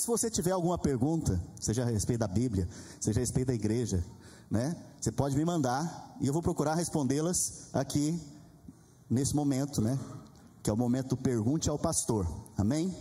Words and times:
se 0.00 0.06
você 0.06 0.30
tiver 0.30 0.52
alguma 0.52 0.78
pergunta, 0.78 1.40
seja 1.60 1.82
a 1.82 1.86
respeito 1.86 2.20
da 2.20 2.28
Bíblia, 2.28 2.68
seja 3.00 3.20
a 3.20 3.22
respeito 3.22 3.48
da 3.48 3.54
igreja, 3.54 4.04
né? 4.50 4.74
Você 5.00 5.12
pode 5.12 5.36
me 5.36 5.44
mandar 5.44 6.16
e 6.20 6.26
eu 6.26 6.32
vou 6.32 6.42
procurar 6.42 6.74
respondê-las 6.74 7.68
aqui 7.72 8.20
nesse 9.08 9.34
momento, 9.34 9.80
né? 9.80 9.98
Que 10.62 10.70
é 10.70 10.72
o 10.72 10.76
momento 10.76 11.10
do 11.10 11.16
pergunte 11.16 11.68
ao 11.68 11.78
pastor. 11.78 12.26
Amém? 12.56 12.94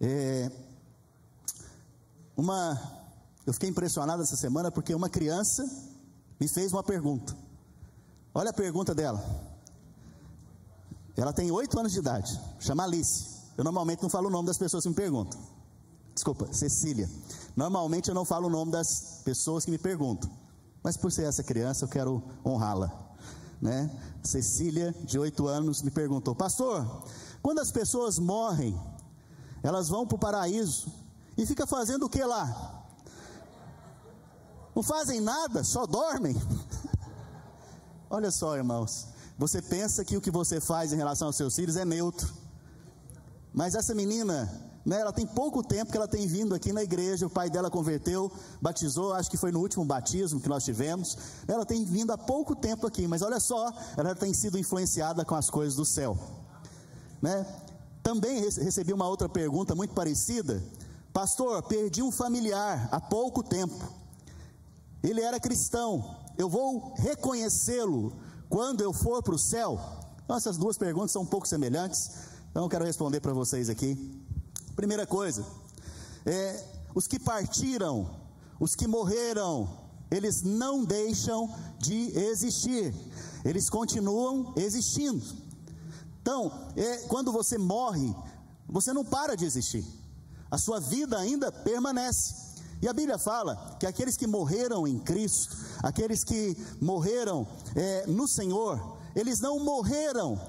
É, 0.00 0.50
uma, 2.36 2.80
eu 3.46 3.52
fiquei 3.52 3.68
impressionado 3.68 4.22
essa 4.22 4.36
semana 4.36 4.70
porque 4.70 4.94
uma 4.94 5.08
criança 5.08 5.64
me 6.38 6.48
fez 6.48 6.72
uma 6.72 6.82
pergunta. 6.82 7.36
Olha 8.34 8.50
a 8.50 8.54
pergunta 8.54 8.94
dela. 8.94 9.22
Ela 11.16 11.32
tem 11.32 11.50
oito 11.50 11.78
anos 11.78 11.92
de 11.92 11.98
idade, 11.98 12.40
chama 12.58 12.84
Alice. 12.84 13.32
Eu 13.56 13.64
normalmente 13.64 14.02
não 14.02 14.08
falo 14.08 14.28
o 14.28 14.30
nome 14.30 14.46
das 14.46 14.58
pessoas 14.58 14.82
que 14.82 14.88
me 14.88 14.94
perguntam. 14.94 15.38
Desculpa, 16.14 16.52
Cecília. 16.52 17.08
Normalmente 17.56 18.08
eu 18.08 18.14
não 18.14 18.24
falo 18.24 18.48
o 18.48 18.50
nome 18.50 18.72
das 18.72 19.20
pessoas 19.24 19.64
que 19.64 19.70
me 19.70 19.78
perguntam. 19.78 20.30
Mas 20.82 20.96
por 20.96 21.12
ser 21.12 21.24
essa 21.24 21.42
criança, 21.42 21.84
eu 21.84 21.88
quero 21.88 22.22
honrá-la. 22.44 22.90
Né? 23.60 23.90
Cecília, 24.22 24.94
de 25.04 25.18
oito 25.18 25.46
anos, 25.46 25.82
me 25.82 25.90
perguntou: 25.90 26.34
Pastor, 26.34 27.04
quando 27.40 27.60
as 27.60 27.70
pessoas 27.70 28.18
morrem, 28.18 28.78
elas 29.62 29.88
vão 29.88 30.06
para 30.06 30.16
o 30.16 30.18
paraíso 30.18 30.92
e 31.36 31.46
fica 31.46 31.66
fazendo 31.66 32.06
o 32.06 32.08
que 32.08 32.22
lá? 32.22 32.84
Não 34.74 34.82
fazem 34.82 35.20
nada, 35.20 35.62
só 35.62 35.86
dormem. 35.86 36.34
Olha 38.10 38.30
só, 38.30 38.56
irmãos. 38.56 39.06
Você 39.38 39.62
pensa 39.62 40.04
que 40.04 40.16
o 40.16 40.20
que 40.20 40.30
você 40.30 40.60
faz 40.60 40.92
em 40.92 40.96
relação 40.96 41.28
aos 41.28 41.36
seus 41.36 41.54
filhos 41.54 41.76
é 41.76 41.84
neutro. 41.84 42.32
Mas 43.52 43.74
essa 43.74 43.94
menina, 43.94 44.50
né, 44.84 45.00
ela 45.00 45.12
tem 45.12 45.24
pouco 45.24 45.62
tempo 45.62 45.92
que 45.92 45.96
ela 45.96 46.08
tem 46.08 46.26
vindo 46.26 46.54
aqui 46.54 46.72
na 46.72 46.82
igreja, 46.82 47.26
o 47.26 47.30
pai 47.30 47.48
dela 47.48 47.70
converteu, 47.70 48.30
batizou, 48.60 49.12
acho 49.12 49.30
que 49.30 49.36
foi 49.36 49.52
no 49.52 49.60
último 49.60 49.84
batismo 49.84 50.40
que 50.40 50.48
nós 50.48 50.64
tivemos. 50.64 51.16
Ela 51.46 51.64
tem 51.64 51.84
vindo 51.84 52.12
há 52.12 52.18
pouco 52.18 52.56
tempo 52.56 52.86
aqui, 52.86 53.06
mas 53.06 53.22
olha 53.22 53.38
só, 53.38 53.72
ela 53.96 54.14
tem 54.14 54.34
sido 54.34 54.58
influenciada 54.58 55.24
com 55.24 55.36
as 55.36 55.48
coisas 55.48 55.76
do 55.76 55.84
céu. 55.84 56.18
Né? 57.20 57.46
Também 58.02 58.40
recebi 58.40 58.92
uma 58.92 59.06
outra 59.06 59.28
pergunta 59.28 59.74
muito 59.74 59.94
parecida. 59.94 60.62
Pastor, 61.12 61.62
perdi 61.62 62.02
um 62.02 62.10
familiar 62.10 62.88
há 62.90 63.00
pouco 63.00 63.42
tempo. 63.42 63.92
Ele 65.02 65.20
era 65.20 65.38
cristão. 65.38 66.16
Eu 66.36 66.48
vou 66.48 66.94
reconhecê-lo 66.96 68.12
quando 68.48 68.80
eu 68.80 68.92
for 68.92 69.22
para 69.22 69.34
o 69.34 69.38
céu? 69.38 69.78
Então, 70.24 70.36
essas 70.36 70.56
duas 70.56 70.76
perguntas 70.76 71.12
são 71.12 71.22
um 71.22 71.26
pouco 71.26 71.46
semelhantes. 71.46 72.10
Então, 72.50 72.64
eu 72.64 72.68
quero 72.68 72.84
responder 72.84 73.20
para 73.20 73.32
vocês 73.32 73.68
aqui. 73.68 74.22
Primeira 74.76 75.06
coisa, 75.06 75.44
é, 76.24 76.64
os 76.94 77.06
que 77.06 77.18
partiram, 77.18 78.08
os 78.58 78.74
que 78.74 78.86
morreram, 78.86 79.68
eles 80.10 80.42
não 80.42 80.84
deixam 80.84 81.52
de 81.78 82.16
existir, 82.16 82.94
eles 83.44 83.68
continuam 83.68 84.52
existindo. 84.56 85.22
Então, 86.20 86.70
é, 86.76 86.98
quando 87.08 87.32
você 87.32 87.58
morre, 87.58 88.14
você 88.68 88.92
não 88.92 89.04
para 89.04 89.36
de 89.36 89.44
existir, 89.44 89.84
a 90.50 90.56
sua 90.58 90.78
vida 90.78 91.18
ainda 91.18 91.50
permanece. 91.50 92.42
E 92.80 92.88
a 92.88 92.92
Bíblia 92.92 93.16
fala 93.16 93.76
que 93.78 93.86
aqueles 93.86 94.16
que 94.16 94.26
morreram 94.26 94.86
em 94.86 94.98
Cristo, 94.98 95.56
aqueles 95.82 96.24
que 96.24 96.56
morreram 96.80 97.46
é, 97.76 98.06
no 98.06 98.26
Senhor, 98.26 98.98
eles 99.14 99.40
não 99.40 99.60
morreram. 99.60 100.40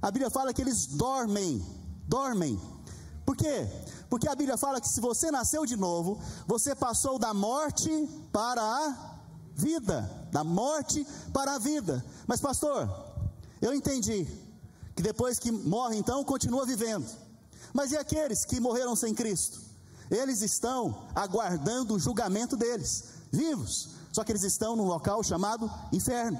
A 0.00 0.10
Bíblia 0.10 0.30
fala 0.30 0.52
que 0.52 0.62
eles 0.62 0.86
dormem, 0.86 1.64
dormem. 2.06 2.58
Por 3.24 3.36
quê? 3.36 3.66
Porque 4.08 4.28
a 4.28 4.34
Bíblia 4.34 4.56
fala 4.56 4.80
que 4.80 4.88
se 4.88 5.00
você 5.00 5.30
nasceu 5.30 5.64
de 5.64 5.76
novo, 5.76 6.20
você 6.46 6.74
passou 6.74 7.18
da 7.18 7.32
morte 7.32 7.90
para 8.30 8.62
a 8.62 9.14
vida, 9.54 10.10
da 10.30 10.44
morte 10.44 11.06
para 11.32 11.54
a 11.54 11.58
vida. 11.58 12.04
Mas 12.26 12.40
pastor, 12.40 12.88
eu 13.62 13.72
entendi 13.72 14.26
que 14.94 15.02
depois 15.02 15.38
que 15.38 15.50
morre 15.50 15.96
então 15.96 16.22
continua 16.24 16.66
vivendo. 16.66 17.06
Mas 17.72 17.92
e 17.92 17.96
aqueles 17.96 18.44
que 18.44 18.60
morreram 18.60 18.94
sem 18.94 19.14
Cristo? 19.14 19.60
Eles 20.10 20.42
estão 20.42 21.06
aguardando 21.14 21.94
o 21.94 21.98
julgamento 21.98 22.56
deles, 22.56 23.04
vivos. 23.32 23.88
Só 24.12 24.22
que 24.22 24.30
eles 24.30 24.44
estão 24.44 24.76
num 24.76 24.84
local 24.84 25.22
chamado 25.24 25.68
inferno. 25.92 26.38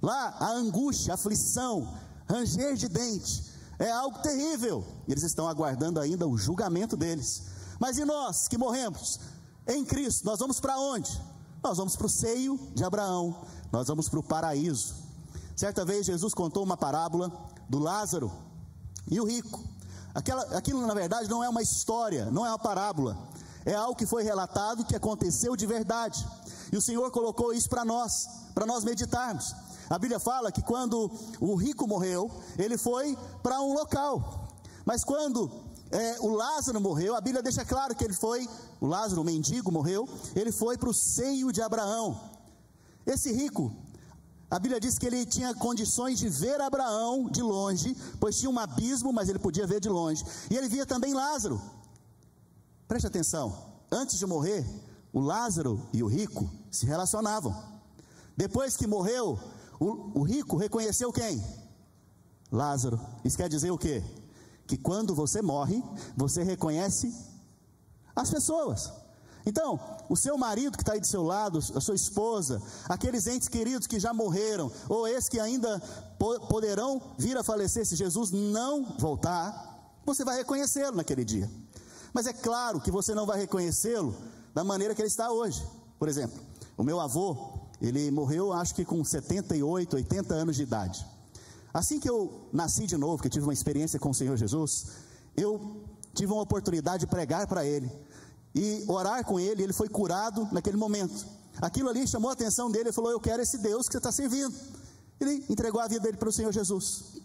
Lá 0.00 0.36
a 0.38 0.50
angústia, 0.52 1.12
a 1.12 1.14
aflição, 1.14 1.92
ranger 2.28 2.76
de 2.76 2.88
dente, 2.88 3.42
é 3.78 3.90
algo 3.90 4.18
terrível. 4.20 4.84
Eles 5.08 5.22
estão 5.22 5.48
aguardando 5.48 6.00
ainda 6.00 6.26
o 6.26 6.36
julgamento 6.36 6.96
deles. 6.96 7.42
Mas 7.78 7.98
e 7.98 8.04
nós 8.04 8.48
que 8.48 8.56
morremos 8.56 9.20
em 9.66 9.84
Cristo, 9.84 10.24
nós 10.24 10.38
vamos 10.38 10.60
para 10.60 10.78
onde? 10.78 11.10
Nós 11.62 11.78
vamos 11.78 11.96
para 11.96 12.06
o 12.06 12.10
seio 12.10 12.58
de 12.74 12.84
Abraão, 12.84 13.44
nós 13.72 13.88
vamos 13.88 14.08
para 14.08 14.20
o 14.20 14.22
paraíso. 14.22 14.94
Certa 15.56 15.84
vez 15.84 16.06
Jesus 16.06 16.32
contou 16.32 16.62
uma 16.62 16.76
parábola 16.76 17.32
do 17.68 17.78
Lázaro 17.78 18.30
e 19.10 19.20
o 19.20 19.24
rico. 19.24 19.62
Aquela, 20.14 20.42
aquilo 20.56 20.86
na 20.86 20.94
verdade 20.94 21.28
não 21.28 21.42
é 21.42 21.48
uma 21.48 21.62
história, 21.62 22.30
não 22.30 22.46
é 22.46 22.48
uma 22.48 22.58
parábola, 22.58 23.18
é 23.64 23.74
algo 23.74 23.96
que 23.96 24.06
foi 24.06 24.22
relatado 24.22 24.84
que 24.84 24.94
aconteceu 24.94 25.56
de 25.56 25.66
verdade. 25.66 26.26
E 26.72 26.76
o 26.76 26.80
Senhor 26.80 27.10
colocou 27.10 27.52
isso 27.52 27.68
para 27.68 27.84
nós, 27.84 28.28
para 28.54 28.64
nós 28.64 28.84
meditarmos. 28.84 29.54
A 29.88 29.98
Bíblia 29.98 30.18
fala 30.18 30.50
que 30.50 30.62
quando 30.62 31.10
o 31.40 31.54
rico 31.54 31.86
morreu, 31.86 32.30
ele 32.58 32.76
foi 32.76 33.16
para 33.42 33.60
um 33.60 33.72
local. 33.72 34.48
Mas 34.84 35.04
quando 35.04 35.50
é, 35.90 36.16
o 36.20 36.28
Lázaro 36.28 36.80
morreu, 36.80 37.14
a 37.14 37.20
Bíblia 37.20 37.42
deixa 37.42 37.64
claro 37.64 37.94
que 37.94 38.04
ele 38.04 38.14
foi, 38.14 38.48
o 38.80 38.86
Lázaro, 38.86 39.20
o 39.20 39.24
mendigo, 39.24 39.70
morreu, 39.70 40.08
ele 40.34 40.50
foi 40.50 40.76
para 40.76 40.88
o 40.88 40.94
seio 40.94 41.52
de 41.52 41.62
Abraão. 41.62 42.20
Esse 43.06 43.32
rico, 43.32 43.72
a 44.50 44.58
Bíblia 44.58 44.80
diz 44.80 44.98
que 44.98 45.06
ele 45.06 45.24
tinha 45.24 45.54
condições 45.54 46.18
de 46.18 46.28
ver 46.28 46.60
Abraão 46.60 47.28
de 47.30 47.42
longe, 47.42 47.96
pois 48.18 48.38
tinha 48.38 48.50
um 48.50 48.58
abismo, 48.58 49.12
mas 49.12 49.28
ele 49.28 49.38
podia 49.38 49.66
ver 49.66 49.80
de 49.80 49.88
longe. 49.88 50.24
E 50.50 50.56
ele 50.56 50.68
via 50.68 50.84
também 50.84 51.14
Lázaro. 51.14 51.60
Preste 52.88 53.06
atenção, 53.06 53.56
antes 53.90 54.18
de 54.18 54.26
morrer, 54.26 54.64
o 55.12 55.20
Lázaro 55.20 55.80
e 55.92 56.02
o 56.02 56.06
rico 56.06 56.48
se 56.70 56.86
relacionavam. 56.86 57.56
Depois 58.36 58.76
que 58.76 58.86
morreu, 58.86 59.38
o, 59.78 60.20
o 60.20 60.22
rico 60.22 60.56
reconheceu 60.56 61.12
quem? 61.12 61.42
Lázaro. 62.50 63.00
Isso 63.24 63.36
quer 63.36 63.48
dizer 63.48 63.70
o 63.70 63.78
quê? 63.78 64.02
Que 64.66 64.76
quando 64.76 65.14
você 65.14 65.42
morre, 65.42 65.82
você 66.16 66.42
reconhece 66.42 67.14
as 68.14 68.30
pessoas. 68.30 68.92
Então, 69.44 69.78
o 70.08 70.16
seu 70.16 70.36
marido 70.36 70.76
que 70.76 70.82
está 70.82 70.94
aí 70.94 71.00
do 71.00 71.06
seu 71.06 71.22
lado, 71.22 71.58
a 71.58 71.80
sua 71.80 71.94
esposa, 71.94 72.60
aqueles 72.88 73.28
entes 73.28 73.46
queridos 73.46 73.86
que 73.86 74.00
já 74.00 74.12
morreram, 74.12 74.72
ou 74.88 75.06
esses 75.06 75.28
que 75.28 75.38
ainda 75.38 75.80
poderão 76.48 77.00
vir 77.16 77.36
a 77.36 77.44
falecer 77.44 77.86
se 77.86 77.94
Jesus 77.94 78.32
não 78.32 78.84
voltar, 78.98 80.00
você 80.04 80.24
vai 80.24 80.38
reconhecê-lo 80.38 80.96
naquele 80.96 81.24
dia. 81.24 81.48
Mas 82.12 82.26
é 82.26 82.32
claro 82.32 82.80
que 82.80 82.90
você 82.90 83.14
não 83.14 83.24
vai 83.24 83.38
reconhecê-lo 83.38 84.16
da 84.52 84.64
maneira 84.64 84.94
que 84.94 85.00
ele 85.00 85.08
está 85.08 85.30
hoje. 85.30 85.64
Por 85.96 86.08
exemplo, 86.08 86.40
o 86.76 86.82
meu 86.82 86.98
avô, 86.98 87.55
ele 87.80 88.10
morreu 88.10 88.52
acho 88.52 88.74
que 88.74 88.84
com 88.84 89.04
78, 89.04 89.96
80 89.96 90.34
anos 90.34 90.56
de 90.56 90.62
idade. 90.62 91.06
Assim 91.72 92.00
que 92.00 92.08
eu 92.08 92.48
nasci 92.52 92.86
de 92.86 92.96
novo, 92.96 93.22
que 93.22 93.28
tive 93.28 93.44
uma 93.44 93.52
experiência 93.52 93.98
com 93.98 94.10
o 94.10 94.14
Senhor 94.14 94.36
Jesus, 94.36 94.86
eu 95.36 95.84
tive 96.14 96.32
uma 96.32 96.42
oportunidade 96.42 97.00
de 97.00 97.06
pregar 97.06 97.46
para 97.46 97.64
ele 97.64 97.90
e 98.54 98.84
orar 98.88 99.22
com 99.24 99.38
ele, 99.38 99.62
ele 99.62 99.74
foi 99.74 99.88
curado 99.88 100.48
naquele 100.50 100.78
momento. 100.78 101.26
Aquilo 101.60 101.90
ali 101.90 102.06
chamou 102.08 102.30
a 102.30 102.32
atenção 102.32 102.70
dele, 102.70 102.84
ele 102.84 102.92
falou: 102.92 103.10
Eu 103.10 103.20
quero 103.20 103.42
esse 103.42 103.58
Deus 103.58 103.86
que 103.86 103.92
você 103.92 103.98
está 103.98 104.10
servindo. 104.10 104.54
Ele 105.20 105.44
entregou 105.48 105.80
a 105.80 105.86
vida 105.86 106.00
dele 106.00 106.16
para 106.16 106.28
o 106.28 106.32
Senhor 106.32 106.52
Jesus. 106.52 107.20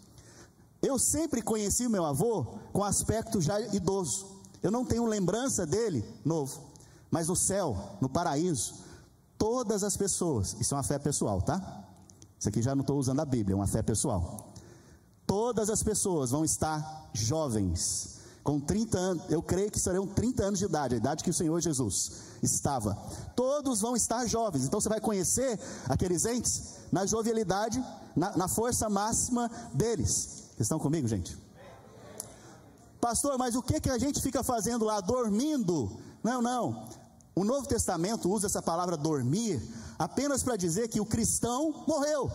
Eu 0.82 0.98
sempre 0.98 1.40
conheci 1.40 1.86
o 1.86 1.90
meu 1.90 2.04
avô 2.04 2.58
com 2.72 2.84
aspecto 2.84 3.40
já 3.40 3.60
idoso. 3.60 4.26
Eu 4.62 4.70
não 4.70 4.84
tenho 4.84 5.04
lembrança 5.06 5.64
dele 5.64 6.04
novo. 6.24 6.60
Mas 7.10 7.28
no 7.28 7.36
céu, 7.36 7.96
no 8.00 8.08
paraíso, 8.08 8.74
todas 9.42 9.82
as 9.82 9.96
pessoas, 9.96 10.54
isso 10.60 10.72
é 10.72 10.76
uma 10.76 10.84
fé 10.84 11.00
pessoal, 11.00 11.42
tá? 11.42 11.84
Isso 12.38 12.48
aqui 12.48 12.62
já 12.62 12.76
não 12.76 12.82
estou 12.82 12.96
usando 12.96 13.18
a 13.18 13.24
Bíblia, 13.24 13.54
é 13.54 13.56
uma 13.56 13.66
fé 13.66 13.82
pessoal. 13.82 14.52
Todas 15.26 15.68
as 15.68 15.82
pessoas 15.82 16.30
vão 16.30 16.44
estar 16.44 17.10
jovens, 17.12 18.20
com 18.44 18.60
30 18.60 18.98
anos, 18.98 19.24
eu 19.28 19.42
creio 19.42 19.68
que 19.68 19.80
serão 19.80 20.06
30 20.06 20.44
anos 20.44 20.58
de 20.60 20.64
idade, 20.66 20.94
a 20.94 20.98
idade 20.98 21.24
que 21.24 21.30
o 21.30 21.34
Senhor 21.34 21.60
Jesus 21.60 22.12
estava. 22.40 22.96
Todos 23.34 23.80
vão 23.80 23.96
estar 23.96 24.24
jovens, 24.26 24.64
então 24.64 24.80
você 24.80 24.88
vai 24.88 25.00
conhecer 25.00 25.58
aqueles 25.88 26.24
entes 26.24 26.76
na 26.92 27.04
jovialidade, 27.04 27.84
na, 28.14 28.36
na 28.36 28.46
força 28.46 28.88
máxima 28.88 29.50
deles. 29.74 30.50
Vocês 30.54 30.60
estão 30.60 30.78
comigo, 30.78 31.08
gente? 31.08 31.36
Pastor, 33.00 33.36
mas 33.36 33.56
o 33.56 33.62
que, 33.62 33.80
que 33.80 33.90
a 33.90 33.98
gente 33.98 34.22
fica 34.22 34.44
fazendo 34.44 34.84
lá? 34.84 35.00
Dormindo? 35.00 35.90
Não, 36.22 36.40
não. 36.40 37.01
O 37.34 37.44
Novo 37.44 37.66
Testamento 37.66 38.30
usa 38.30 38.46
essa 38.46 38.60
palavra 38.60 38.96
dormir 38.96 39.60
apenas 39.98 40.42
para 40.42 40.56
dizer 40.56 40.88
que 40.88 41.00
o 41.00 41.06
cristão 41.06 41.84
morreu. 41.86 42.30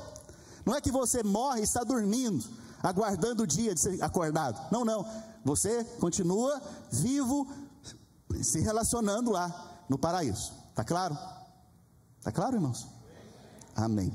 Não 0.65 0.75
é 0.75 0.81
que 0.81 0.91
você 0.91 1.23
morre 1.23 1.61
e 1.61 1.63
está 1.63 1.83
dormindo, 1.83 2.43
aguardando 2.81 3.43
o 3.43 3.47
dia 3.47 3.73
de 3.73 3.79
ser 3.79 4.03
acordado. 4.03 4.59
Não, 4.71 4.83
não. 4.83 5.05
Você 5.45 5.83
continua 5.99 6.61
vivo, 6.91 7.47
se 8.41 8.59
relacionando 8.59 9.31
lá 9.31 9.83
no 9.87 9.97
paraíso. 9.97 10.51
Tá 10.75 10.83
claro? 10.83 11.17
Tá 12.21 12.31
claro, 12.31 12.55
irmãos? 12.55 12.87
Amém. 13.75 14.11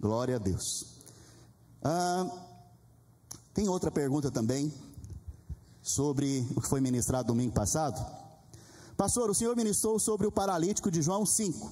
Glória 0.00 0.36
a 0.36 0.38
Deus. 0.38 0.86
Ah, 1.84 2.26
tem 3.54 3.68
outra 3.68 3.90
pergunta 3.90 4.30
também 4.30 4.72
sobre 5.82 6.44
o 6.56 6.60
que 6.60 6.68
foi 6.68 6.80
ministrado 6.80 7.28
domingo 7.28 7.52
passado. 7.52 8.04
Pastor, 8.96 9.28
o 9.28 9.34
senhor 9.34 9.54
ministrou 9.54 9.98
sobre 9.98 10.26
o 10.26 10.32
paralítico 10.32 10.90
de 10.90 11.02
João 11.02 11.26
5. 11.26 11.70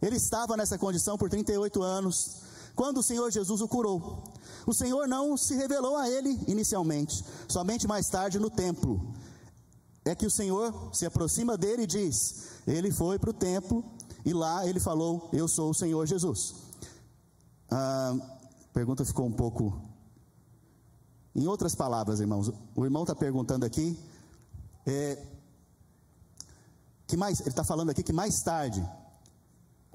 Ele 0.00 0.16
estava 0.16 0.56
nessa 0.56 0.78
condição 0.78 1.18
por 1.18 1.28
38 1.28 1.82
anos, 1.82 2.36
quando 2.74 2.98
o 2.98 3.02
Senhor 3.02 3.30
Jesus 3.30 3.60
o 3.60 3.68
curou. 3.68 4.22
O 4.64 4.72
Senhor 4.72 5.08
não 5.08 5.36
se 5.36 5.54
revelou 5.54 5.96
a 5.96 6.08
ele 6.08 6.40
inicialmente, 6.46 7.24
somente 7.48 7.86
mais 7.86 8.08
tarde 8.08 8.38
no 8.38 8.48
templo. 8.48 9.12
É 10.04 10.14
que 10.14 10.24
o 10.24 10.30
Senhor 10.30 10.90
se 10.92 11.04
aproxima 11.04 11.56
dele 11.56 11.82
e 11.82 11.86
diz: 11.86 12.46
Ele 12.66 12.90
foi 12.92 13.18
para 13.18 13.30
o 13.30 13.34
templo 13.34 13.84
e 14.24 14.32
lá 14.32 14.66
ele 14.66 14.80
falou: 14.80 15.28
Eu 15.32 15.48
sou 15.48 15.70
o 15.70 15.74
Senhor 15.74 16.06
Jesus. 16.06 16.54
A 17.70 18.16
pergunta 18.72 19.04
ficou 19.04 19.26
um 19.26 19.32
pouco. 19.32 19.82
Em 21.34 21.46
outras 21.46 21.74
palavras, 21.74 22.20
irmãos, 22.20 22.50
o 22.74 22.84
irmão 22.84 23.02
está 23.02 23.14
perguntando 23.14 23.66
aqui. 23.66 23.98
É, 24.86 25.18
que 27.08 27.16
mais, 27.16 27.40
ele 27.40 27.48
está 27.48 27.64
falando 27.64 27.88
aqui 27.88 28.02
que 28.02 28.12
mais 28.12 28.42
tarde, 28.42 28.86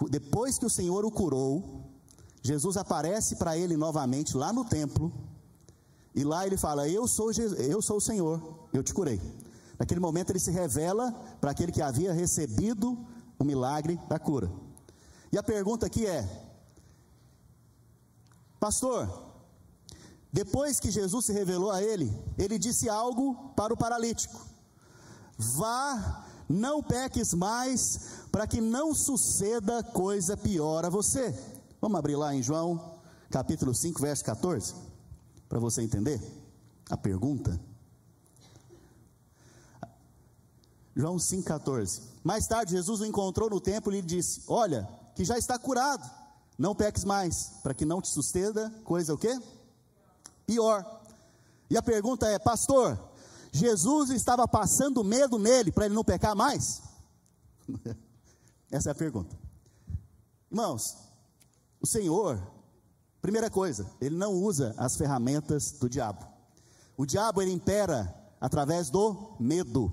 depois 0.10 0.58
que 0.58 0.66
o 0.66 0.70
Senhor 0.70 1.06
o 1.06 1.12
curou, 1.12 1.86
Jesus 2.42 2.76
aparece 2.76 3.36
para 3.36 3.56
ele 3.56 3.78
novamente 3.78 4.36
lá 4.36 4.52
no 4.52 4.66
templo, 4.66 5.14
e 6.16 6.24
lá 6.24 6.46
ele 6.46 6.58
fala: 6.58 6.90
Eu 6.90 7.08
sou, 7.08 7.32
eu 7.32 7.82
sou 7.82 7.98
o 7.98 8.02
Senhor, 8.02 8.68
eu 8.74 8.84
te 8.84 8.94
curei. 8.94 9.22
Naquele 9.80 10.00
momento 10.00 10.32
ele 10.32 10.40
se 10.40 10.52
revela 10.52 11.12
para 11.40 11.52
aquele 11.52 11.72
que 11.72 11.82
havia 11.82 12.12
recebido 12.12 12.98
o 13.38 13.44
milagre 13.44 14.00
da 14.10 14.18
cura. 14.18 14.52
E 15.32 15.38
a 15.38 15.44
pergunta 15.44 15.86
aqui 15.86 16.08
é: 16.08 16.28
Pastor, 18.60 19.08
depois 20.32 20.80
que 20.80 20.90
Jesus 20.90 21.26
se 21.26 21.34
revelou 21.34 21.70
a 21.70 21.84
ele, 21.84 22.12
ele 22.40 22.58
disse 22.58 22.90
algo 22.90 23.52
para 23.56 23.72
o 23.72 23.78
paralítico: 23.78 24.40
Vá 25.38 26.23
não 26.54 26.84
peques 26.84 27.34
mais, 27.34 28.26
para 28.32 28.46
que 28.46 28.62
não 28.62 28.94
suceda 28.94 29.84
coisa 29.84 30.38
pior 30.38 30.86
a 30.86 30.90
você. 30.90 31.34
Vamos 31.82 31.98
abrir 31.98 32.16
lá 32.16 32.34
em 32.34 32.44
João, 32.44 33.00
capítulo 33.30 33.74
5, 33.74 34.00
verso 34.00 34.24
14, 34.24 34.76
para 35.50 35.60
você 35.60 35.82
entender 35.82 36.22
a 36.90 36.96
pergunta. 36.96 37.60
João 40.96 41.18
5,14. 41.18 42.02
Mais 42.24 42.46
tarde, 42.46 42.74
Jesus 42.74 43.02
o 43.02 43.06
encontrou 43.06 43.50
no 43.50 43.60
templo 43.60 43.92
e 43.92 43.96
lhe 44.00 44.06
disse: 44.06 44.44
Olha, 44.48 44.88
que 45.16 45.26
já 45.26 45.40
está 45.40 45.58
curado, 45.58 46.08
não 46.58 46.76
peques 46.76 47.04
mais, 47.04 47.54
para 47.64 47.74
que 47.74 47.84
não 47.84 48.00
te 48.00 48.10
suceda 48.10 48.72
coisa 48.84 49.14
o 49.14 49.18
quê? 49.18 49.42
Pior. 50.46 51.02
E 51.68 51.76
a 51.76 51.82
pergunta 51.82 52.28
é, 52.28 52.38
pastor, 52.38 53.00
Jesus 53.54 54.10
estava 54.10 54.48
passando 54.48 55.04
medo 55.04 55.38
nele 55.38 55.72
para 55.72 55.86
ele 55.86 55.94
não 55.94 56.04
pecar 56.04 56.36
mais? 56.36 56.82
Essa 58.72 58.90
é 58.90 58.92
a 58.92 58.96
pergunta. 58.96 59.38
Irmãos, 60.52 60.98
o 61.80 61.86
Senhor, 61.86 62.42
primeira 63.22 63.52
coisa, 63.52 63.88
ele 64.02 64.16
não 64.16 64.34
usa 64.34 64.74
as 64.76 64.98
ferramentas 64.98 65.72
do 65.74 65.88
diabo. 65.88 66.26
O 66.98 67.06
diabo 67.06 67.44
ele 67.44 67.52
impera 67.52 68.12
através 68.42 68.90
do 68.90 69.36
medo. 69.40 69.92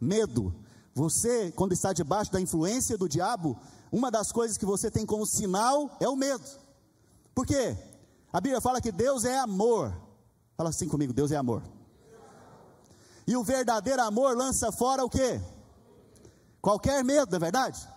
Medo. 0.00 0.54
Você, 0.94 1.52
quando 1.52 1.72
está 1.72 1.92
debaixo 1.92 2.32
da 2.32 2.40
influência 2.40 2.96
do 2.96 3.06
diabo, 3.06 3.58
uma 3.92 4.10
das 4.10 4.32
coisas 4.32 4.56
que 4.56 4.64
você 4.64 4.90
tem 4.90 5.04
como 5.04 5.26
sinal 5.26 5.94
é 6.00 6.08
o 6.08 6.16
medo. 6.16 6.44
Por 7.34 7.46
quê? 7.46 7.76
A 8.32 8.40
Bíblia 8.40 8.62
fala 8.62 8.80
que 8.80 8.90
Deus 8.90 9.26
é 9.26 9.38
amor. 9.38 9.94
Fala 10.56 10.70
assim 10.70 10.88
comigo, 10.88 11.12
Deus 11.12 11.30
é 11.30 11.36
amor. 11.36 11.62
E 13.26 13.36
o 13.36 13.44
verdadeiro 13.44 14.02
amor 14.02 14.36
lança 14.36 14.70
fora 14.70 15.04
o 15.04 15.08
que? 15.08 15.40
Qualquer 16.60 17.02
medo, 17.04 17.30
não 17.30 17.36
é 17.36 17.40
verdade? 17.40 17.88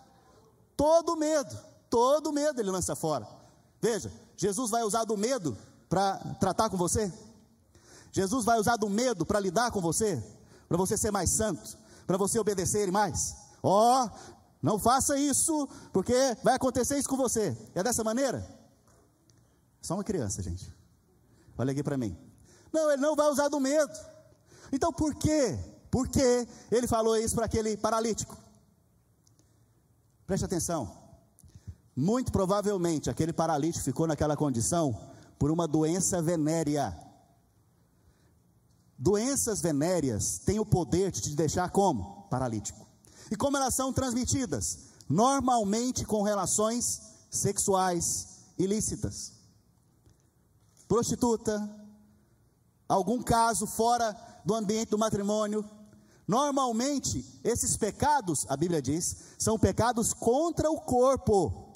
Todo 0.75 1.15
medo, 1.15 1.57
todo 1.89 2.31
medo 2.31 2.62
ele 2.62 2.69
lança 2.69 2.95
fora. 2.95 3.27
Veja, 3.81 4.12
Jesus 4.35 4.69
vai 4.69 4.83
usar 4.83 5.03
do 5.03 5.18
medo 5.18 5.57
para 5.89 6.18
tratar 6.39 6.69
com 6.69 6.77
você? 6.77 7.12
Jesus 8.12 8.45
vai 8.45 8.59
usar 8.59 8.77
do 8.77 8.89
medo 8.89 9.25
para 9.25 9.39
lidar 9.39 9.71
com 9.71 9.81
você? 9.81 10.21
Para 10.68 10.77
você 10.77 10.97
ser 10.97 11.12
mais 11.12 11.30
santo? 11.30 11.77
Para 12.06 12.18
você 12.18 12.39
obedecer 12.39 12.81
ele 12.81 12.91
mais? 12.91 13.35
Ó, 13.62 14.06
oh, 14.06 14.09
não 14.62 14.80
faça 14.80 15.18
isso, 15.18 15.68
porque 15.91 16.13
vai 16.44 16.56
acontecer 16.56 16.97
isso 16.97 17.09
com 17.09 17.18
você. 17.18 17.56
É 17.75 17.83
dessa 17.83 18.03
maneira? 18.03 18.45
Só 19.81 19.94
uma 19.94 20.03
criança, 20.03 20.41
gente. 20.41 20.73
Olha 21.57 21.71
aqui 21.71 21.83
para 21.83 21.97
mim. 21.97 22.18
Não, 22.71 22.91
ele 22.91 23.01
não 23.01 23.15
vai 23.15 23.27
usar 23.27 23.47
do 23.47 23.59
medo. 23.59 23.94
Então 24.71 24.91
por 24.91 25.15
quê? 25.15 25.57
Por 25.89 26.07
que 26.07 26.47
ele 26.71 26.87
falou 26.87 27.15
isso 27.17 27.35
para 27.35 27.45
aquele 27.45 27.77
paralítico? 27.77 28.37
Preste 30.25 30.45
atenção. 30.45 30.91
Muito 31.95 32.31
provavelmente 32.31 33.09
aquele 33.09 33.33
paralítico 33.33 33.83
ficou 33.83 34.05
naquela 34.05 34.35
condição 34.35 34.95
por 35.39 35.49
uma 35.49 35.67
doença 35.67 36.21
venérea. 36.21 36.95
Doenças 38.97 39.61
venéreas 39.61 40.39
têm 40.39 40.59
o 40.59 40.65
poder 40.65 41.11
de 41.11 41.21
te 41.21 41.35
deixar 41.35 41.69
como? 41.69 42.27
Paralítico. 42.29 42.85
E 43.31 43.35
como 43.35 43.57
elas 43.57 43.73
são 43.73 43.93
transmitidas? 43.93 44.79
Normalmente 45.09 46.05
com 46.05 46.21
relações 46.21 47.01
sexuais 47.29 48.27
ilícitas. 48.57 49.33
Prostituta, 50.87 51.69
algum 52.87 53.21
caso 53.21 53.65
fora 53.67 54.15
do 54.47 54.55
ambiente 54.55 54.91
do 54.91 54.97
matrimônio. 54.97 55.69
Normalmente, 56.25 57.25
esses 57.44 57.75
pecados, 57.75 58.45
a 58.47 58.55
Bíblia 58.55 58.81
diz, 58.81 59.17
são 59.38 59.59
pecados 59.59 60.13
contra 60.13 60.71
o 60.71 60.79
corpo. 60.79 61.73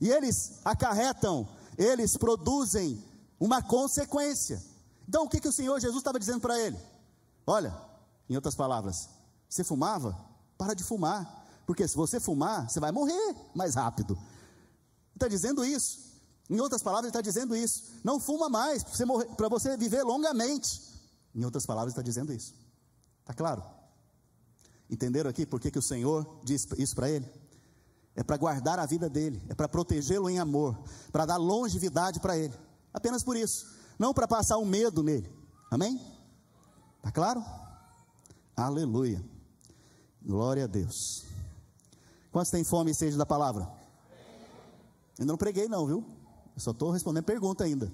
E 0.00 0.10
eles 0.10 0.58
acarretam, 0.64 1.48
eles 1.78 2.16
produzem 2.16 3.00
uma 3.38 3.62
consequência. 3.62 4.60
Então, 5.08 5.22
o 5.22 5.28
que, 5.28 5.38
que 5.38 5.46
o 5.46 5.52
Senhor 5.52 5.78
Jesus 5.78 5.98
estava 5.98 6.18
dizendo 6.18 6.40
para 6.40 6.58
ele? 6.58 6.76
Olha, 7.46 7.72
em 8.28 8.34
outras 8.34 8.56
palavras, 8.56 9.08
você 9.48 9.62
fumava? 9.62 10.18
Para 10.58 10.74
de 10.74 10.82
fumar. 10.82 11.46
Porque 11.64 11.86
se 11.86 11.96
você 11.96 12.18
fumar, 12.18 12.68
você 12.68 12.80
vai 12.80 12.90
morrer 12.90 13.36
mais 13.54 13.76
rápido. 13.76 14.18
Está 15.14 15.28
dizendo 15.28 15.64
isso. 15.64 16.10
Em 16.48 16.58
outras 16.58 16.82
palavras, 16.82 17.04
ele 17.04 17.10
está 17.10 17.20
dizendo 17.20 17.54
isso. 17.54 17.84
Não 18.02 18.18
fuma 18.18 18.48
mais, 18.48 18.82
para 18.82 19.48
você, 19.48 19.70
você 19.70 19.76
viver 19.76 20.02
longamente. 20.02 20.89
Em 21.34 21.44
outras 21.44 21.64
palavras, 21.66 21.92
está 21.92 22.02
dizendo 22.02 22.32
isso. 22.32 22.54
Está 23.20 23.32
claro? 23.32 23.62
Entenderam 24.88 25.30
aqui 25.30 25.46
por 25.46 25.60
que, 25.60 25.70
que 25.70 25.78
o 25.78 25.82
Senhor 25.82 26.40
diz 26.42 26.66
isso 26.76 26.94
para 26.94 27.08
ele? 27.08 27.26
É 28.16 28.24
para 28.24 28.36
guardar 28.36 28.78
a 28.78 28.86
vida 28.86 29.08
dele, 29.08 29.40
é 29.48 29.54
para 29.54 29.68
protegê-lo 29.68 30.28
em 30.28 30.40
amor, 30.40 30.76
para 31.12 31.24
dar 31.24 31.36
longevidade 31.36 32.18
para 32.18 32.36
ele. 32.36 32.54
Apenas 32.92 33.22
por 33.22 33.36
isso. 33.36 33.66
Não 33.98 34.12
para 34.12 34.26
passar 34.26 34.58
um 34.58 34.64
medo 34.64 35.02
nele. 35.02 35.32
Amém? 35.70 36.00
Está 36.96 37.12
claro? 37.12 37.44
Aleluia. 38.56 39.24
Glória 40.20 40.64
a 40.64 40.66
Deus. 40.66 41.24
Quantos 42.32 42.50
têm 42.50 42.64
fome 42.64 42.90
e 42.90 42.94
sede 42.94 43.16
da 43.16 43.24
palavra? 43.24 43.70
Ainda 45.18 45.32
não 45.32 45.38
preguei, 45.38 45.68
não, 45.68 45.86
viu? 45.86 46.04
Eu 46.54 46.60
só 46.60 46.72
estou 46.72 46.90
respondendo 46.90 47.24
pergunta 47.24 47.64
ainda. 47.64 47.92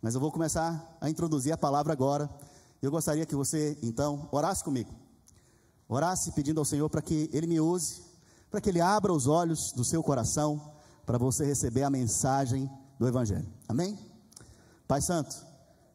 Mas 0.00 0.14
eu 0.14 0.20
vou 0.20 0.32
começar 0.32 0.96
a 1.00 1.10
introduzir 1.10 1.52
a 1.52 1.58
palavra 1.58 1.92
agora. 1.92 2.30
Eu 2.80 2.90
gostaria 2.90 3.26
que 3.26 3.34
você, 3.34 3.78
então, 3.82 4.28
orasse 4.32 4.64
comigo. 4.64 4.90
Orasse 5.88 6.32
pedindo 6.32 6.58
ao 6.58 6.64
Senhor 6.64 6.88
para 6.88 7.02
que 7.02 7.28
Ele 7.32 7.46
me 7.46 7.60
use, 7.60 8.02
para 8.50 8.60
que 8.60 8.70
Ele 8.70 8.80
abra 8.80 9.12
os 9.12 9.26
olhos 9.26 9.72
do 9.72 9.84
seu 9.84 10.02
coração, 10.02 10.72
para 11.04 11.18
você 11.18 11.44
receber 11.44 11.82
a 11.82 11.90
mensagem 11.90 12.70
do 12.98 13.06
Evangelho. 13.06 13.46
Amém? 13.68 13.98
Pai 14.86 15.00
Santo, 15.00 15.36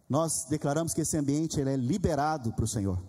nós 0.08 0.46
declaramos 0.50 0.94
que 0.94 1.02
esse 1.02 1.18
ambiente 1.18 1.60
ele 1.60 1.72
é 1.72 1.76
liberado 1.76 2.54
para 2.54 2.66
o 2.66 2.68
Senhor. 2.68 3.02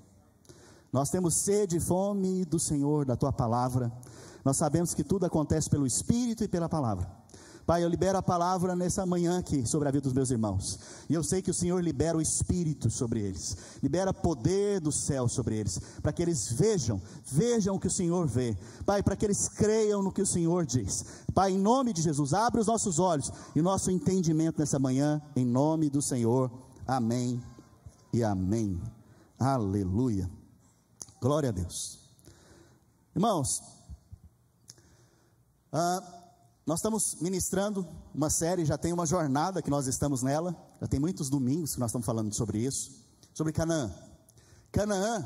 Nós 0.93 1.11
temos 1.11 1.35
sede 1.35 1.76
e 1.76 1.81
fome 1.81 2.45
do 2.45 2.59
Senhor, 2.59 3.05
da 3.05 3.17
Tua 3.17 3.33
palavra. 3.33 3.93
Nós 4.45 4.57
sabemos 4.57 4.95
que 4.95 5.05
tudo 5.05 5.26
acontece 5.26 5.69
pelo 5.69 5.87
Espírito 5.87 6.43
e 6.43 6.49
pela 6.49 6.69
palavra. 6.69 7.11
Pai, 7.66 7.82
eu 7.82 7.88
libero 7.88 8.16
a 8.16 8.23
palavra 8.23 8.76
nessa 8.76 9.04
manhã 9.04 9.40
aqui 9.40 9.66
sobre 9.66 9.88
a 9.88 9.90
vida 9.90 10.04
dos 10.04 10.12
meus 10.12 10.30
irmãos. 10.30 10.78
E 11.08 11.14
eu 11.14 11.25
sei 11.25 11.42
que 11.42 11.50
o 11.50 11.54
Senhor 11.54 11.82
libera 11.82 12.16
o 12.16 12.20
Espírito 12.20 12.88
sobre 12.88 13.20
eles, 13.20 13.56
libera 13.82 14.14
poder 14.14 14.80
do 14.80 14.92
céu 14.92 15.26
sobre 15.26 15.56
eles, 15.56 15.80
para 16.00 16.12
que 16.12 16.23
eles 16.23 16.52
vejam, 16.52 17.02
vejam 17.25 17.75
o 17.75 17.80
que 17.80 17.88
o 17.88 17.90
Senhor 17.90 18.25
vê. 18.28 18.56
Pai, 18.85 19.02
para 19.02 19.16
que 19.16 19.26
eles 19.26 19.49
creiam 19.49 20.00
no 20.00 20.12
que 20.12 20.23
o 20.23 20.26
Senhor 20.26 20.64
diz. 20.64 21.04
Pai, 21.35 21.52
em 21.52 21.58
nome 21.58 21.92
de 21.92 22.02
Jesus, 22.02 22.32
abre 22.32 22.61
os 22.61 22.68
nossos 22.68 23.00
olhos 23.00 23.32
e 23.52 23.58
o 23.58 23.64
nosso 23.64 23.90
entendimento 23.90 24.61
nessa 24.61 24.78
manhã, 24.78 25.20
em 25.35 25.44
nome 25.44 25.90
do 25.90 26.00
Senhor. 26.00 26.49
Amém 26.87 27.42
e 28.12 28.23
amém. 28.23 28.80
Aleluia. 29.37 30.30
Glória 31.20 31.49
a 31.49 31.52
Deus. 31.52 31.99
Irmãos, 33.12 33.61
ah, 35.73 36.15
nós 36.66 36.80
estamos 36.80 37.16
ministrando 37.20 37.87
uma 38.12 38.28
série, 38.28 38.64
já 38.64 38.76
tem 38.76 38.92
uma 38.92 39.06
jornada 39.06 39.62
que 39.62 39.70
nós 39.70 39.87
estamos 39.87 40.20
nela, 40.23 40.54
já 40.80 40.88
tem 40.88 40.99
muitos 40.99 41.30
domingos 41.30 41.75
que 41.75 41.80
nós 41.80 41.90
estamos 41.90 42.04
falando 42.04 42.35
sobre 42.35 42.58
isso, 42.58 42.90
sobre 43.32 43.52
Canaã. 43.52 43.94
Canaã 44.73 45.25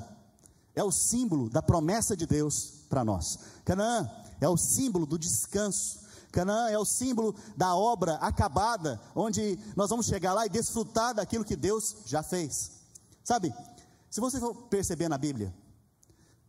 é 0.75 0.85
o 0.85 0.93
símbolo 0.93 1.49
da 1.49 1.63
promessa 1.63 2.15
de 2.15 2.27
Deus 2.27 2.85
para 2.91 3.03
nós. 3.03 3.39
Canaã 3.65 4.11
é 4.39 4.47
o 4.51 4.57
símbolo 4.59 5.07
do 5.07 5.19
descanso. 5.19 6.01
Canaã 6.31 6.69
é 6.69 6.79
o 6.79 6.85
símbolo 6.85 7.35
da 7.57 7.75
obra 7.75 8.17
acabada, 8.17 9.01
onde 9.17 9.59
nós 9.75 9.89
vamos 9.89 10.05
chegar 10.05 10.35
lá 10.35 10.45
e 10.45 10.51
desfrutar 10.51 11.15
daquilo 11.15 11.45
que 11.45 11.57
Deus 11.57 11.97
já 12.05 12.23
fez. 12.23 12.71
Sabe, 13.25 13.53
se 14.11 14.21
você 14.21 14.39
for 14.39 14.55
perceber 14.69 15.09
na 15.09 15.17
Bíblia, 15.17 15.55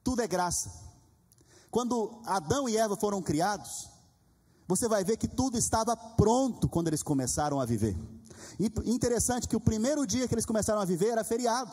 tudo 0.03 0.21
é 0.21 0.27
graça. 0.27 0.69
Quando 1.71 2.21
Adão 2.25 2.67
e 2.67 2.75
Eva 2.75 2.97
foram 2.97 3.21
criados, 3.21 3.90
você 4.75 4.87
vai 4.87 5.03
ver 5.03 5.17
que 5.17 5.27
tudo 5.27 5.57
estava 5.57 5.95
pronto 5.95 6.69
quando 6.69 6.87
eles 6.87 7.03
começaram 7.03 7.59
a 7.59 7.65
viver. 7.65 7.97
E 8.57 8.71
interessante 8.89 9.47
que 9.47 9.55
o 9.55 9.59
primeiro 9.59 10.05
dia 10.07 10.27
que 10.27 10.33
eles 10.33 10.45
começaram 10.45 10.79
a 10.81 10.85
viver 10.85 11.09
era 11.09 11.23
feriado. 11.23 11.71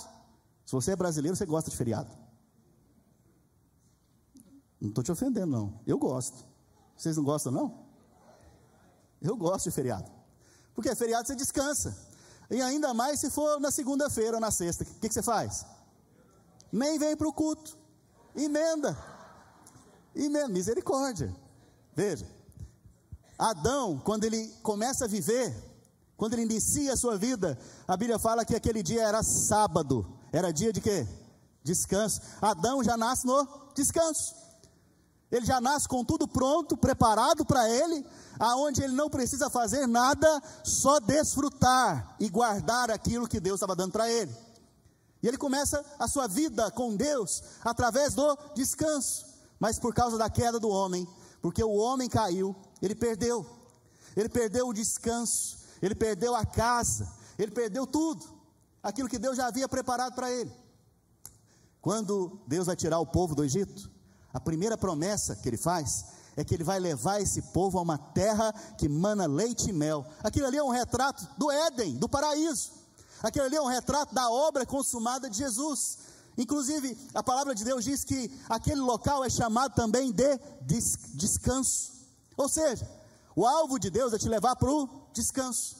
Se 0.67 0.73
você 0.73 0.93
é 0.93 0.97
brasileiro, 0.97 1.37
você 1.37 1.47
gosta 1.47 1.71
de 1.71 1.77
feriado. 1.77 2.11
Não 4.81 4.89
estou 4.89 5.05
te 5.05 5.13
ofendendo, 5.13 5.47
não. 5.47 5.81
Eu 5.87 5.97
gosto. 5.97 6.45
Vocês 6.97 7.17
não 7.17 7.25
gostam, 7.25 7.53
não? 7.53 7.87
Eu 9.23 9.37
gosto 9.37 9.65
de 9.65 9.71
feriado. 9.71 10.11
Porque 10.75 10.95
feriado 10.95 11.27
você 11.27 11.37
descansa. 11.37 11.97
E 12.51 12.61
ainda 12.61 12.93
mais 12.93 13.21
se 13.21 13.31
for 13.31 13.61
na 13.61 13.71
segunda-feira 13.71 14.37
ou 14.37 14.41
na 14.41 14.51
sexta. 14.51 14.85
O 14.85 14.87
que, 14.87 15.09
que 15.09 15.15
você 15.15 15.23
faz? 15.23 15.65
Nem 16.73 16.99
vem 16.99 17.17
para 17.17 17.29
o 17.29 17.33
culto. 17.33 17.79
Emenda. 18.35 18.97
Emenda. 20.15 20.49
Misericórdia. 20.49 21.35
Veja. 21.95 22.38
Adão, 23.39 24.01
quando 24.05 24.25
ele 24.25 24.49
começa 24.63 25.05
a 25.05 25.09
viver, 25.09 25.55
quando 26.17 26.33
ele 26.33 26.43
inicia 26.43 26.93
a 26.93 26.97
sua 26.97 27.17
vida, 27.17 27.57
a 27.87 27.97
Bíblia 27.97 28.19
fala 28.19 28.45
que 28.45 28.57
aquele 28.57 28.83
dia 28.83 29.03
era 29.03 29.23
sábado. 29.23 30.19
Era 30.33 30.53
dia 30.53 30.73
de 30.73 30.81
quê? 30.81 31.07
Descanso. 31.63 32.21
Adão 32.43 32.83
já 32.83 32.97
nasce 32.97 33.25
no 33.25 33.47
descanso. 33.75 34.35
Ele 35.31 35.47
já 35.47 35.61
nasce 35.61 35.87
com 35.87 36.05
tudo 36.05 36.27
pronto, 36.27 36.77
preparado 36.77 37.45
para 37.45 37.69
ele, 37.69 38.05
aonde 38.41 38.83
ele 38.83 38.95
não 38.95 39.11
precisa 39.11 39.49
fazer 39.49 39.87
nada, 39.87 40.43
só 40.65 40.99
desfrutar 40.99 42.17
e 42.19 42.29
guardar 42.29 42.91
aquilo 42.91 43.29
que 43.29 43.39
Deus 43.39 43.57
estava 43.57 43.77
dando 43.77 43.93
para 43.93 44.11
ele. 44.11 44.35
E 45.23 45.29
ele 45.29 45.37
começa 45.37 45.85
a 45.99 46.09
sua 46.09 46.27
vida 46.27 46.71
com 46.71 46.97
Deus 46.97 47.43
através 47.63 48.15
do 48.15 48.39
descanso. 48.55 49.27
Mas 49.61 49.79
por 49.79 49.93
causa 49.93 50.17
da 50.17 50.31
queda 50.31 50.59
do 50.59 50.69
homem, 50.69 51.07
porque 51.43 51.63
o 51.63 51.75
homem 51.75 52.09
caiu, 52.09 52.57
ele 52.81 52.95
perdeu. 52.95 53.47
Ele 54.17 54.29
perdeu 54.29 54.69
o 54.69 54.73
descanso, 54.73 55.59
ele 55.81 55.95
perdeu 55.95 56.35
a 56.35 56.45
casa, 56.45 57.09
ele 57.39 57.53
perdeu 57.53 57.87
tudo. 57.87 58.25
Aquilo 58.83 59.09
que 59.09 59.19
Deus 59.19 59.37
já 59.37 59.47
havia 59.47 59.69
preparado 59.69 60.15
para 60.15 60.31
ele. 60.31 60.53
Quando 61.81 62.41
Deus 62.47 62.67
vai 62.67 62.77
tirar 62.77 62.99
o 62.99 63.07
povo 63.07 63.35
do 63.35 63.45
Egito, 63.45 63.91
a 64.33 64.41
primeira 64.41 64.77
promessa 64.77 65.37
que 65.37 65.49
ele 65.49 65.57
faz 65.57 66.07
é 66.37 66.45
que 66.45 66.55
ele 66.55 66.65
vai 66.65 66.79
levar 66.79 67.21
esse 67.21 67.43
povo 67.43 67.79
a 67.79 67.83
uma 67.83 67.99
terra 67.99 68.53
que 68.77 68.89
mana 68.89 69.27
leite 69.27 69.71
e 69.71 69.73
mel. 69.73 70.07
Aquilo 70.23 70.47
ali 70.47 70.57
é 70.57 70.63
um 70.63 70.71
retrato 70.71 71.27
do 71.37 71.51
Éden, 71.51 71.97
do 71.97 72.09
paraíso. 72.09 72.73
Aquilo 73.23 73.47
ali 73.47 73.57
é 73.57 73.61
um 73.61 73.67
retrato 73.67 74.15
da 74.15 74.31
obra 74.31 74.65
consumada 74.65 75.29
de 75.29 75.37
Jesus. 75.37 75.99
Inclusive, 76.37 76.97
a 77.13 77.23
palavra 77.23 77.53
de 77.55 77.65
Deus 77.65 77.85
diz 77.85 78.05
que 78.05 78.31
aquele 78.49 78.81
local 78.81 79.25
é 79.25 79.31
chamado 79.31 79.75
também 79.75 80.13
de 80.13 80.39
descanso. 81.15 81.98
Ou 82.39 82.49
seja, 82.49 82.89
o 83.35 83.45
alvo 83.45 83.79
de 83.79 83.91
Deus 83.91 84.13
é 84.13 84.19
te 84.19 84.29
levar 84.29 84.55
para 84.57 84.71
o 84.71 84.89
descanso. 85.13 85.77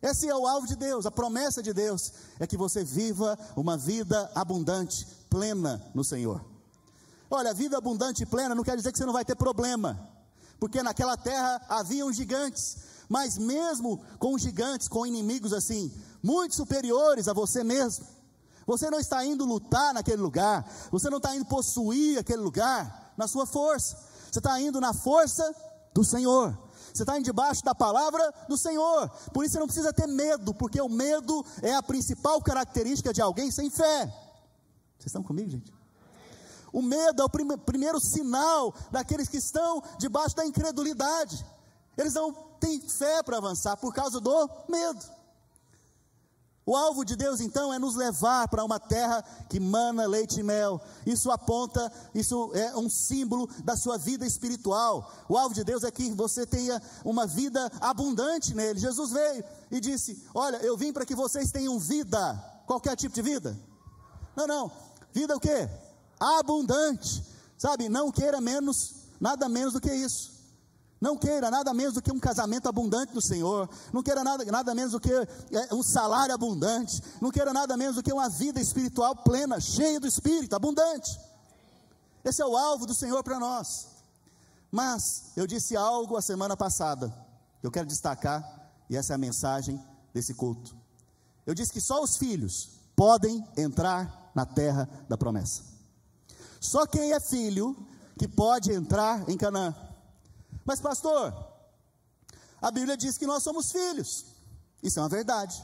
Esse 0.00 0.28
é 0.28 0.36
o 0.36 0.46
alvo 0.46 0.66
de 0.66 0.76
Deus, 0.76 1.04
a 1.04 1.10
promessa 1.10 1.62
de 1.62 1.72
Deus 1.72 2.12
é 2.38 2.46
que 2.46 2.56
você 2.56 2.84
viva 2.84 3.38
uma 3.56 3.76
vida 3.76 4.30
abundante, 4.34 5.06
plena 5.28 5.84
no 5.94 6.04
Senhor. 6.04 6.44
Olha, 7.30 7.52
vida 7.52 7.76
abundante 7.76 8.22
e 8.22 8.26
plena 8.26 8.54
não 8.54 8.62
quer 8.62 8.76
dizer 8.76 8.92
que 8.92 8.98
você 8.98 9.06
não 9.06 9.12
vai 9.12 9.24
ter 9.24 9.34
problema, 9.34 10.08
porque 10.60 10.82
naquela 10.82 11.16
terra 11.16 11.60
haviam 11.68 12.12
gigantes, 12.12 12.76
mas 13.08 13.36
mesmo 13.36 14.00
com 14.18 14.38
gigantes, 14.38 14.86
com 14.86 15.06
inimigos 15.06 15.52
assim, 15.52 15.92
muito 16.22 16.54
superiores 16.54 17.26
a 17.26 17.32
você 17.32 17.64
mesmo, 17.64 18.06
você 18.66 18.90
não 18.90 19.00
está 19.00 19.24
indo 19.24 19.44
lutar 19.44 19.92
naquele 19.92 20.22
lugar, 20.22 20.70
você 20.92 21.10
não 21.10 21.16
está 21.18 21.34
indo 21.34 21.46
possuir 21.46 22.18
aquele 22.18 22.42
lugar 22.42 23.14
na 23.16 23.26
sua 23.26 23.46
força, 23.46 23.96
você 24.34 24.40
está 24.40 24.60
indo 24.60 24.80
na 24.80 24.92
força 24.92 25.54
do 25.92 26.02
Senhor. 26.02 26.58
Você 26.92 27.04
está 27.04 27.16
indo 27.16 27.24
debaixo 27.24 27.64
da 27.64 27.72
palavra 27.72 28.34
do 28.48 28.58
Senhor. 28.58 29.08
Por 29.32 29.44
isso 29.44 29.52
você 29.52 29.60
não 29.60 29.66
precisa 29.66 29.92
ter 29.92 30.08
medo, 30.08 30.52
porque 30.52 30.80
o 30.80 30.88
medo 30.88 31.44
é 31.62 31.72
a 31.72 31.82
principal 31.82 32.42
característica 32.42 33.12
de 33.12 33.22
alguém 33.22 33.52
sem 33.52 33.70
fé. 33.70 34.06
Vocês 34.98 35.06
estão 35.06 35.22
comigo, 35.22 35.50
gente? 35.50 35.72
O 36.72 36.82
medo 36.82 37.22
é 37.22 37.24
o 37.24 37.30
prime 37.30 37.56
primeiro 37.58 38.00
sinal 38.00 38.74
daqueles 38.90 39.28
que 39.28 39.36
estão 39.36 39.80
debaixo 39.98 40.34
da 40.34 40.44
incredulidade. 40.44 41.46
Eles 41.96 42.14
não 42.14 42.32
têm 42.58 42.80
fé 42.80 43.22
para 43.22 43.36
avançar 43.36 43.76
por 43.76 43.94
causa 43.94 44.18
do 44.18 44.50
medo. 44.68 45.13
O 46.66 46.74
alvo 46.74 47.04
de 47.04 47.14
Deus 47.14 47.40
então 47.40 47.72
é 47.72 47.78
nos 47.78 47.94
levar 47.94 48.48
para 48.48 48.64
uma 48.64 48.80
terra 48.80 49.22
que 49.50 49.60
mana 49.60 50.06
leite 50.06 50.40
e 50.40 50.42
mel. 50.42 50.80
Isso 51.04 51.30
aponta, 51.30 51.92
isso 52.14 52.50
é 52.54 52.74
um 52.76 52.88
símbolo 52.88 53.48
da 53.62 53.76
sua 53.76 53.98
vida 53.98 54.26
espiritual. 54.26 55.12
O 55.28 55.36
alvo 55.36 55.54
de 55.54 55.62
Deus 55.62 55.84
é 55.84 55.90
que 55.90 56.10
você 56.12 56.46
tenha 56.46 56.80
uma 57.04 57.26
vida 57.26 57.70
abundante 57.80 58.54
nele. 58.54 58.80
Jesus 58.80 59.10
veio 59.10 59.44
e 59.70 59.78
disse: 59.78 60.22
Olha, 60.34 60.56
eu 60.58 60.76
vim 60.76 60.92
para 60.92 61.04
que 61.04 61.14
vocês 61.14 61.52
tenham 61.52 61.78
vida. 61.78 62.34
Qualquer 62.66 62.96
tipo 62.96 63.14
de 63.14 63.20
vida? 63.20 63.58
Não, 64.34 64.46
não. 64.46 64.72
Vida 65.12 65.36
o 65.36 65.40
quê? 65.40 65.68
abundante. 66.18 67.22
Sabe, 67.56 67.88
não 67.88 68.10
queira 68.10 68.40
menos, 68.40 68.94
nada 69.20 69.48
menos 69.48 69.72
do 69.72 69.80
que 69.80 69.92
isso. 69.92 70.33
Não 71.00 71.16
queira 71.16 71.50
nada 71.50 71.74
menos 71.74 71.94
do 71.94 72.02
que 72.02 72.12
um 72.12 72.18
casamento 72.18 72.68
abundante 72.68 73.12
do 73.12 73.20
Senhor. 73.20 73.68
Não 73.92 74.02
queira 74.02 74.24
nada, 74.24 74.44
nada 74.44 74.74
menos 74.74 74.92
do 74.92 75.00
que 75.00 75.12
é, 75.12 75.74
um 75.74 75.82
salário 75.82 76.34
abundante. 76.34 77.02
Não 77.20 77.30
queira 77.30 77.52
nada 77.52 77.76
menos 77.76 77.96
do 77.96 78.02
que 78.02 78.12
uma 78.12 78.28
vida 78.28 78.60
espiritual 78.60 79.14
plena, 79.16 79.60
cheia 79.60 80.00
do 80.00 80.06
Espírito, 80.06 80.56
abundante. 80.56 81.18
Esse 82.24 82.40
é 82.40 82.46
o 82.46 82.56
alvo 82.56 82.86
do 82.86 82.94
Senhor 82.94 83.22
para 83.22 83.38
nós. 83.38 83.88
Mas 84.70 85.32
eu 85.36 85.46
disse 85.46 85.76
algo 85.76 86.16
a 86.16 86.22
semana 86.22 86.56
passada. 86.56 87.14
Eu 87.62 87.70
quero 87.70 87.86
destacar, 87.86 88.42
e 88.88 88.96
essa 88.96 89.12
é 89.12 89.16
a 89.16 89.18
mensagem 89.18 89.80
desse 90.12 90.34
culto. 90.34 90.74
Eu 91.46 91.54
disse 91.54 91.72
que 91.72 91.80
só 91.80 92.02
os 92.02 92.16
filhos 92.16 92.70
podem 92.96 93.46
entrar 93.56 94.32
na 94.34 94.46
terra 94.46 94.88
da 95.08 95.16
promessa. 95.16 95.62
Só 96.60 96.86
quem 96.86 97.12
é 97.12 97.20
filho 97.20 97.76
que 98.18 98.26
pode 98.26 98.72
entrar 98.72 99.28
em 99.28 99.36
Canaã. 99.36 99.74
Mas, 100.64 100.80
pastor, 100.80 101.34
a 102.60 102.70
Bíblia 102.70 102.96
diz 102.96 103.18
que 103.18 103.26
nós 103.26 103.42
somos 103.42 103.70
filhos. 103.70 104.26
Isso 104.82 104.98
é 104.98 105.02
uma 105.02 105.08
verdade. 105.08 105.62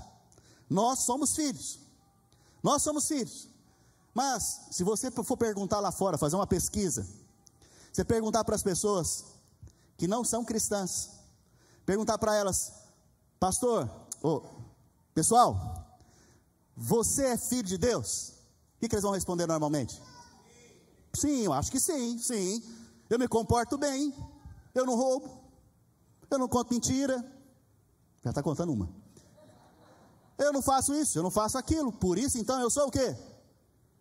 Nós 0.69 1.01
somos 1.01 1.35
filhos. 1.35 1.79
Nós 2.63 2.83
somos 2.83 3.09
filhos. 3.09 3.49
Mas, 4.15 4.61
se 4.71 4.85
você 4.85 5.11
for 5.11 5.37
perguntar 5.37 5.81
lá 5.81 5.91
fora, 5.91 6.19
fazer 6.19 6.37
uma 6.37 6.47
pesquisa, 6.47 7.07
você 7.93 8.05
perguntar 8.05 8.45
para 8.45 8.55
as 8.55 8.63
pessoas 8.63 9.25
que 9.97 10.07
não 10.07 10.25
são 10.25 10.45
cristãs, 10.45 11.11
perguntar 11.87 12.19
para 12.19 12.35
elas, 12.35 12.73
pastor, 13.39 13.89
oh, 14.23 14.43
pessoal, 15.15 15.99
você 16.77 17.27
é 17.27 17.37
filho 17.37 17.65
de 17.65 17.79
Deus? 17.79 18.31
O 18.77 18.81
que, 18.81 18.89
que 18.89 18.95
eles 18.95 19.03
vão 19.03 19.13
responder 19.13 19.47
normalmente? 19.47 20.01
Sim, 21.15 21.43
eu 21.43 21.53
acho 21.53 21.71
que 21.71 21.81
sim, 21.81 22.19
sim. 22.19 22.63
Eu 23.09 23.19
me 23.19 23.29
comporto 23.29 23.77
bem, 23.77 24.15
eu 24.75 24.87
não 24.87 24.97
roubo, 24.97 25.43
eu 26.31 26.39
não 26.39 26.49
conto 26.49 26.73
mentira. 26.73 27.19
Já 28.23 28.31
está 28.31 28.43
contando 28.43 28.73
uma. 28.73 28.89
Eu 30.39 30.53
não 30.53 30.63
faço 30.63 30.95
isso, 30.95 31.19
eu 31.19 31.23
não 31.23 31.31
faço 31.31 31.59
aquilo. 31.59 31.93
Por 31.93 32.19
isso, 32.19 32.39
então, 32.39 32.61
eu 32.61 32.71
sou 32.71 32.87
o 32.87 32.91
quê? 32.91 33.17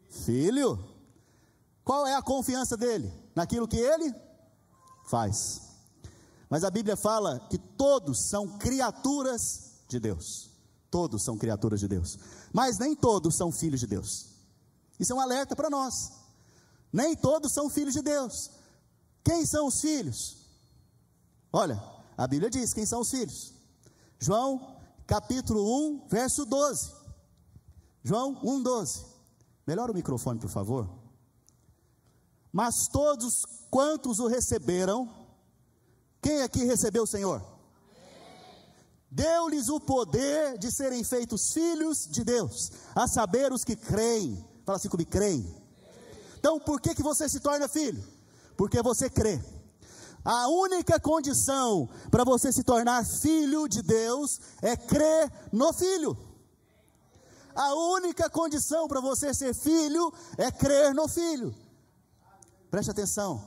Filho. 0.09 0.79
Qual 1.83 2.07
é 2.07 2.15
a 2.15 2.21
confiança 2.21 2.77
dele? 2.77 3.11
Naquilo 3.35 3.67
que 3.67 3.77
ele 3.77 4.13
faz. 5.07 5.61
Mas 6.49 6.63
a 6.63 6.71
Bíblia 6.71 6.95
fala 6.95 7.39
que 7.49 7.57
todos 7.57 8.19
são 8.19 8.57
criaturas 8.57 9.81
de 9.87 9.99
Deus. 9.99 10.49
Todos 10.89 11.23
são 11.23 11.37
criaturas 11.37 11.79
de 11.79 11.87
Deus. 11.87 12.17
Mas 12.53 12.79
nem 12.79 12.95
todos 12.95 13.35
são 13.35 13.51
filhos 13.51 13.79
de 13.79 13.87
Deus. 13.87 14.29
Isso 14.99 15.13
é 15.13 15.15
um 15.15 15.19
alerta 15.19 15.55
para 15.55 15.69
nós. 15.69 16.13
Nem 16.91 17.15
todos 17.15 17.51
são 17.51 17.69
filhos 17.69 17.93
de 17.93 18.01
Deus. 18.01 18.49
Quem 19.23 19.45
são 19.45 19.67
os 19.67 19.79
filhos? 19.79 20.38
Olha, 21.51 21.81
a 22.17 22.27
Bíblia 22.27 22.49
diz 22.49 22.73
quem 22.73 22.85
são 22.85 23.01
os 23.01 23.09
filhos. 23.09 23.53
João 24.19 24.77
capítulo 25.07 25.61
1, 26.03 26.07
verso 26.07 26.45
12. 26.45 26.93
João 28.03 28.39
1, 28.43 28.61
12. 28.61 29.05
Melhora 29.65 29.91
o 29.91 29.95
microfone, 29.95 30.39
por 30.39 30.49
favor. 30.49 30.89
Mas 32.51 32.87
todos 32.87 33.45
quantos 33.69 34.19
o 34.19 34.27
receberam, 34.27 35.09
quem 36.21 36.41
aqui 36.41 36.63
recebeu 36.63 37.03
o 37.03 37.07
Senhor? 37.07 37.41
Deu-lhes 39.11 39.69
o 39.69 39.79
poder 39.79 40.57
de 40.59 40.71
serem 40.71 41.03
feitos 41.03 41.51
filhos 41.51 42.07
de 42.07 42.23
Deus, 42.23 42.71
a 42.93 43.07
saber 43.07 43.51
os 43.51 43.63
que 43.63 43.75
creem. 43.75 44.45
Fala 44.65 44.77
assim 44.77 44.89
comigo, 44.89 45.09
creem. 45.09 45.55
Então, 46.37 46.59
por 46.59 46.79
que, 46.79 46.93
que 46.93 47.01
você 47.01 47.27
se 47.27 47.39
torna 47.39 47.67
filho? 47.67 48.03
Porque 48.55 48.81
você 48.83 49.09
crê. 49.09 49.41
A 50.31 50.47
única 50.47 50.99
condição 50.99 51.89
para 52.11 52.23
você 52.23 52.51
se 52.51 52.63
tornar 52.63 53.03
filho 53.03 53.67
de 53.67 53.81
Deus 53.81 54.39
é 54.61 54.77
crer 54.77 55.31
no 55.51 55.73
filho. 55.73 56.15
A 57.55 57.73
única 57.73 58.29
condição 58.29 58.87
para 58.87 59.01
você 59.01 59.33
ser 59.33 59.55
filho 59.55 60.13
é 60.37 60.51
crer 60.51 60.93
no 60.93 61.07
filho. 61.07 61.55
Preste 62.69 62.91
atenção. 62.91 63.43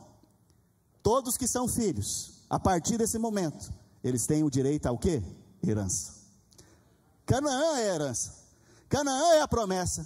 Todos 1.04 1.36
que 1.36 1.46
são 1.46 1.68
filhos, 1.68 2.42
a 2.50 2.58
partir 2.58 2.98
desse 2.98 3.16
momento, 3.16 3.72
eles 4.02 4.26
têm 4.26 4.42
o 4.42 4.50
direito 4.50 4.86
ao 4.86 4.98
quê? 4.98 5.22
Herança. 5.64 6.14
Canaã 7.24 7.76
é 7.78 7.94
herança. 7.94 8.32
Canaã 8.88 9.34
é 9.34 9.40
a 9.40 9.46
promessa. 9.46 10.04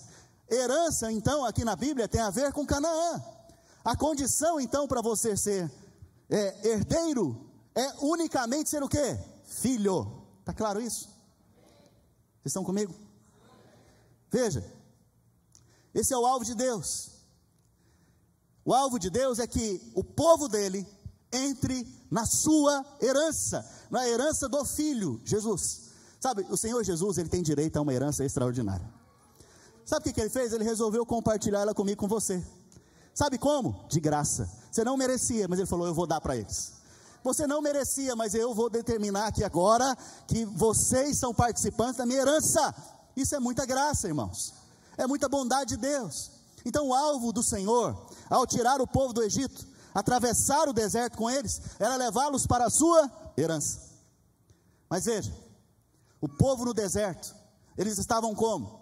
Herança, 0.51 1.11
então, 1.11 1.43
aqui 1.43 1.65
na 1.65 1.75
Bíblia 1.75 2.07
tem 2.07 2.21
a 2.21 2.29
ver 2.29 2.53
com 2.53 2.67
Canaã. 2.67 3.25
A 3.83 3.97
condição, 3.97 4.61
então, 4.61 4.87
para 4.87 5.01
você 5.01 5.39
ser 5.39 5.73
é, 6.29 6.69
herdeiro 6.69 7.51
é 7.75 7.93
unicamente 8.01 8.71
ser 8.71 8.83
o 8.83 8.89
quê? 8.89 9.19
Filho. 9.45 10.25
Está 10.41 10.53
claro 10.53 10.81
isso? 10.81 11.09
Vocês 12.41 12.47
estão 12.47 12.65
comigo? 12.65 12.95
Veja, 14.31 14.65
esse 15.95 16.13
é 16.13 16.19
o 16.19 16.27
alvo 16.27 16.45
de 16.45 16.55
Deus. 16.55 17.13
O 18.65 18.75
alvo 18.75 18.99
de 18.99 19.11
Deus 19.11 19.39
é 19.39 19.47
que 19.47 19.81
o 19.95 20.03
povo 20.03 20.49
dele 20.49 20.87
entre 21.33 21.87
na 22.11 22.25
sua 22.25 22.85
herança, 23.01 23.69
na 23.91 24.09
herança 24.09 24.49
do 24.49 24.65
Filho, 24.65 25.21
Jesus. 25.25 25.87
Sabe, 26.19 26.47
o 26.51 26.57
Senhor 26.57 26.83
Jesus, 26.83 27.19
ele 27.19 27.29
tem 27.29 27.43
direito 27.43 27.77
a 27.77 27.83
uma 27.83 27.93
herança 27.93 28.25
extraordinária. 28.25 28.89
Sabe 29.85 30.01
o 30.01 30.05
que, 30.05 30.13
que 30.15 30.21
ele 30.21 30.31
fez? 30.31 30.53
Ele 30.53 30.65
resolveu 30.65 31.07
compartilhar 31.07 31.61
ela 31.61 31.75
comigo, 31.75 32.01
com 32.01 32.09
você. 32.09 32.45
Sabe 33.15 33.39
como? 33.39 33.87
De 33.89 34.01
graça. 34.01 34.51
Você 34.77 34.85
não 34.85 34.99
merecia, 34.99 35.49
mas 35.49 35.59
ele 35.59 35.67
falou: 35.67 35.87
Eu 35.87 35.95
vou 35.95 36.07
dar 36.07 36.21
para 36.21 36.37
eles. 36.37 36.75
Você 37.25 37.47
não 37.47 37.63
merecia, 37.63 38.15
mas 38.15 38.35
eu 38.35 38.55
vou 38.55 38.69
determinar 38.69 39.29
aqui 39.29 39.43
agora 39.43 39.97
que 40.29 40.45
vocês 40.45 41.17
são 41.17 41.33
participantes 41.33 41.97
da 41.97 42.05
minha 42.05 42.21
herança. 42.21 42.75
Isso 43.17 43.35
é 43.35 43.41
muita 43.41 43.65
graça, 43.65 44.07
irmãos. 44.07 44.53
É 44.99 45.07
muita 45.07 45.31
bondade 45.31 45.71
de 45.71 45.77
Deus. 45.79 46.31
Então, 46.63 46.89
o 46.89 46.95
alvo 46.95 47.33
do 47.33 47.43
Senhor, 47.43 48.07
ao 48.29 48.47
tirar 48.47 48.83
o 48.83 48.87
povo 48.87 49.15
do 49.15 49.23
Egito, 49.23 49.67
atravessar 49.95 50.69
o 50.69 50.75
deserto 50.75 51.17
com 51.17 51.31
eles, 51.31 51.59
era 51.79 51.97
levá-los 51.97 52.47
para 52.47 52.67
a 52.67 52.71
sua 52.71 53.11
herança. 53.35 53.81
Mas 54.91 55.07
veja, 55.07 55.35
o 56.21 56.29
povo 56.29 56.67
no 56.67 56.75
deserto, 56.75 57.35
eles 57.79 57.97
estavam 57.97 58.35
como? 58.35 58.79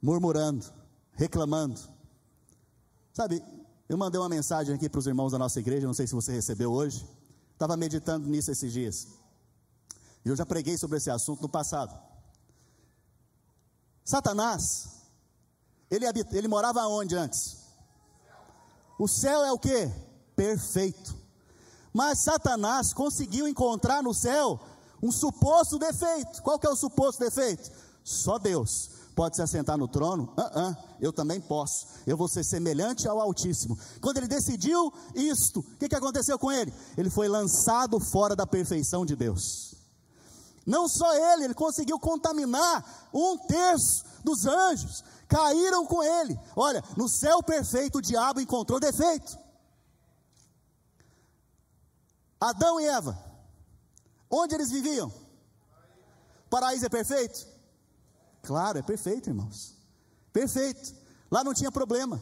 Murmurando, 0.00 0.64
reclamando. 1.12 1.78
Sabe, 3.12 3.44
eu 3.92 3.98
mandei 3.98 4.18
uma 4.18 4.28
mensagem 4.28 4.74
aqui 4.74 4.88
para 4.88 4.98
os 4.98 5.06
irmãos 5.06 5.32
da 5.32 5.38
nossa 5.38 5.60
igreja, 5.60 5.86
não 5.86 5.92
sei 5.92 6.06
se 6.06 6.14
você 6.14 6.32
recebeu 6.32 6.72
hoje. 6.72 7.06
Estava 7.52 7.76
meditando 7.76 8.26
nisso 8.26 8.50
esses 8.50 8.72
dias. 8.72 9.06
E 10.24 10.30
eu 10.30 10.34
já 10.34 10.46
preguei 10.46 10.78
sobre 10.78 10.96
esse 10.96 11.10
assunto 11.10 11.42
no 11.42 11.48
passado. 11.48 11.94
Satanás, 14.02 14.88
ele, 15.90 16.06
habita, 16.06 16.36
ele 16.36 16.48
morava 16.48 16.86
onde 16.86 17.14
antes? 17.14 17.58
O 18.98 19.06
céu 19.06 19.44
é 19.44 19.52
o 19.52 19.58
que? 19.58 19.90
Perfeito. 20.34 21.14
Mas 21.92 22.20
Satanás 22.20 22.94
conseguiu 22.94 23.46
encontrar 23.46 24.02
no 24.02 24.14
céu 24.14 24.58
um 25.02 25.12
suposto 25.12 25.78
defeito. 25.78 26.42
Qual 26.42 26.58
que 26.58 26.66
é 26.66 26.70
o 26.70 26.76
suposto 26.76 27.22
defeito? 27.22 27.70
Só 28.02 28.38
Deus 28.38 28.91
pode 29.14 29.36
se 29.36 29.42
assentar 29.42 29.76
no 29.76 29.88
trono? 29.88 30.32
Uh 30.36 30.40
-uh, 30.40 30.76
eu 31.00 31.12
também 31.12 31.40
posso. 31.40 31.86
Eu 32.06 32.16
vou 32.16 32.28
ser 32.28 32.44
semelhante 32.44 33.06
ao 33.06 33.20
Altíssimo. 33.20 33.78
Quando 34.00 34.18
ele 34.18 34.28
decidiu 34.28 34.92
isto, 35.14 35.60
o 35.60 35.76
que, 35.78 35.88
que 35.88 35.94
aconteceu 35.94 36.38
com 36.38 36.50
ele? 36.50 36.72
Ele 36.96 37.10
foi 37.10 37.28
lançado 37.28 37.98
fora 38.00 38.34
da 38.34 38.46
perfeição 38.46 39.04
de 39.04 39.14
Deus. 39.14 39.74
Não 40.64 40.88
só 40.88 41.12
ele, 41.32 41.44
ele 41.44 41.54
conseguiu 41.54 41.98
contaminar 41.98 43.08
um 43.12 43.36
terço 43.36 44.04
dos 44.22 44.46
anjos. 44.46 45.04
Caíram 45.28 45.84
com 45.86 46.02
ele. 46.02 46.38
Olha, 46.54 46.82
no 46.96 47.08
céu 47.08 47.42
perfeito 47.42 47.98
o 47.98 48.02
diabo 48.02 48.40
encontrou 48.40 48.78
defeito. 48.78 49.38
Adão 52.40 52.80
e 52.80 52.86
Eva, 52.86 53.16
onde 54.28 54.54
eles 54.54 54.70
viviam? 54.70 55.12
Paraíso 56.50 56.84
é 56.84 56.88
perfeito? 56.88 57.51
Claro, 58.42 58.78
é 58.78 58.82
perfeito, 58.82 59.30
irmãos. 59.30 59.76
Perfeito. 60.32 60.94
Lá 61.30 61.44
não 61.44 61.54
tinha 61.54 61.70
problema. 61.70 62.20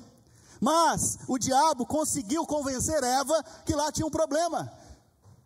Mas 0.61 1.19
o 1.27 1.39
diabo 1.39 1.87
conseguiu 1.87 2.47
convencer 2.47 3.03
Eva 3.03 3.43
que 3.65 3.75
lá 3.75 3.91
tinha 3.91 4.07
um 4.07 4.11
problema. 4.11 4.71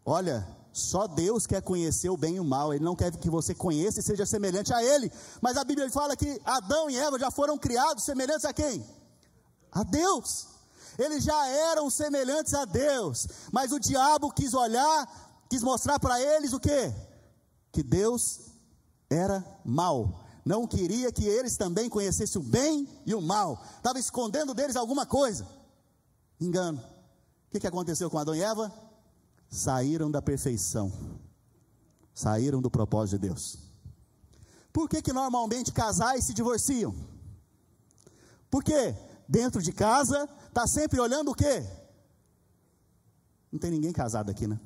Olha, 0.05 0.47
só 0.73 1.07
Deus 1.07 1.47
quer 1.47 1.63
conhecer 1.63 2.11
o 2.11 2.17
bem 2.17 2.35
e 2.35 2.41
o 2.41 2.45
mal, 2.45 2.75
Ele 2.75 2.85
não 2.85 2.97
quer 2.97 3.17
que 3.17 3.31
você 3.31 3.55
conheça 3.55 4.01
e 4.01 4.03
seja 4.03 4.27
semelhante 4.27 4.75
a 4.75 4.83
Ele. 4.83 5.11
Mas 5.41 5.57
a 5.57 5.63
Bíblia 5.63 5.89
fala 5.89 6.17
que 6.17 6.41
Adão 6.45 6.91
e 6.91 6.99
Eva 6.99 7.17
já 7.19 7.31
foram 7.31 7.57
criados 7.57 8.03
semelhantes 8.03 8.45
a 8.45 8.53
quem? 8.53 8.85
A 9.71 9.85
Deus. 9.85 10.49
Eles 10.99 11.23
já 11.23 11.47
eram 11.47 11.89
semelhantes 11.91 12.55
a 12.55 12.65
Deus, 12.65 13.27
mas 13.53 13.73
o 13.73 13.81
diabo 13.81 14.33
quis 14.33 14.53
olhar, 14.55 15.45
quis 15.49 15.63
mostrar 15.63 15.99
para 15.99 16.21
eles 16.21 16.53
o 16.53 16.61
que? 16.61 16.93
Que 17.73 17.83
Deus 17.83 18.41
era 19.09 19.45
mal, 19.65 20.24
não 20.45 20.67
queria 20.67 21.11
que 21.11 21.25
eles 21.25 21.57
também 21.57 21.89
conhecessem 21.89 22.41
o 22.41 22.45
bem 22.45 22.87
e 23.07 23.15
o 23.15 23.21
mal, 23.21 23.65
estava 23.77 23.99
escondendo 23.99 24.53
deles 24.53 24.77
alguma 24.77 25.07
coisa. 25.07 25.47
Engano. 26.39 26.79
O 26.79 27.51
que, 27.51 27.61
que 27.61 27.67
aconteceu 27.67 28.11
com 28.11 28.19
Adão 28.19 28.35
e 28.35 28.43
Eva? 28.43 28.73
Saíram 29.49 30.11
da 30.11 30.21
perfeição, 30.21 30.93
saíram 32.13 32.61
do 32.61 32.71
propósito 32.71 33.21
de 33.21 33.29
Deus. 33.29 33.59
Por 34.73 34.89
que, 34.89 35.01
que 35.01 35.13
normalmente 35.13 35.73
casais 35.73 36.25
se 36.25 36.35
divorciam? 36.35 36.95
Porque 38.51 38.95
dentro 39.29 39.63
de 39.63 39.73
casa 39.73 40.29
está 40.49 40.67
sempre 40.67 41.01
olhando 41.01 41.31
o 41.31 41.35
quê? 41.35 41.65
Não 43.53 43.59
tem 43.59 43.71
ninguém 43.71 43.93
casado 43.93 44.31
aqui, 44.31 44.49
né? 44.49 44.59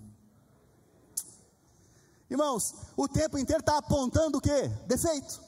Irmãos, 2.31 2.75
o 2.97 3.07
tempo 3.07 3.39
inteiro 3.39 3.61
está 3.61 3.77
apontando 3.77 4.39
o 4.39 4.41
quê? 4.41 4.69
Defeito. 4.87 5.48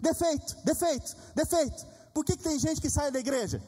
Defeito, 0.00 0.56
defeito, 0.64 1.16
defeito. 1.34 1.86
Por 2.14 2.24
que, 2.24 2.36
que 2.36 2.42
tem 2.42 2.58
gente 2.58 2.80
que 2.80 2.90
sai 2.90 3.10
da 3.10 3.20
igreja? 3.20 3.62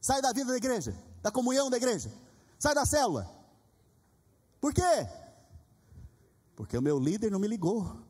Sai 0.00 0.22
da 0.22 0.32
vida 0.32 0.52
da 0.52 0.56
igreja, 0.56 0.94
da 1.20 1.30
comunhão 1.30 1.68
da 1.68 1.76
igreja, 1.76 2.10
sai 2.58 2.74
da 2.74 2.86
célula. 2.86 3.28
Por 4.60 4.72
quê? 4.72 5.08
Porque 6.54 6.76
o 6.76 6.82
meu 6.82 6.98
líder 6.98 7.30
não 7.30 7.38
me 7.38 7.48
ligou. 7.48 8.08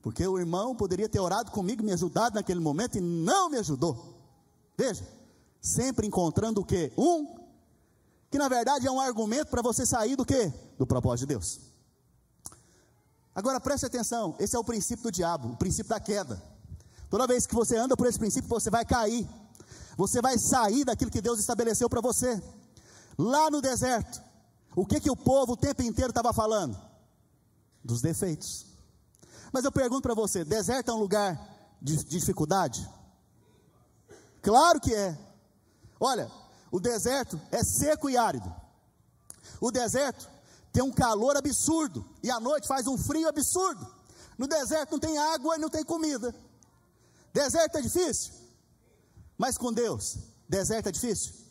Porque 0.00 0.26
o 0.26 0.38
irmão 0.38 0.74
poderia 0.74 1.08
ter 1.08 1.20
orado 1.20 1.50
comigo, 1.50 1.82
me 1.82 1.92
ajudado 1.92 2.34
naquele 2.34 2.58
momento 2.58 2.98
e 2.98 3.00
não 3.00 3.48
me 3.48 3.56
ajudou. 3.58 4.18
Veja, 4.76 5.06
sempre 5.60 6.06
encontrando 6.06 6.60
o 6.60 6.64
quê? 6.64 6.92
Um, 6.98 7.36
que 8.30 8.36
na 8.36 8.48
verdade 8.48 8.86
é 8.86 8.90
um 8.90 9.00
argumento 9.00 9.48
para 9.48 9.62
você 9.62 9.86
sair 9.86 10.16
do 10.16 10.24
quê? 10.24 10.52
Do 10.76 10.86
propósito 10.86 11.28
de 11.28 11.34
Deus. 11.34 11.71
Agora 13.34 13.60
preste 13.60 13.86
atenção, 13.86 14.36
esse 14.38 14.54
é 14.54 14.58
o 14.58 14.64
princípio 14.64 15.04
do 15.04 15.10
diabo, 15.10 15.52
o 15.52 15.56
princípio 15.56 15.88
da 15.88 15.98
queda. 15.98 16.42
Toda 17.08 17.26
vez 17.26 17.46
que 17.46 17.54
você 17.54 17.76
anda 17.76 17.96
por 17.96 18.06
esse 18.06 18.18
princípio, 18.18 18.48
você 18.48 18.70
vai 18.70 18.84
cair. 18.84 19.28
Você 19.96 20.20
vai 20.20 20.38
sair 20.38 20.84
daquilo 20.84 21.10
que 21.10 21.20
Deus 21.20 21.38
estabeleceu 21.38 21.88
para 21.88 22.00
você. 22.00 22.42
Lá 23.18 23.50
no 23.50 23.60
deserto, 23.60 24.22
o 24.74 24.86
que 24.86 25.00
que 25.00 25.10
o 25.10 25.16
povo 25.16 25.52
o 25.52 25.56
tempo 25.56 25.82
inteiro 25.82 26.10
estava 26.10 26.32
falando? 26.32 26.78
Dos 27.84 28.00
defeitos. 28.00 28.66
Mas 29.52 29.64
eu 29.64 29.72
pergunto 29.72 30.02
para 30.02 30.14
você: 30.14 30.44
deserto 30.44 30.90
é 30.90 30.94
um 30.94 30.98
lugar 30.98 31.38
de, 31.80 31.96
de 31.96 32.04
dificuldade? 32.04 32.88
Claro 34.40 34.80
que 34.80 34.94
é. 34.94 35.16
Olha, 36.00 36.30
o 36.70 36.80
deserto 36.80 37.40
é 37.50 37.62
seco 37.62 38.08
e 38.08 38.16
árido. 38.16 38.52
O 39.60 39.70
deserto 39.70 40.28
tem 40.72 40.82
um 40.82 40.90
calor 40.90 41.36
absurdo, 41.36 42.04
e 42.22 42.30
à 42.30 42.40
noite 42.40 42.66
faz 42.66 42.86
um 42.86 42.96
frio 42.96 43.28
absurdo. 43.28 43.86
No 44.38 44.46
deserto 44.46 44.92
não 44.92 44.98
tem 44.98 45.18
água 45.18 45.56
e 45.56 45.58
não 45.58 45.68
tem 45.68 45.84
comida. 45.84 46.34
Deserto 47.32 47.76
é 47.76 47.82
difícil, 47.82 48.32
mas 49.36 49.58
com 49.58 49.72
Deus, 49.72 50.18
deserto 50.48 50.88
é 50.88 50.92
difícil? 50.92 51.42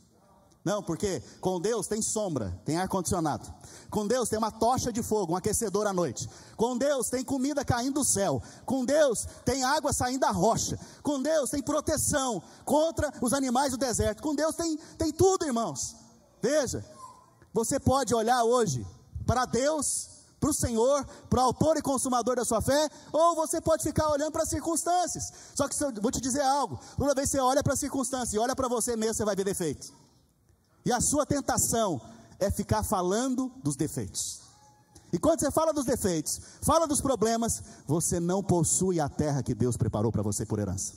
Não, 0.64 0.84
porque 0.84 1.24
com 1.40 1.60
Deus 1.60 1.88
tem 1.88 2.02
sombra, 2.04 2.60
tem 2.64 2.78
ar-condicionado. 2.78 3.52
Com 3.90 4.06
Deus 4.06 4.30
tem 4.30 4.38
uma 4.38 4.52
tocha 4.52 4.94
de 4.94 5.02
fogo, 5.02 5.34
um 5.34 5.36
aquecedor 5.36 5.88
à 5.88 5.94
noite. 5.94 6.30
Com 6.56 6.78
Deus 6.78 7.10
tem 7.10 7.24
comida 7.24 7.66
caindo 7.66 7.96
do 7.96 8.04
céu. 8.04 8.42
Com 8.64 8.86
Deus 8.86 9.26
tem 9.44 9.64
água 9.64 9.92
saindo 9.92 10.20
da 10.20 10.30
rocha. 10.30 10.80
Com 11.02 11.20
Deus 11.20 11.50
tem 11.50 11.64
proteção 11.64 12.44
contra 12.64 13.12
os 13.20 13.34
animais 13.34 13.72
do 13.72 13.78
deserto. 13.78 14.22
Com 14.22 14.36
Deus 14.36 14.56
tem, 14.56 14.78
tem 15.00 15.12
tudo, 15.12 15.46
irmãos. 15.46 15.96
Veja, 16.40 16.86
você 17.52 17.80
pode 17.80 18.14
olhar 18.14 18.44
hoje 18.44 18.86
para 19.26 19.46
Deus, 19.46 20.10
para 20.40 20.50
o 20.50 20.54
Senhor, 20.54 21.06
para 21.30 21.40
o 21.40 21.44
autor 21.44 21.78
e 21.78 21.82
consumador 21.82 22.36
da 22.36 22.44
sua 22.44 22.62
fé, 22.62 22.90
ou 23.12 23.36
você 23.36 23.62
pode 23.62 23.84
ficar 23.84 24.10
olhando 24.10 24.32
para 24.32 24.44
as 24.44 24.50
circunstâncias. 24.50 25.32
Só 25.54 25.68
que 25.68 25.84
eu 25.84 25.94
vou 26.02 26.12
te 26.12 26.20
dizer 26.20 26.42
algo: 26.42 26.80
toda 26.98 27.14
vez 27.14 27.30
que 27.30 27.38
você 27.38 27.40
olha 27.42 27.64
para 27.64 27.74
as 27.74 27.80
circunstâncias 27.80 28.34
e 28.34 28.40
olha 28.40 28.56
para 28.56 28.68
você 28.68 28.96
mesmo, 28.96 29.14
você 29.14 29.26
vai 29.26 29.36
ver 29.36 29.44
defeitos. 29.44 29.94
E 30.84 30.92
a 30.92 31.00
sua 31.00 31.26
tentação 31.26 32.02
é 32.40 32.50
ficar 32.50 32.84
falando 32.84 33.52
dos 33.64 33.76
defeitos. 33.76 34.42
E 35.14 35.20
quando 35.20 35.42
você 35.42 35.52
fala 35.52 35.74
dos 35.74 35.86
defeitos, 35.86 36.42
fala 36.62 36.88
dos 36.88 37.02
problemas, 37.02 37.62
você 37.86 38.20
não 38.20 38.42
possui 38.42 39.00
a 39.00 39.10
terra 39.10 39.44
que 39.44 39.54
Deus 39.54 39.78
preparou 39.78 40.12
para 40.12 40.24
você 40.24 40.46
por 40.46 40.58
herança. 40.58 40.94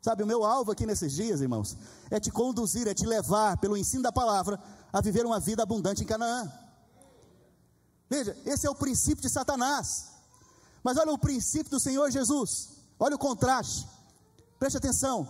Sabe, 0.00 0.22
o 0.22 0.26
meu 0.26 0.44
alvo 0.44 0.72
aqui 0.72 0.86
nesses 0.86 1.12
dias, 1.12 1.40
irmãos, 1.42 1.76
é 2.10 2.18
te 2.18 2.30
conduzir, 2.30 2.88
é 2.88 2.94
te 2.94 3.04
levar 3.04 3.58
pelo 3.58 3.76
ensino 3.76 4.02
da 4.02 4.10
palavra 4.10 4.58
a 4.90 5.00
viver 5.00 5.26
uma 5.26 5.38
vida 5.38 5.62
abundante 5.62 6.02
em 6.02 6.06
Canaã. 6.06 6.50
Veja, 8.08 8.36
esse 8.46 8.66
é 8.66 8.70
o 8.70 8.74
princípio 8.74 9.22
de 9.22 9.28
Satanás. 9.28 10.06
Mas 10.82 10.96
olha 10.96 11.12
o 11.12 11.18
princípio 11.18 11.70
do 11.70 11.78
Senhor 11.78 12.10
Jesus. 12.10 12.70
Olha 12.98 13.14
o 13.14 13.18
contraste. 13.18 13.86
Preste 14.58 14.78
atenção. 14.78 15.28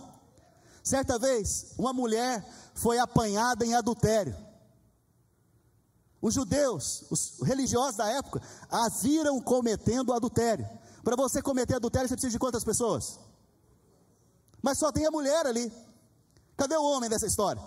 Certa 0.81 1.19
vez, 1.19 1.73
uma 1.77 1.93
mulher 1.93 2.43
foi 2.73 2.97
apanhada 2.97 3.65
em 3.65 3.75
adultério. 3.75 4.35
Os 6.21 6.33
judeus, 6.33 7.03
os 7.09 7.39
religiosos 7.43 7.97
da 7.97 8.07
época, 8.07 8.41
a 8.69 8.87
viram 8.89 9.41
cometendo 9.41 10.13
adultério. 10.13 10.67
Para 11.03 11.15
você 11.15 11.41
cometer 11.41 11.75
adultério, 11.75 12.07
você 12.07 12.15
precisa 12.15 12.31
de 12.31 12.39
quantas 12.39 12.63
pessoas? 12.63 13.19
Mas 14.61 14.77
só 14.77 14.91
tem 14.91 15.05
a 15.05 15.11
mulher 15.11 15.45
ali. 15.45 15.71
Cadê 16.55 16.75
o 16.75 16.83
homem 16.83 17.09
dessa 17.09 17.25
história? 17.25 17.61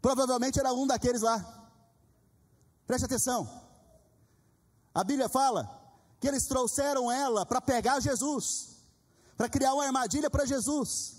Provavelmente 0.00 0.58
era 0.58 0.72
um 0.72 0.86
daqueles 0.86 1.22
lá. 1.22 1.36
Preste 2.86 3.04
atenção. 3.04 3.48
A 4.94 5.04
Bíblia 5.04 5.28
fala 5.28 5.68
que 6.20 6.26
eles 6.26 6.46
trouxeram 6.46 7.10
ela 7.10 7.46
para 7.46 7.60
pegar 7.60 8.00
Jesus, 8.00 8.78
para 9.36 9.48
criar 9.48 9.74
uma 9.74 9.84
armadilha 9.84 10.28
para 10.28 10.44
Jesus. 10.44 11.18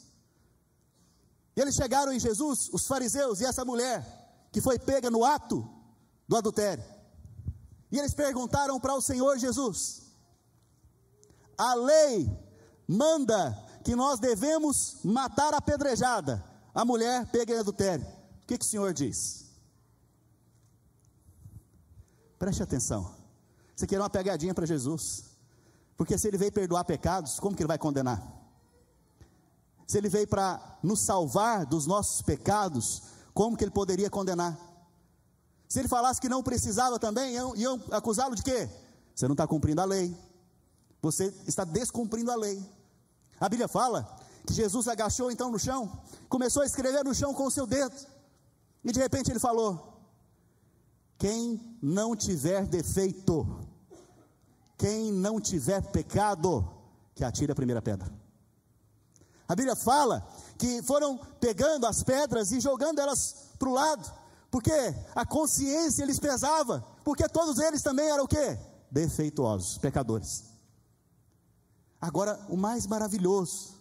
E 1.55 1.61
eles 1.61 1.75
chegaram 1.75 2.11
em 2.11 2.19
Jesus, 2.19 2.69
os 2.73 2.87
fariseus 2.87 3.39
e 3.39 3.45
essa 3.45 3.63
mulher, 3.63 4.05
que 4.51 4.61
foi 4.61 4.77
pega 4.77 5.09
no 5.09 5.23
ato 5.23 5.67
do 6.27 6.35
adultério. 6.35 6.83
E 7.91 7.97
eles 7.97 8.13
perguntaram 8.13 8.79
para 8.79 8.95
o 8.95 9.01
Senhor 9.01 9.37
Jesus: 9.37 10.09
a 11.57 11.73
lei 11.73 12.29
manda 12.87 13.57
que 13.89 13.95
nós 13.95 14.19
devemos 14.19 14.97
matar 15.03 15.51
a 15.51 15.59
pedrejada, 15.59 16.45
a 16.75 16.85
mulher 16.85 17.25
pega 17.31 17.55
em 17.55 17.57
adultério. 17.57 18.05
O 18.43 18.45
que, 18.45 18.55
que 18.55 18.63
o 18.63 18.67
Senhor 18.67 18.93
diz? 18.93 19.45
Preste 22.37 22.61
atenção. 22.61 23.15
Você 23.75 23.87
quer 23.87 23.99
uma 23.99 24.07
pegadinha 24.07 24.53
para 24.53 24.67
Jesus. 24.67 25.23
Porque 25.97 26.19
se 26.19 26.27
ele 26.27 26.37
veio 26.37 26.51
perdoar 26.51 26.83
pecados, 26.83 27.39
como 27.39 27.55
que 27.55 27.63
ele 27.63 27.67
vai 27.67 27.79
condenar? 27.79 28.21
Se 29.87 29.97
ele 29.97 30.07
veio 30.07 30.27
para 30.27 30.77
nos 30.83 30.99
salvar 30.99 31.65
dos 31.65 31.87
nossos 31.87 32.21
pecados, 32.21 33.01
como 33.33 33.57
que 33.57 33.63
ele 33.63 33.71
poderia 33.71 34.07
condenar? 34.07 34.55
Se 35.67 35.79
ele 35.79 35.87
falasse 35.87 36.21
que 36.21 36.29
não 36.29 36.43
precisava 36.43 36.99
também, 36.99 37.33
iam, 37.33 37.55
iam 37.55 37.81
acusá-lo 37.89 38.35
de 38.35 38.43
quê? 38.43 38.69
Você 39.15 39.27
não 39.27 39.33
está 39.33 39.47
cumprindo 39.47 39.81
a 39.81 39.85
lei. 39.85 40.15
Você 41.01 41.33
está 41.47 41.63
descumprindo 41.63 42.29
a 42.29 42.35
lei. 42.35 42.63
A 43.39 43.47
Bíblia 43.47 43.67
fala 43.67 44.17
que 44.45 44.53
Jesus 44.53 44.87
agachou 44.87 45.31
então 45.31 45.51
no 45.51 45.59
chão, 45.59 46.01
começou 46.27 46.61
a 46.61 46.65
escrever 46.65 47.03
no 47.03 47.15
chão 47.15 47.33
com 47.33 47.45
o 47.45 47.51
seu 47.51 47.65
dedo, 47.65 47.95
e 48.83 48.91
de 48.91 48.99
repente 48.99 49.31
ele 49.31 49.39
falou: 49.39 50.01
Quem 51.17 51.77
não 51.81 52.15
tiver 52.15 52.65
defeito, 52.65 53.59
quem 54.77 55.11
não 55.11 55.39
tiver 55.39 55.81
pecado, 55.81 56.67
que 57.15 57.23
atire 57.23 57.51
a 57.51 57.55
primeira 57.55 57.81
pedra. 57.81 58.11
A 59.47 59.55
Bíblia 59.55 59.75
fala 59.75 60.27
que 60.57 60.81
foram 60.83 61.17
pegando 61.39 61.87
as 61.87 62.03
pedras 62.03 62.51
e 62.51 62.59
jogando 62.59 62.99
elas 62.99 63.49
para 63.57 63.69
o 63.69 63.73
lado, 63.73 64.13
porque 64.51 64.71
a 65.15 65.25
consciência 65.25 66.05
lhes 66.05 66.19
pesava, 66.19 66.85
porque 67.03 67.27
todos 67.27 67.57
eles 67.59 67.81
também 67.81 68.09
eram 68.09 68.25
o 68.25 68.27
quê? 68.27 68.59
Defeituosos, 68.91 69.77
pecadores. 69.77 70.45
Agora, 71.99 72.39
o 72.47 72.55
mais 72.55 72.87
maravilhoso, 72.87 73.75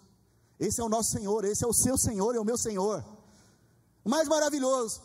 esse 0.59 0.81
é 0.81 0.85
o 0.85 0.89
nosso 0.89 1.13
Senhor, 1.13 1.45
esse 1.45 1.65
é 1.65 1.67
o 1.67 1.73
seu 1.73 1.97
Senhor 1.97 2.35
e 2.35 2.39
o 2.39 2.45
meu 2.45 2.59
Senhor. 2.59 3.05
O 4.05 4.09
mais 4.11 4.27
maravilhoso, 4.27 5.03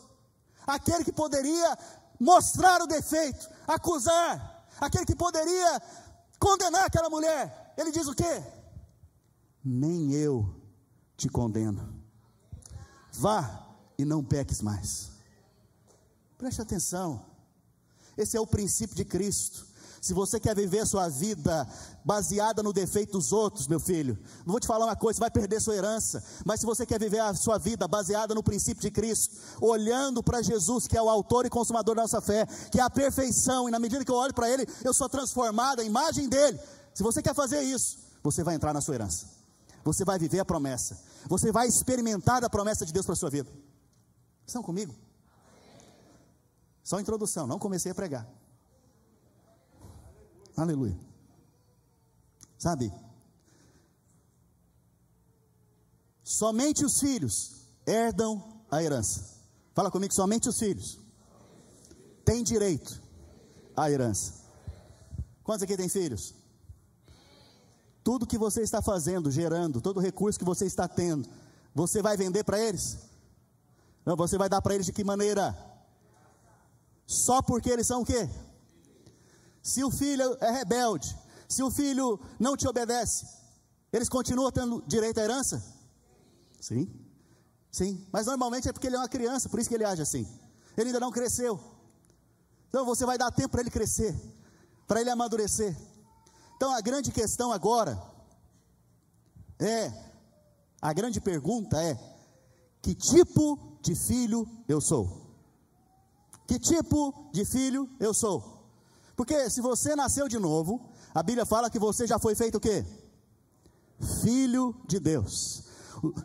aquele 0.66 1.04
que 1.04 1.12
poderia 1.12 1.78
mostrar 2.18 2.82
o 2.82 2.86
defeito, 2.86 3.48
acusar, 3.66 4.66
aquele 4.80 5.04
que 5.04 5.14
poderia 5.14 5.80
condenar 6.38 6.86
aquela 6.86 7.08
mulher. 7.08 7.74
Ele 7.76 7.92
diz 7.92 8.06
o 8.08 8.14
quê? 8.14 8.42
nem 9.64 10.12
eu 10.12 10.54
te 11.16 11.28
condeno. 11.28 12.02
Vá 13.12 13.66
e 13.96 14.04
não 14.04 14.22
peques 14.22 14.60
mais. 14.60 15.10
Preste 16.36 16.60
atenção. 16.60 17.24
Esse 18.16 18.36
é 18.36 18.40
o 18.40 18.46
princípio 18.46 18.94
de 18.94 19.04
Cristo. 19.04 19.66
Se 20.04 20.12
você 20.12 20.38
quer 20.38 20.54
viver 20.54 20.80
a 20.80 20.84
sua 20.84 21.08
vida 21.08 21.66
baseada 22.04 22.62
no 22.62 22.74
defeito 22.74 23.12
dos 23.12 23.32
outros, 23.32 23.66
meu 23.66 23.80
filho, 23.80 24.18
não 24.44 24.52
vou 24.52 24.60
te 24.60 24.66
falar 24.66 24.84
uma 24.84 24.94
coisa, 24.94 25.16
você 25.16 25.20
vai 25.20 25.30
perder 25.30 25.62
sua 25.62 25.74
herança. 25.74 26.22
Mas 26.44 26.60
se 26.60 26.66
você 26.66 26.84
quer 26.84 27.00
viver 27.00 27.20
a 27.20 27.32
sua 27.32 27.56
vida 27.56 27.88
baseada 27.88 28.34
no 28.34 28.42
princípio 28.42 28.82
de 28.82 28.90
Cristo, 28.90 29.34
olhando 29.62 30.22
para 30.22 30.42
Jesus, 30.42 30.86
que 30.86 30.94
é 30.94 31.00
o 31.00 31.08
autor 31.08 31.46
e 31.46 31.48
consumador 31.48 31.94
da 31.94 32.02
nossa 32.02 32.20
fé, 32.20 32.44
que 32.70 32.78
é 32.78 32.82
a 32.82 32.90
perfeição, 32.90 33.66
e 33.66 33.72
na 33.72 33.78
medida 33.78 34.04
que 34.04 34.10
eu 34.10 34.16
olho 34.16 34.34
para 34.34 34.50
Ele, 34.50 34.66
eu 34.84 34.92
sou 34.92 35.08
transformado, 35.08 35.80
a 35.80 35.84
imagem 35.84 36.28
dele. 36.28 36.60
Se 36.92 37.02
você 37.02 37.22
quer 37.22 37.34
fazer 37.34 37.62
isso, 37.62 37.96
você 38.22 38.44
vai 38.44 38.56
entrar 38.56 38.74
na 38.74 38.82
sua 38.82 38.96
herança 38.96 39.32
você 39.82 40.02
vai 40.02 40.18
viver 40.18 40.40
a 40.40 40.46
promessa, 40.46 40.98
você 41.28 41.52
vai 41.52 41.68
experimentar 41.68 42.42
a 42.42 42.48
promessa 42.48 42.86
de 42.86 42.92
Deus 42.92 43.04
para 43.04 43.12
a 43.12 43.16
sua 43.16 43.28
vida. 43.28 43.50
Estão 44.46 44.62
comigo? 44.62 44.94
Só 46.82 46.98
introdução, 46.98 47.46
não 47.46 47.58
comecei 47.58 47.92
a 47.92 47.94
pregar. 47.94 48.26
Aleluia. 50.56 50.96
Sabe? 52.58 52.92
Somente 56.22 56.84
os 56.84 56.98
filhos 56.98 57.66
herdam 57.86 58.42
a 58.70 58.82
herança. 58.82 59.34
Fala 59.74 59.90
comigo, 59.90 60.14
somente 60.14 60.48
os 60.48 60.58
filhos 60.58 60.98
têm 62.24 62.42
direito 62.42 63.02
à 63.76 63.90
herança. 63.90 64.44
Quantos 65.42 65.62
aqui 65.62 65.76
têm 65.76 65.88
filhos? 65.88 66.34
Tudo 68.02 68.26
que 68.26 68.38
você 68.38 68.62
está 68.62 68.80
fazendo, 68.80 69.30
gerando, 69.30 69.80
todo 69.80 70.00
recurso 70.00 70.38
que 70.38 70.44
você 70.44 70.64
está 70.64 70.88
tendo, 70.88 71.28
você 71.74 72.00
vai 72.00 72.16
vender 72.16 72.44
para 72.44 72.58
eles? 72.58 72.98
Não, 74.04 74.16
você 74.16 74.38
vai 74.38 74.48
dar 74.48 74.62
para 74.62 74.74
eles 74.74 74.86
de 74.86 74.92
que 74.92 75.02
maneira? 75.02 75.56
Só 77.06 77.42
porque 77.42 77.68
eles 77.70 77.86
são 77.86 78.02
o 78.02 78.04
quê? 78.04 78.28
Se 79.64 79.82
o 79.82 79.90
filho 79.90 80.36
é 80.42 80.50
rebelde, 80.50 81.18
se 81.48 81.62
o 81.62 81.70
filho 81.70 82.20
não 82.38 82.54
te 82.54 82.68
obedece, 82.68 83.26
eles 83.90 84.10
continuam 84.10 84.52
tendo 84.52 84.82
direito 84.86 85.18
à 85.18 85.24
herança? 85.24 85.64
Sim. 86.60 86.86
Sim. 87.72 88.06
Mas 88.12 88.26
normalmente 88.26 88.68
é 88.68 88.72
porque 88.74 88.88
ele 88.88 88.96
é 88.96 88.98
uma 88.98 89.08
criança, 89.08 89.48
por 89.48 89.58
isso 89.58 89.70
que 89.70 89.74
ele 89.74 89.84
age 89.84 90.02
assim. 90.02 90.28
Ele 90.76 90.88
ainda 90.88 91.00
não 91.00 91.10
cresceu. 91.10 91.58
Então 92.68 92.84
você 92.84 93.06
vai 93.06 93.16
dar 93.16 93.30
tempo 93.30 93.52
para 93.52 93.62
ele 93.62 93.70
crescer, 93.70 94.14
para 94.86 95.00
ele 95.00 95.08
amadurecer. 95.08 95.74
Então 96.56 96.70
a 96.70 96.82
grande 96.82 97.10
questão 97.10 97.50
agora 97.50 97.98
é, 99.58 99.90
a 100.82 100.92
grande 100.92 101.22
pergunta 101.22 101.82
é: 101.82 101.98
que 102.82 102.94
tipo 102.94 103.78
de 103.80 103.94
filho 103.94 104.46
eu 104.68 104.78
sou? 104.78 105.24
Que 106.46 106.58
tipo 106.58 107.30
de 107.32 107.46
filho 107.46 107.88
eu 107.98 108.12
sou? 108.12 108.53
Porque 109.16 109.48
se 109.48 109.60
você 109.60 109.94
nasceu 109.94 110.28
de 110.28 110.38
novo, 110.38 110.90
a 111.14 111.22
Bíblia 111.22 111.46
fala 111.46 111.70
que 111.70 111.78
você 111.78 112.06
já 112.06 112.18
foi 112.18 112.34
feito 112.34 112.56
o 112.56 112.60
quê? 112.60 112.84
Filho 114.22 114.74
de 114.86 114.98
Deus. 114.98 115.64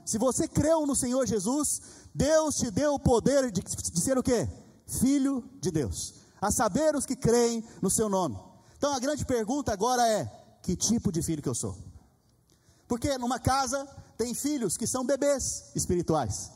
Se 0.06 0.18
você 0.18 0.48
creu 0.48 0.86
no 0.86 0.96
Senhor 0.96 1.26
Jesus, 1.28 1.82
Deus 2.14 2.56
te 2.56 2.72
deu 2.72 2.96
o 2.96 3.00
poder 3.00 3.52
de, 3.52 3.62
de 3.62 4.02
ser 4.02 4.18
o 4.18 4.24
quê? 4.24 4.50
Filho 4.88 5.44
de 5.62 5.72
Deus. 5.72 6.16
A 6.42 6.52
saber 6.52 6.96
os 6.96 7.06
que 7.06 7.16
creem 7.16 7.64
no 7.82 7.90
seu 7.90 8.10
nome. 8.10 8.38
Então 8.78 8.94
a 8.94 9.00
grande 9.00 9.26
pergunta 9.26 9.72
agora 9.72 10.08
é: 10.08 10.26
que 10.64 10.76
tipo 10.76 11.12
de 11.12 11.22
filho 11.22 11.44
que 11.44 11.50
eu 11.50 11.56
sou? 11.56 11.78
Porque 12.88 13.18
numa 13.18 13.40
casa 13.40 13.86
tem 14.18 14.34
filhos 14.34 14.76
que 14.76 14.88
são 14.88 15.06
bebês 15.06 15.72
espirituais. 15.76 16.52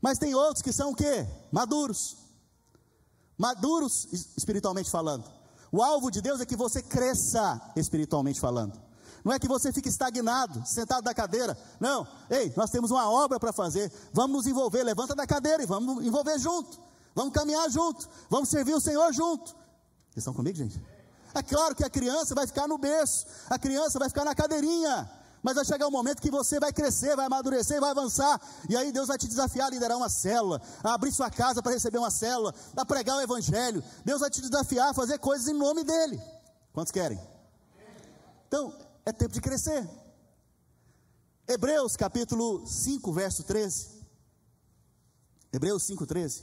Mas 0.00 0.18
tem 0.18 0.34
outros 0.34 0.62
que 0.62 0.72
são 0.72 0.90
o 0.90 0.94
quê? 0.94 1.26
Maduros. 1.52 2.23
Maduros 3.36 4.08
espiritualmente 4.36 4.90
falando. 4.90 5.24
O 5.72 5.82
alvo 5.82 6.10
de 6.10 6.20
Deus 6.20 6.40
é 6.40 6.46
que 6.46 6.56
você 6.56 6.80
cresça 6.82 7.60
espiritualmente 7.74 8.40
falando. 8.40 8.80
Não 9.24 9.32
é 9.32 9.38
que 9.38 9.48
você 9.48 9.72
fique 9.72 9.88
estagnado, 9.88 10.62
sentado 10.66 11.04
na 11.04 11.14
cadeira. 11.14 11.56
Não. 11.80 12.06
Ei, 12.28 12.52
nós 12.56 12.70
temos 12.70 12.90
uma 12.90 13.10
obra 13.10 13.40
para 13.40 13.52
fazer. 13.52 13.90
Vamos 14.12 14.36
nos 14.36 14.46
envolver. 14.46 14.82
Levanta 14.82 15.14
da 15.14 15.26
cadeira 15.26 15.62
e 15.62 15.66
vamos 15.66 16.04
envolver 16.04 16.38
junto. 16.38 16.78
Vamos 17.14 17.32
caminhar 17.32 17.68
junto. 17.70 18.08
Vamos 18.28 18.50
servir 18.50 18.74
o 18.74 18.80
Senhor 18.80 19.12
junto. 19.12 19.46
Vocês 20.10 20.18
estão 20.18 20.34
comigo, 20.34 20.56
gente? 20.56 20.80
É 21.34 21.42
claro 21.42 21.74
que 21.74 21.82
a 21.82 21.90
criança 21.90 22.34
vai 22.34 22.46
ficar 22.46 22.68
no 22.68 22.76
berço. 22.76 23.26
A 23.48 23.58
criança 23.58 23.98
vai 23.98 24.08
ficar 24.08 24.24
na 24.24 24.34
cadeirinha. 24.34 25.10
Mas 25.44 25.56
vai 25.56 25.64
chegar 25.66 25.86
um 25.86 25.90
momento 25.90 26.22
que 26.22 26.30
você 26.30 26.58
vai 26.58 26.72
crescer, 26.72 27.14
vai 27.14 27.26
amadurecer, 27.26 27.78
vai 27.78 27.90
avançar. 27.90 28.40
E 28.66 28.74
aí 28.74 28.90
Deus 28.90 29.08
vai 29.08 29.18
te 29.18 29.28
desafiar 29.28 29.66
a 29.66 29.70
liderar 29.70 29.94
uma 29.98 30.08
célula, 30.08 30.58
a 30.82 30.94
abrir 30.94 31.12
sua 31.12 31.30
casa 31.30 31.62
para 31.62 31.72
receber 31.72 31.98
uma 31.98 32.10
célula, 32.10 32.54
a 32.74 32.86
pregar 32.86 33.18
o 33.18 33.20
evangelho. 33.20 33.84
Deus 34.06 34.20
vai 34.20 34.30
te 34.30 34.40
desafiar 34.40 34.88
a 34.88 34.94
fazer 34.94 35.18
coisas 35.18 35.46
em 35.46 35.52
nome 35.52 35.84
dele. 35.84 36.18
Quantos 36.72 36.90
querem? 36.90 37.20
Então, 38.48 38.74
é 39.04 39.12
tempo 39.12 39.34
de 39.34 39.40
crescer. 39.42 39.86
Hebreus 41.46 41.94
capítulo 41.94 42.66
5, 42.66 43.12
verso 43.12 43.42
13. 43.42 44.02
Hebreus 45.52 45.82
5, 45.82 46.06
13. 46.06 46.42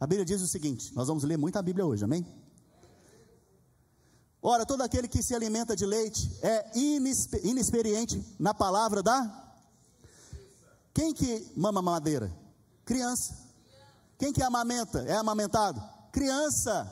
A 0.00 0.06
Bíblia 0.06 0.24
diz 0.24 0.40
o 0.40 0.48
seguinte: 0.48 0.94
nós 0.94 1.08
vamos 1.08 1.24
ler 1.24 1.36
muita 1.36 1.60
Bíblia 1.60 1.84
hoje, 1.84 2.04
amém? 2.04 2.26
Ora, 4.42 4.64
todo 4.64 4.82
aquele 4.82 5.06
que 5.06 5.22
se 5.22 5.34
alimenta 5.34 5.76
de 5.76 5.84
leite 5.84 6.30
é 6.42 6.70
inexperiente 7.42 8.24
na 8.38 8.54
palavra 8.54 9.02
da. 9.02 9.54
Quem 10.94 11.12
que 11.12 11.52
mama 11.56 11.82
madeira? 11.82 12.34
Criança. 12.84 13.36
Quem 14.18 14.32
que 14.32 14.42
amamenta? 14.42 15.02
É 15.02 15.16
amamentado? 15.16 15.82
Criança. 16.10 16.88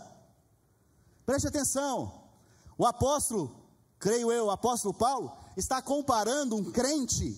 Preste 1.25 1.49
atenção. 1.49 2.29
O 2.77 2.87
apóstolo 2.87 3.59
creio 3.99 4.31
eu, 4.31 4.47
o 4.47 4.51
apóstolo 4.51 4.95
Paulo, 4.95 5.37
está 5.57 5.83
comparando 5.83 6.57
um 6.57 6.71
crente, 6.71 7.37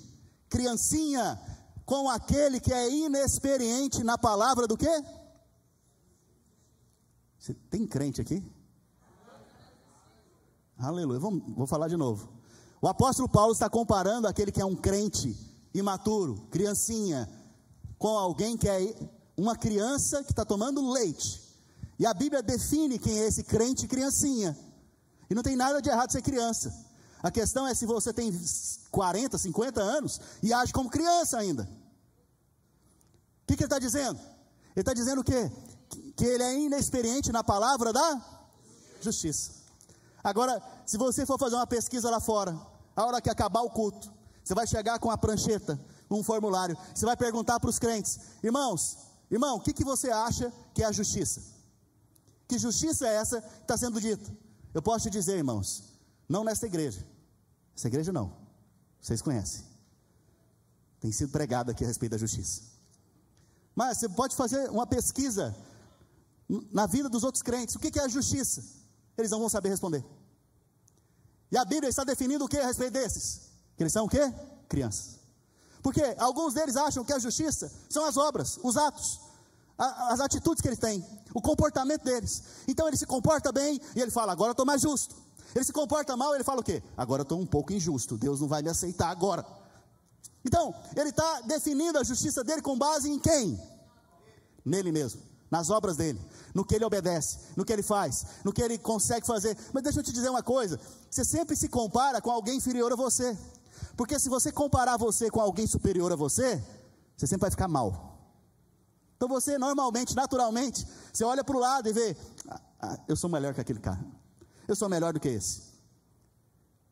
criancinha, 0.48 1.40
com 1.86 2.08
aquele 2.08 2.60
que 2.60 2.72
é 2.72 2.88
inexperiente 2.90 4.04
na 4.04 4.18
palavra 4.18 4.66
do 4.66 4.76
quê? 4.76 5.04
Você 7.38 7.54
tem 7.54 7.86
crente 7.86 8.20
aqui? 8.20 8.44
Aleluia. 10.80 11.20
Vou 11.20 11.66
falar 11.66 11.88
de 11.88 11.96
novo. 11.96 12.32
O 12.80 12.88
apóstolo 12.88 13.28
Paulo 13.28 13.52
está 13.52 13.68
comparando 13.68 14.26
aquele 14.26 14.50
que 14.50 14.60
é 14.60 14.64
um 14.64 14.74
crente 14.74 15.36
imaturo, 15.74 16.48
criancinha, 16.50 17.28
com 17.98 18.16
alguém 18.16 18.56
que 18.56 18.66
é 18.66 18.94
uma 19.36 19.54
criança 19.54 20.24
que 20.24 20.32
está 20.32 20.44
tomando 20.44 20.90
leite. 20.90 21.40
E 21.98 22.06
a 22.06 22.14
Bíblia 22.14 22.42
define 22.42 22.98
quem 22.98 23.18
é 23.18 23.26
esse 23.26 23.44
crente 23.44 23.86
criancinha. 23.86 24.56
E 25.28 25.34
não 25.34 25.42
tem 25.42 25.54
nada 25.54 25.82
de 25.82 25.90
errado 25.90 26.10
ser 26.10 26.22
criança. 26.22 26.74
A 27.22 27.30
questão 27.30 27.66
é 27.66 27.74
se 27.74 27.84
você 27.84 28.10
tem 28.10 28.32
40, 28.90 29.36
50 29.36 29.82
anos 29.82 30.18
e 30.42 30.50
age 30.50 30.72
como 30.72 30.88
criança 30.88 31.36
ainda. 31.36 31.64
O 33.42 33.46
que, 33.46 33.56
que 33.56 33.64
ele 33.64 33.66
está 33.66 33.78
dizendo? 33.78 34.18
Ele 34.18 34.80
está 34.80 34.94
dizendo 34.94 35.20
o 35.20 35.24
quê? 35.24 35.52
Que 36.16 36.24
ele 36.24 36.42
é 36.42 36.58
inexperiente 36.58 37.30
na 37.30 37.44
palavra 37.44 37.92
da 37.92 38.22
justiça. 39.02 39.59
Agora, 40.22 40.62
se 40.86 40.96
você 40.96 41.24
for 41.24 41.38
fazer 41.38 41.56
uma 41.56 41.66
pesquisa 41.66 42.10
lá 42.10 42.20
fora, 42.20 42.58
a 42.94 43.04
hora 43.04 43.20
que 43.20 43.30
acabar 43.30 43.62
o 43.62 43.70
culto, 43.70 44.12
você 44.42 44.54
vai 44.54 44.66
chegar 44.66 44.98
com 44.98 45.10
a 45.10 45.16
prancheta, 45.18 45.78
um 46.10 46.22
formulário, 46.22 46.76
você 46.94 47.06
vai 47.06 47.16
perguntar 47.16 47.60
para 47.60 47.70
os 47.70 47.78
crentes: 47.78 48.18
irmãos, 48.42 48.98
irmão, 49.30 49.56
o 49.56 49.60
que, 49.60 49.72
que 49.72 49.84
você 49.84 50.10
acha 50.10 50.52
que 50.74 50.82
é 50.82 50.86
a 50.86 50.92
justiça? 50.92 51.42
Que 52.48 52.58
justiça 52.58 53.06
é 53.06 53.14
essa 53.14 53.40
que 53.40 53.62
está 53.62 53.76
sendo 53.76 54.00
dita? 54.00 54.30
Eu 54.74 54.82
posso 54.82 55.04
te 55.04 55.10
dizer, 55.10 55.36
irmãos, 55.36 55.84
não 56.28 56.44
nesta 56.44 56.66
igreja. 56.66 57.06
Essa 57.76 57.88
igreja 57.88 58.12
não. 58.12 58.32
Vocês 59.00 59.22
conhecem. 59.22 59.64
Tem 61.00 61.10
sido 61.12 61.30
pregado 61.30 61.70
aqui 61.70 61.84
a 61.84 61.86
respeito 61.86 62.12
da 62.12 62.18
justiça. 62.18 62.62
Mas 63.74 63.98
você 63.98 64.08
pode 64.08 64.36
fazer 64.36 64.68
uma 64.70 64.86
pesquisa 64.86 65.56
na 66.72 66.86
vida 66.86 67.08
dos 67.08 67.24
outros 67.24 67.42
crentes. 67.42 67.74
O 67.74 67.78
que 67.78 67.98
é 67.98 68.02
a 68.02 68.08
justiça? 68.08 68.79
Eles 69.16 69.30
não 69.30 69.38
vão 69.38 69.48
saber 69.48 69.68
responder. 69.68 70.04
E 71.50 71.56
a 71.56 71.64
Bíblia 71.64 71.88
está 71.88 72.04
definindo 72.04 72.44
o 72.44 72.48
que 72.48 72.56
a 72.56 72.66
respeito 72.66 72.92
desses? 72.92 73.50
Que 73.76 73.82
eles 73.82 73.92
são 73.92 74.06
o 74.06 74.08
quê? 74.08 74.32
Crianças. 74.68 75.18
Porque 75.82 76.02
alguns 76.18 76.54
deles 76.54 76.76
acham 76.76 77.04
que 77.04 77.12
a 77.12 77.18
justiça 77.18 77.72
são 77.88 78.04
as 78.04 78.16
obras, 78.16 78.58
os 78.62 78.76
atos 78.76 79.20
as 79.80 80.20
atitudes 80.20 80.60
que 80.60 80.68
eles 80.68 80.78
têm, 80.78 81.04
o 81.32 81.40
comportamento 81.40 82.04
deles. 82.04 82.42
Então 82.68 82.86
ele 82.86 82.96
se 82.96 83.06
comporta 83.06 83.50
bem 83.50 83.80
e 83.96 84.00
ele 84.00 84.10
fala: 84.10 84.32
agora 84.32 84.50
eu 84.50 84.52
estou 84.52 84.66
mais 84.66 84.82
justo. 84.82 85.16
Ele 85.54 85.64
se 85.64 85.72
comporta 85.72 86.16
mal, 86.16 86.34
ele 86.34 86.44
fala 86.44 86.60
o 86.60 86.62
quê? 86.62 86.82
Agora 86.96 87.20
eu 87.20 87.24
estou 87.24 87.40
um 87.40 87.46
pouco 87.46 87.72
injusto, 87.72 88.16
Deus 88.16 88.40
não 88.40 88.46
vai 88.46 88.62
me 88.62 88.68
aceitar 88.68 89.08
agora. 89.08 89.44
Então, 90.44 90.74
ele 90.96 91.08
está 91.08 91.40
definindo 91.40 91.98
a 91.98 92.04
justiça 92.04 92.44
dele 92.44 92.62
com 92.62 92.78
base 92.78 93.10
em 93.10 93.18
quem? 93.18 93.60
Nele 94.64 94.92
mesmo, 94.92 95.20
nas 95.50 95.68
obras 95.68 95.96
dele, 95.96 96.20
no 96.54 96.64
que 96.64 96.74
ele 96.74 96.84
obedece, 96.84 97.38
no 97.56 97.64
que 97.64 97.72
ele 97.72 97.82
faz, 97.82 98.26
no 98.44 98.52
que 98.52 98.62
ele 98.62 98.78
consegue 98.78 99.26
fazer. 99.26 99.56
Mas 99.72 99.82
deixa 99.82 100.00
eu 100.00 100.04
te 100.04 100.12
dizer 100.12 100.28
uma 100.30 100.42
coisa: 100.42 100.78
você 101.10 101.24
sempre 101.24 101.56
se 101.56 101.68
compara 101.68 102.20
com 102.20 102.30
alguém 102.30 102.56
inferior 102.56 102.92
a 102.92 102.96
você, 102.96 103.36
porque 103.96 104.18
se 104.18 104.28
você 104.28 104.50
comparar 104.52 104.96
você 104.96 105.30
com 105.30 105.40
alguém 105.40 105.66
superior 105.66 106.12
a 106.12 106.16
você, 106.16 106.62
você 107.16 107.26
sempre 107.26 107.42
vai 107.42 107.50
ficar 107.50 107.68
mal. 107.68 108.10
Então 109.16 109.28
você 109.28 109.58
normalmente, 109.58 110.16
naturalmente, 110.16 110.86
você 111.12 111.24
olha 111.24 111.44
para 111.44 111.56
o 111.56 111.60
lado 111.60 111.88
e 111.88 111.92
vê, 111.92 112.16
ah, 112.48 112.60
ah, 112.80 112.98
eu 113.06 113.14
sou 113.14 113.28
melhor 113.28 113.52
que 113.54 113.60
aquele 113.60 113.78
cara. 113.78 114.02
Eu 114.66 114.74
sou 114.74 114.88
melhor 114.88 115.12
do 115.12 115.20
que 115.20 115.28
esse. 115.28 115.62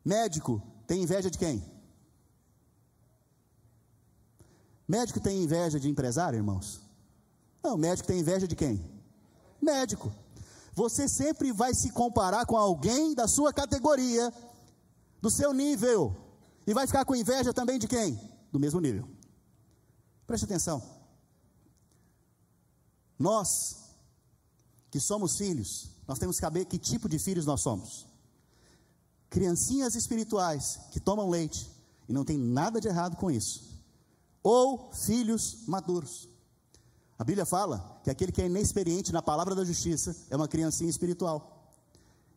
Médico 0.05 0.61
tem 0.85 1.01
inveja 1.01 1.29
de 1.31 1.37
quem? 1.37 1.63
Médico 4.87 5.19
tem 5.19 5.43
inveja 5.43 5.79
de 5.79 5.89
empresário, 5.89 6.37
irmãos? 6.37 6.81
Não, 7.63 7.77
médico 7.77 8.07
tem 8.07 8.19
inveja 8.19 8.47
de 8.47 8.55
quem? 8.55 8.98
Médico. 9.61 10.11
Você 10.73 11.07
sempre 11.07 11.51
vai 11.51 11.73
se 11.73 11.91
comparar 11.91 12.45
com 12.45 12.55
alguém 12.55 13.13
da 13.13 13.27
sua 13.27 13.51
categoria, 13.51 14.31
do 15.21 15.29
seu 15.29 15.51
nível, 15.51 16.15
e 16.65 16.73
vai 16.73 16.87
ficar 16.87 17.03
com 17.03 17.15
inveja 17.15 17.53
também 17.53 17.77
de 17.77 17.87
quem? 17.87 18.19
Do 18.51 18.59
mesmo 18.59 18.79
nível. 18.79 19.07
Preste 20.25 20.45
atenção. 20.45 20.81
Nós, 23.17 23.95
que 24.89 24.99
somos 24.99 25.35
filhos, 25.35 25.89
nós 26.07 26.17
temos 26.17 26.37
que 26.37 26.41
saber 26.41 26.65
que 26.65 26.77
tipo 26.77 27.09
de 27.09 27.19
filhos 27.19 27.45
nós 27.45 27.59
somos. 27.59 28.07
Criancinhas 29.29 29.95
espirituais 29.95 30.79
que 30.91 30.99
tomam 30.99 31.29
leite, 31.29 31.69
e 32.07 32.13
não 32.13 32.23
tem 32.23 32.37
nada 32.37 32.79
de 32.79 32.87
errado 32.87 33.17
com 33.17 33.29
isso. 33.29 33.83
Ou 34.41 34.91
filhos 34.93 35.67
maduros. 35.67 36.28
A 37.19 37.23
Bíblia 37.23 37.45
fala 37.45 37.99
que 38.03 38.09
aquele 38.09 38.31
que 38.31 38.41
é 38.41 38.47
inexperiente 38.47 39.11
na 39.11 39.21
palavra 39.21 39.53
da 39.53 39.63
justiça 39.63 40.15
é 40.29 40.35
uma 40.35 40.47
criancinha 40.47 40.89
espiritual. 40.89 41.69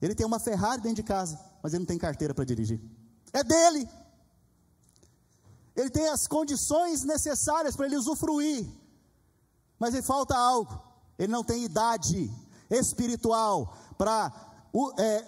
Ele 0.01 0.15
tem 0.15 0.27
uma 0.27 0.41
Ferrari 0.41 0.83
dentro 0.83 0.97
de 0.97 1.05
casa, 1.05 1.39
mas 1.63 1.73
ele 1.73 1.81
não 1.81 1.87
tem 1.87 1.97
carteira 1.97 2.35
para 2.35 2.45
dirigir. 2.45 2.81
É 3.33 3.45
dele. 3.45 3.89
Ele 5.77 5.89
tem 5.89 6.09
as 6.09 6.27
condições 6.27 7.05
necessárias 7.05 7.77
para 7.77 7.87
ele 7.87 7.97
usufruir 7.97 8.67
mas 9.83 9.95
ele 9.95 10.03
falta 10.05 10.37
algo. 10.37 10.81
Ele 11.19 11.33
não 11.33 11.43
tem 11.43 11.65
idade 11.65 12.33
espiritual 12.71 13.77
para 13.99 14.33
é, 14.97 15.25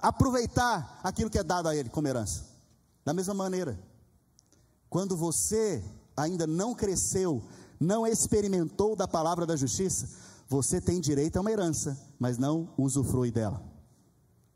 aproveitar 0.00 0.98
aquilo 1.04 1.28
que 1.28 1.38
é 1.38 1.42
dado 1.42 1.68
a 1.68 1.76
ele 1.76 1.90
como 1.90 2.08
herança. 2.08 2.42
Da 3.04 3.12
mesma 3.12 3.34
maneira, 3.34 3.78
quando 4.88 5.14
você 5.14 5.84
ainda 6.16 6.46
não 6.46 6.74
cresceu, 6.74 7.42
não 7.82 8.06
experimentou 8.06 8.94
da 8.94 9.08
palavra 9.08 9.44
da 9.44 9.56
justiça, 9.56 10.08
você 10.48 10.80
tem 10.80 11.00
direito 11.00 11.36
a 11.36 11.40
uma 11.40 11.50
herança, 11.50 11.98
mas 12.18 12.38
não 12.38 12.72
usufrui 12.78 13.30
dela. 13.30 13.58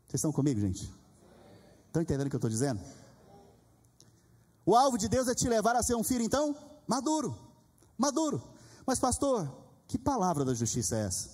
Vocês 0.07 0.19
estão 0.19 0.31
comigo, 0.31 0.59
gente? 0.59 0.91
Estão 1.87 2.01
entendendo 2.01 2.27
o 2.27 2.29
que 2.29 2.35
eu 2.35 2.39
estou 2.39 2.49
dizendo? 2.49 2.79
O 4.65 4.75
alvo 4.75 4.97
de 4.97 5.07
Deus 5.07 5.27
é 5.27 5.35
te 5.35 5.47
levar 5.47 5.75
a 5.75 5.83
ser 5.83 5.95
um 5.95 6.03
filho, 6.03 6.23
então, 6.23 6.55
maduro. 6.87 7.37
Maduro. 7.97 8.41
Mas, 8.85 8.99
pastor, 8.99 9.51
que 9.87 9.97
palavra 9.97 10.45
da 10.45 10.53
justiça 10.53 10.95
é 10.95 11.05
essa? 11.05 11.29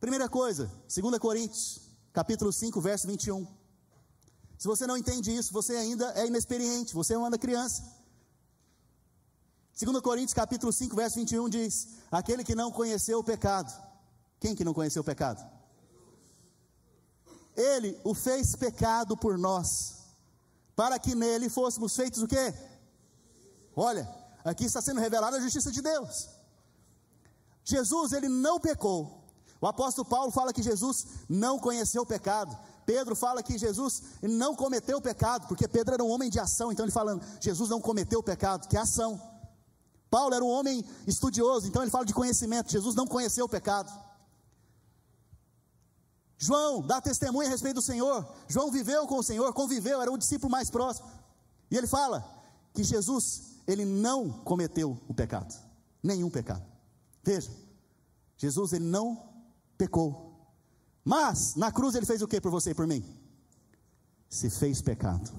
Primeira 0.00 0.28
coisa, 0.28 0.70
2 0.94 1.18
Coríntios, 1.18 1.80
capítulo 2.12 2.52
5, 2.52 2.80
verso 2.80 3.06
21. 3.06 3.46
Se 4.58 4.66
você 4.66 4.86
não 4.86 4.96
entende 4.96 5.34
isso, 5.34 5.52
você 5.52 5.74
ainda 5.76 6.12
é 6.12 6.26
inexperiente, 6.26 6.94
você 6.94 7.14
é 7.14 7.18
uma 7.18 7.30
criança. 7.38 7.82
2 9.82 9.98
Coríntios, 10.02 10.34
capítulo 10.34 10.70
5, 10.70 10.94
verso 10.94 11.16
21 11.16 11.48
diz: 11.48 11.88
Aquele 12.12 12.44
que 12.44 12.54
não 12.54 12.70
conheceu 12.70 13.18
o 13.18 13.24
pecado. 13.24 13.72
Quem 14.38 14.54
que 14.54 14.62
não 14.62 14.74
conheceu 14.74 15.00
o 15.00 15.04
pecado? 15.04 15.42
Ele 17.56 17.98
o 18.04 18.12
fez 18.12 18.54
pecado 18.54 19.16
por 19.16 19.38
nós, 19.38 19.96
para 20.76 20.98
que 20.98 21.14
nele 21.14 21.48
fôssemos 21.48 21.96
feitos 21.96 22.22
o 22.22 22.28
quê? 22.28 22.52
Olha, 23.74 24.06
aqui 24.44 24.64
está 24.64 24.82
sendo 24.82 25.00
revelada 25.00 25.38
a 25.38 25.40
justiça 25.40 25.72
de 25.72 25.80
Deus. 25.80 26.28
Jesus, 27.64 28.12
ele 28.12 28.28
não 28.28 28.60
pecou. 28.60 29.24
O 29.62 29.66
apóstolo 29.66 30.06
Paulo 30.06 30.30
fala 30.30 30.52
que 30.52 30.62
Jesus 30.62 31.06
não 31.26 31.58
conheceu 31.58 32.02
o 32.02 32.06
pecado. 32.06 32.56
Pedro 32.84 33.16
fala 33.16 33.42
que 33.42 33.56
Jesus 33.56 34.02
não 34.20 34.54
cometeu 34.54 34.98
o 34.98 35.02
pecado, 35.02 35.46
porque 35.46 35.66
Pedro 35.66 35.94
era 35.94 36.04
um 36.04 36.10
homem 36.10 36.28
de 36.28 36.38
ação, 36.38 36.70
então 36.70 36.84
ele 36.84 36.92
fala, 36.92 37.18
Jesus 37.40 37.70
não 37.70 37.80
cometeu 37.80 38.18
o 38.20 38.22
pecado, 38.22 38.68
que 38.68 38.76
é 38.76 38.80
ação. 38.80 39.29
Paulo 40.10 40.34
era 40.34 40.44
um 40.44 40.48
homem 40.48 40.84
estudioso, 41.06 41.68
então 41.68 41.82
ele 41.82 41.90
fala 41.90 42.04
de 42.04 42.12
conhecimento, 42.12 42.72
Jesus 42.72 42.94
não 42.94 43.06
conheceu 43.06 43.44
o 43.44 43.48
pecado. 43.48 43.90
João 46.36 46.80
dá 46.80 47.00
testemunho 47.00 47.46
a 47.46 47.50
respeito 47.50 47.76
do 47.76 47.82
Senhor. 47.82 48.26
João 48.48 48.70
viveu 48.70 49.06
com 49.06 49.18
o 49.18 49.22
Senhor, 49.22 49.52
conviveu, 49.52 50.00
era 50.00 50.10
o 50.10 50.18
discípulo 50.18 50.50
mais 50.50 50.70
próximo. 50.70 51.06
E 51.70 51.76
ele 51.76 51.86
fala 51.86 52.26
que 52.72 52.82
Jesus, 52.82 53.60
ele 53.66 53.84
não 53.84 54.30
cometeu 54.30 54.98
o 55.06 55.14
pecado, 55.14 55.54
nenhum 56.02 56.30
pecado. 56.30 56.64
Veja, 57.22 57.50
Jesus 58.36 58.72
ele 58.72 58.86
não 58.86 59.22
pecou. 59.76 60.30
Mas 61.04 61.54
na 61.56 61.70
cruz 61.70 61.94
ele 61.94 62.06
fez 62.06 62.22
o 62.22 62.26
que 62.26 62.40
por 62.40 62.50
você 62.50 62.70
e 62.70 62.74
por 62.74 62.86
mim? 62.86 63.04
Se 64.28 64.48
fez 64.48 64.80
pecado. 64.80 65.30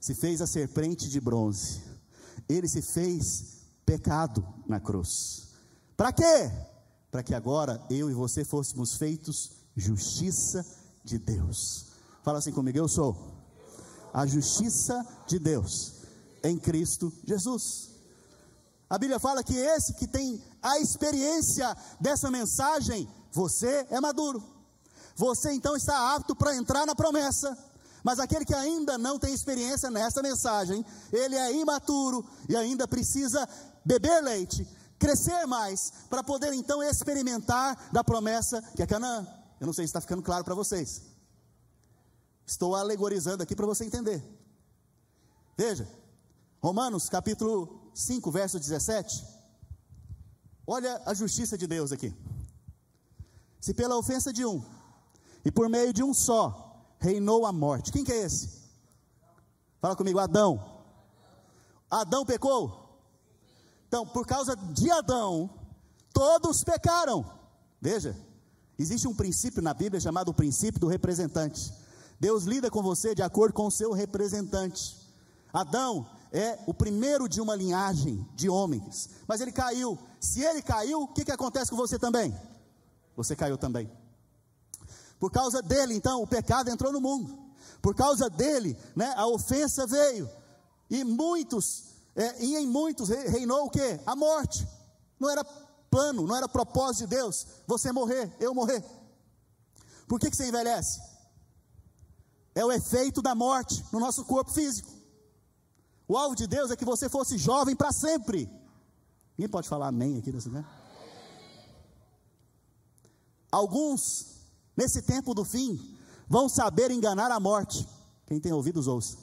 Se 0.00 0.14
fez 0.14 0.40
a 0.40 0.46
serpente 0.46 1.08
de 1.08 1.20
bronze. 1.20 1.82
Ele 2.48 2.68
se 2.68 2.82
fez 2.82 3.62
pecado 3.84 4.46
na 4.66 4.80
cruz. 4.80 5.48
Para 5.96 6.12
quê? 6.12 6.50
Para 7.10 7.22
que 7.22 7.34
agora 7.34 7.82
eu 7.88 8.10
e 8.10 8.14
você 8.14 8.44
fôssemos 8.44 8.96
feitos 8.96 9.52
justiça 9.76 10.64
de 11.04 11.18
Deus. 11.18 11.86
Fala 12.22 12.38
assim 12.38 12.52
comigo, 12.52 12.76
eu 12.76 12.88
sou 12.88 13.36
a 14.12 14.26
justiça 14.26 15.06
de 15.26 15.38
Deus 15.38 15.92
em 16.42 16.58
Cristo 16.58 17.12
Jesus. 17.24 17.90
A 18.88 18.98
Bíblia 18.98 19.18
fala 19.18 19.42
que 19.42 19.56
esse 19.56 19.94
que 19.94 20.06
tem 20.06 20.42
a 20.62 20.78
experiência 20.78 21.76
dessa 22.00 22.30
mensagem, 22.30 23.08
você 23.32 23.86
é 23.90 24.00
maduro. 24.00 24.42
Você 25.16 25.52
então 25.52 25.76
está 25.76 26.14
apto 26.14 26.36
para 26.36 26.54
entrar 26.54 26.86
na 26.86 26.94
promessa. 26.94 27.56
Mas 28.06 28.20
aquele 28.20 28.44
que 28.44 28.54
ainda 28.54 28.96
não 28.96 29.18
tem 29.18 29.34
experiência 29.34 29.90
nessa 29.90 30.22
mensagem, 30.22 30.86
ele 31.12 31.34
é 31.34 31.52
imaturo 31.56 32.24
e 32.48 32.54
ainda 32.54 32.86
precisa 32.86 33.48
beber 33.84 34.22
leite, 34.22 34.64
crescer 34.96 35.44
mais, 35.44 35.92
para 36.08 36.22
poder 36.22 36.52
então 36.52 36.80
experimentar 36.84 37.90
da 37.92 38.04
promessa 38.04 38.62
que 38.76 38.82
é 38.84 38.86
Canaã. 38.86 39.26
Eu 39.58 39.66
não 39.66 39.72
sei 39.72 39.84
se 39.84 39.88
está 39.88 40.00
ficando 40.00 40.22
claro 40.22 40.44
para 40.44 40.54
vocês. 40.54 41.02
Estou 42.46 42.76
alegorizando 42.76 43.42
aqui 43.42 43.56
para 43.56 43.66
você 43.66 43.84
entender. 43.84 44.22
Veja, 45.56 45.88
Romanos 46.62 47.08
capítulo 47.08 47.90
5, 47.92 48.30
verso 48.30 48.60
17. 48.60 49.26
Olha 50.64 51.02
a 51.04 51.12
justiça 51.12 51.58
de 51.58 51.66
Deus 51.66 51.90
aqui. 51.90 52.14
Se 53.60 53.74
pela 53.74 53.98
ofensa 53.98 54.32
de 54.32 54.46
um, 54.46 54.64
e 55.44 55.50
por 55.50 55.68
meio 55.68 55.92
de 55.92 56.04
um 56.04 56.14
só, 56.14 56.65
reinou 56.98 57.46
a 57.46 57.52
morte. 57.52 57.92
Quem 57.92 58.04
que 58.04 58.12
é 58.12 58.22
esse? 58.24 58.50
Fala 59.80 59.96
comigo, 59.96 60.18
Adão. 60.18 60.62
Adão 61.90 62.24
pecou? 62.24 63.00
Então, 63.86 64.06
por 64.06 64.26
causa 64.26 64.56
de 64.56 64.90
Adão, 64.90 65.50
todos 66.12 66.64
pecaram. 66.64 67.24
Veja, 67.80 68.16
Existe 68.78 69.08
um 69.08 69.14
princípio 69.14 69.62
na 69.62 69.72
Bíblia 69.72 70.00
chamado 70.00 70.28
o 70.28 70.34
princípio 70.34 70.78
do 70.78 70.86
representante. 70.86 71.72
Deus 72.20 72.44
lida 72.44 72.70
com 72.70 72.82
você 72.82 73.14
de 73.14 73.22
acordo 73.22 73.54
com 73.54 73.66
o 73.66 73.70
seu 73.70 73.92
representante. 73.92 74.96
Adão 75.52 76.06
é 76.30 76.58
o 76.66 76.74
primeiro 76.74 77.28
de 77.28 77.40
uma 77.40 77.54
linhagem 77.54 78.26
de 78.34 78.50
homens, 78.50 79.08
mas 79.26 79.40
ele 79.40 79.52
caiu. 79.52 79.98
Se 80.20 80.42
ele 80.42 80.60
caiu, 80.60 81.02
o 81.02 81.08
que, 81.08 81.24
que 81.24 81.32
acontece 81.32 81.70
com 81.70 81.76
você 81.76 81.98
também? 81.98 82.34
Você 83.16 83.34
caiu 83.34 83.56
também. 83.56 83.90
Por 85.18 85.30
causa 85.30 85.62
dele, 85.62 85.94
então, 85.94 86.22
o 86.22 86.26
pecado 86.26 86.68
entrou 86.68 86.92
no 86.92 87.00
mundo. 87.00 87.38
Por 87.80 87.94
causa 87.94 88.28
dele, 88.28 88.76
né, 88.94 89.12
a 89.16 89.26
ofensa 89.26 89.86
veio. 89.86 90.28
E 90.90 91.04
muitos, 91.04 91.84
é, 92.14 92.44
e 92.44 92.56
em 92.56 92.66
muitos 92.66 93.08
reinou 93.08 93.66
o 93.66 93.70
que? 93.70 94.00
A 94.06 94.14
morte. 94.14 94.66
Não 95.18 95.30
era 95.30 95.44
plano, 95.90 96.26
não 96.26 96.36
era 96.36 96.48
propósito 96.48 97.08
de 97.08 97.16
Deus 97.16 97.46
você 97.66 97.90
morrer, 97.92 98.34
eu 98.38 98.54
morrer. 98.54 98.84
Por 100.06 100.20
que, 100.20 100.30
que 100.30 100.36
você 100.36 100.48
envelhece? 100.48 101.00
É 102.54 102.64
o 102.64 102.72
efeito 102.72 103.20
da 103.20 103.34
morte 103.34 103.84
no 103.92 103.98
nosso 103.98 104.24
corpo 104.24 104.50
físico. 104.50 104.90
O 106.08 106.16
alvo 106.16 106.36
de 106.36 106.46
Deus 106.46 106.70
é 106.70 106.76
que 106.76 106.84
você 106.84 107.08
fosse 107.08 107.36
jovem 107.36 107.74
para 107.74 107.92
sempre. 107.92 108.48
Ninguém 109.36 109.50
pode 109.50 109.68
falar 109.68 109.88
amém 109.88 110.18
aqui 110.18 110.32
nesse 110.32 110.48
né? 110.48 110.64
Alguns, 113.50 114.35
nesse 114.76 115.02
tempo 115.02 115.34
do 115.34 115.44
fim, 115.44 115.96
vão 116.28 116.48
saber 116.48 116.90
enganar 116.90 117.30
a 117.30 117.40
morte. 117.40 117.88
Quem 118.26 118.38
tem 118.40 118.52
ouvidos, 118.52 118.86
ouça. 118.86 119.16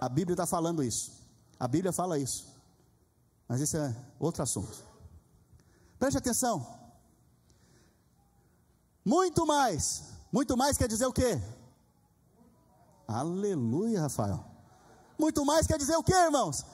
A 0.00 0.08
Bíblia 0.08 0.34
está 0.34 0.46
falando 0.46 0.82
isso. 0.82 1.12
A 1.58 1.66
Bíblia 1.66 1.92
fala 1.92 2.18
isso. 2.18 2.46
Mas 3.48 3.60
esse 3.60 3.76
é 3.76 3.94
outro 4.18 4.42
assunto. 4.42 4.84
Preste 5.98 6.18
atenção. 6.18 6.66
Muito 9.04 9.46
mais. 9.46 10.04
Muito 10.32 10.56
mais 10.56 10.76
quer 10.76 10.88
dizer 10.88 11.06
o 11.06 11.12
quê? 11.12 11.40
Aleluia, 13.06 14.00
Rafael. 14.00 14.44
Muito 15.18 15.44
mais 15.44 15.66
quer 15.66 15.78
dizer 15.78 15.96
o 15.96 16.02
quê, 16.02 16.14
irmãos? 16.14 16.64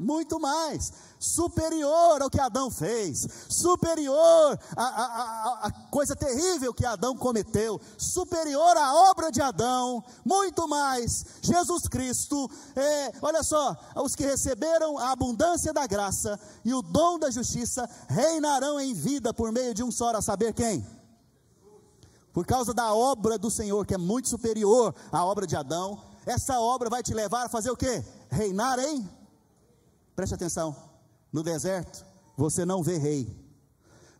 Muito 0.00 0.40
mais 0.40 0.92
superior 1.18 2.22
ao 2.22 2.30
que 2.30 2.40
Adão 2.40 2.70
fez, 2.70 3.28
superior 3.46 4.58
à, 4.74 5.70
coisa 5.90 6.16
terrível 6.16 6.72
que 6.72 6.86
Adão 6.86 7.14
cometeu, 7.14 7.78
superior 7.98 8.74
à 8.78 8.94
obra 9.10 9.30
de 9.30 9.42
Adão, 9.42 10.02
muito 10.24 10.66
mais. 10.66 11.26
Jesus 11.42 11.86
Cristo, 11.86 12.50
é, 12.74 13.12
olha 13.20 13.42
só, 13.42 13.76
os 13.96 14.16
que 14.16 14.24
receberam 14.24 14.96
a 14.96 15.12
abundância 15.12 15.74
da 15.74 15.86
graça 15.86 16.40
e 16.64 16.72
o 16.72 16.80
dom 16.80 17.18
da 17.18 17.30
justiça 17.30 17.88
reinarão 18.08 18.80
em 18.80 18.94
vida 18.94 19.34
por 19.34 19.52
meio 19.52 19.74
de 19.74 19.82
um 19.82 19.90
só, 19.90 20.10
a 20.10 20.22
saber 20.22 20.54
quem? 20.54 20.84
Por 22.32 22.46
causa 22.46 22.72
da 22.72 22.94
obra 22.94 23.36
do 23.36 23.50
Senhor, 23.50 23.84
que 23.84 23.92
é 23.92 23.98
muito 23.98 24.28
superior 24.28 24.94
à 25.12 25.22
obra 25.22 25.46
de 25.46 25.54
Adão, 25.54 26.00
essa 26.24 26.58
obra 26.58 26.88
vai 26.88 27.02
te 27.02 27.12
levar 27.12 27.44
a 27.44 27.48
fazer 27.50 27.70
o 27.70 27.76
que? 27.76 28.02
Reinar 28.30 28.78
em? 28.78 29.19
Preste 30.20 30.34
atenção 30.34 30.76
no 31.32 31.42
deserto, 31.42 32.04
você 32.36 32.62
não 32.66 32.82
vê 32.82 32.98
rei. 32.98 33.42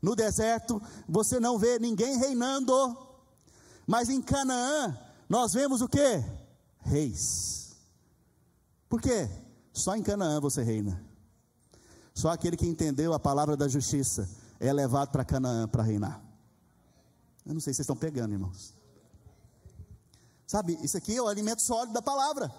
No 0.00 0.16
deserto, 0.16 0.80
você 1.06 1.38
não 1.38 1.58
vê 1.58 1.78
ninguém 1.78 2.16
reinando. 2.16 2.72
Mas 3.86 4.08
em 4.08 4.22
Canaã, 4.22 4.98
nós 5.28 5.52
vemos 5.52 5.82
o 5.82 5.88
que? 5.88 6.24
Reis. 6.78 7.76
Por 8.88 9.02
quê? 9.02 9.28
Só 9.74 9.94
em 9.94 10.02
Canaã 10.02 10.40
você 10.40 10.62
reina. 10.62 11.04
Só 12.14 12.30
aquele 12.30 12.56
que 12.56 12.66
entendeu 12.66 13.12
a 13.12 13.20
palavra 13.20 13.54
da 13.54 13.68
justiça 13.68 14.26
é 14.58 14.72
levado 14.72 15.10
para 15.10 15.22
Canaã 15.22 15.68
para 15.68 15.82
reinar. 15.82 16.18
Eu 17.44 17.52
não 17.52 17.60
sei 17.60 17.74
se 17.74 17.76
vocês 17.76 17.84
estão 17.84 17.94
pegando, 17.94 18.32
irmãos. 18.32 18.74
Sabe, 20.46 20.78
isso 20.82 20.96
aqui 20.96 21.14
é 21.14 21.20
o 21.20 21.28
alimento 21.28 21.60
sólido 21.60 21.92
da 21.92 22.00
palavra. 22.00 22.50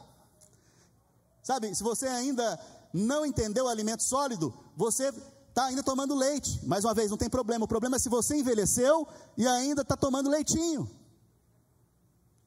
Sabe, 1.41 1.73
se 1.73 1.81
você 1.81 2.05
ainda 2.05 2.59
não 2.93 3.25
entendeu 3.25 3.65
o 3.65 3.69
alimento 3.69 4.03
sólido, 4.03 4.53
você 4.75 5.13
está 5.49 5.65
ainda 5.65 5.83
tomando 5.83 6.15
leite. 6.15 6.65
Mais 6.65 6.83
uma 6.83 6.93
vez, 6.93 7.09
não 7.09 7.17
tem 7.17 7.29
problema. 7.29 7.65
O 7.65 7.67
problema 7.67 7.95
é 7.95 7.99
se 7.99 8.09
você 8.09 8.37
envelheceu 8.37 9.07
e 9.37 9.47
ainda 9.47 9.81
está 9.81 9.95
tomando 9.95 10.29
leitinho. 10.29 10.89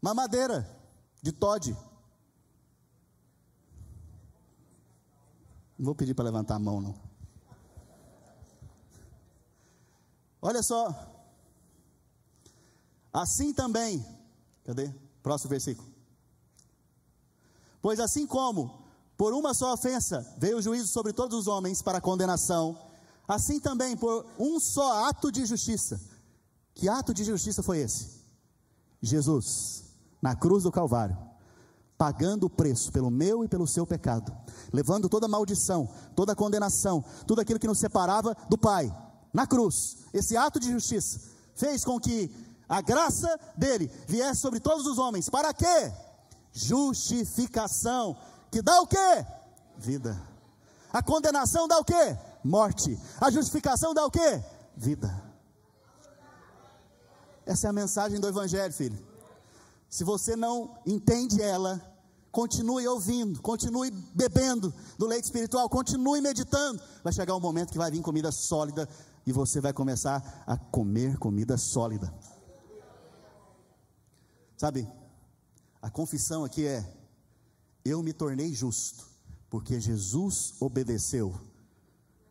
Mamadeira 0.00 0.68
de 1.22 1.32
Todd. 1.32 1.76
Não 5.78 5.86
vou 5.86 5.94
pedir 5.94 6.14
para 6.14 6.24
levantar 6.24 6.56
a 6.56 6.58
mão, 6.58 6.80
não. 6.80 6.94
Olha 10.40 10.62
só. 10.62 10.94
Assim 13.12 13.52
também. 13.52 14.04
Cadê? 14.64 14.92
Próximo 15.22 15.50
versículo. 15.50 15.88
Pois 17.80 17.98
assim 17.98 18.26
como 18.26 18.83
por 19.16 19.32
uma 19.32 19.54
só 19.54 19.72
ofensa 19.72 20.26
veio 20.38 20.58
o 20.58 20.62
juízo 20.62 20.88
sobre 20.88 21.12
todos 21.12 21.38
os 21.38 21.46
homens 21.46 21.82
para 21.82 22.00
condenação, 22.00 22.76
assim 23.26 23.60
também 23.60 23.96
por 23.96 24.26
um 24.38 24.58
só 24.58 25.06
ato 25.06 25.30
de 25.30 25.46
justiça. 25.46 26.00
Que 26.74 26.88
ato 26.88 27.14
de 27.14 27.22
justiça 27.22 27.62
foi 27.62 27.78
esse? 27.78 28.24
Jesus, 29.00 29.84
na 30.20 30.34
cruz 30.34 30.64
do 30.64 30.72
Calvário, 30.72 31.16
pagando 31.96 32.46
o 32.46 32.50
preço 32.50 32.90
pelo 32.90 33.10
meu 33.10 33.44
e 33.44 33.48
pelo 33.48 33.66
seu 33.66 33.86
pecado, 33.86 34.36
levando 34.72 35.08
toda 35.08 35.28
maldição, 35.28 35.88
toda 36.16 36.34
condenação, 36.34 37.04
tudo 37.26 37.40
aquilo 37.40 37.60
que 37.60 37.68
nos 37.68 37.78
separava 37.78 38.36
do 38.48 38.58
Pai, 38.58 38.92
na 39.32 39.46
cruz. 39.46 39.98
Esse 40.12 40.36
ato 40.36 40.58
de 40.58 40.72
justiça 40.72 41.20
fez 41.54 41.84
com 41.84 42.00
que 42.00 42.34
a 42.68 42.80
graça 42.80 43.38
dele 43.56 43.90
viesse 44.08 44.40
sobre 44.40 44.58
todos 44.58 44.86
os 44.86 44.98
homens. 44.98 45.28
Para 45.28 45.54
quê? 45.54 45.92
Justificação 46.52 48.16
que 48.54 48.62
dá 48.62 48.80
o 48.80 48.86
quê? 48.86 49.26
Vida. 49.76 50.16
A 50.92 51.02
condenação 51.02 51.66
dá 51.66 51.76
o 51.76 51.84
quê? 51.84 52.16
Morte. 52.44 52.96
A 53.20 53.28
justificação 53.28 53.92
dá 53.92 54.06
o 54.06 54.10
quê? 54.12 54.40
Vida. 54.76 55.12
Essa 57.44 57.66
é 57.66 57.70
a 57.70 57.72
mensagem 57.72 58.20
do 58.20 58.28
Evangelho, 58.28 58.72
filho. 58.72 59.04
Se 59.90 60.04
você 60.04 60.36
não 60.36 60.78
entende 60.86 61.42
ela, 61.42 61.82
continue 62.30 62.86
ouvindo, 62.86 63.42
continue 63.42 63.90
bebendo 63.90 64.72
do 64.96 65.06
leite 65.06 65.24
espiritual, 65.24 65.68
continue 65.68 66.20
meditando. 66.20 66.80
Vai 67.02 67.12
chegar 67.12 67.34
um 67.34 67.40
momento 67.40 67.72
que 67.72 67.78
vai 67.78 67.90
vir 67.90 68.02
comida 68.02 68.30
sólida 68.30 68.88
e 69.26 69.32
você 69.32 69.60
vai 69.60 69.72
começar 69.72 70.44
a 70.46 70.56
comer 70.56 71.18
comida 71.18 71.58
sólida. 71.58 72.14
Sabe, 74.56 74.88
a 75.82 75.90
confissão 75.90 76.44
aqui 76.44 76.64
é: 76.64 77.03
eu 77.84 78.02
me 78.02 78.12
tornei 78.12 78.54
justo, 78.54 79.04
porque 79.50 79.78
Jesus 79.78 80.54
obedeceu, 80.58 81.38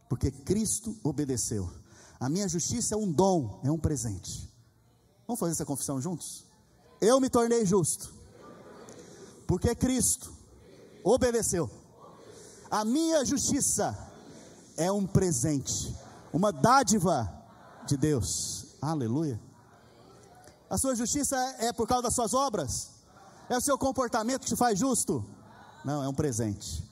porque 0.09 0.31
Cristo 0.31 0.97
obedeceu. 1.03 1.69
A 2.19 2.27
minha 2.27 2.47
justiça 2.47 2.95
é 2.95 2.97
um 2.97 3.11
dom, 3.11 3.61
é 3.63 3.71
um 3.71 3.77
presente. 3.77 4.51
Vamos 5.27 5.39
fazer 5.39 5.51
essa 5.51 5.65
confissão 5.65 6.01
juntos? 6.01 6.45
Eu 6.99 7.19
me 7.19 7.29
tornei 7.29 7.65
justo, 7.65 8.13
porque 9.45 9.75
Cristo 9.75 10.33
obedeceu. 11.03 11.69
A 12.71 12.83
minha 12.83 13.23
justiça 13.23 13.95
é 14.75 14.91
um 14.91 15.05
presente, 15.05 15.95
uma 16.31 16.51
dádiva 16.51 17.31
de 17.85 17.95
Deus. 17.95 18.75
Aleluia. 18.81 19.39
A 20.69 20.77
sua 20.77 20.95
justiça 20.95 21.37
é 21.59 21.71
por 21.71 21.87
causa 21.87 22.03
das 22.03 22.15
suas 22.15 22.33
obras? 22.33 22.89
É 23.47 23.57
o 23.57 23.61
seu 23.61 23.77
comportamento 23.77 24.41
que 24.41 24.47
te 24.47 24.55
faz 24.55 24.79
justo? 24.79 25.23
Não, 25.83 26.03
é 26.03 26.07
um 26.07 26.13
presente. 26.13 26.83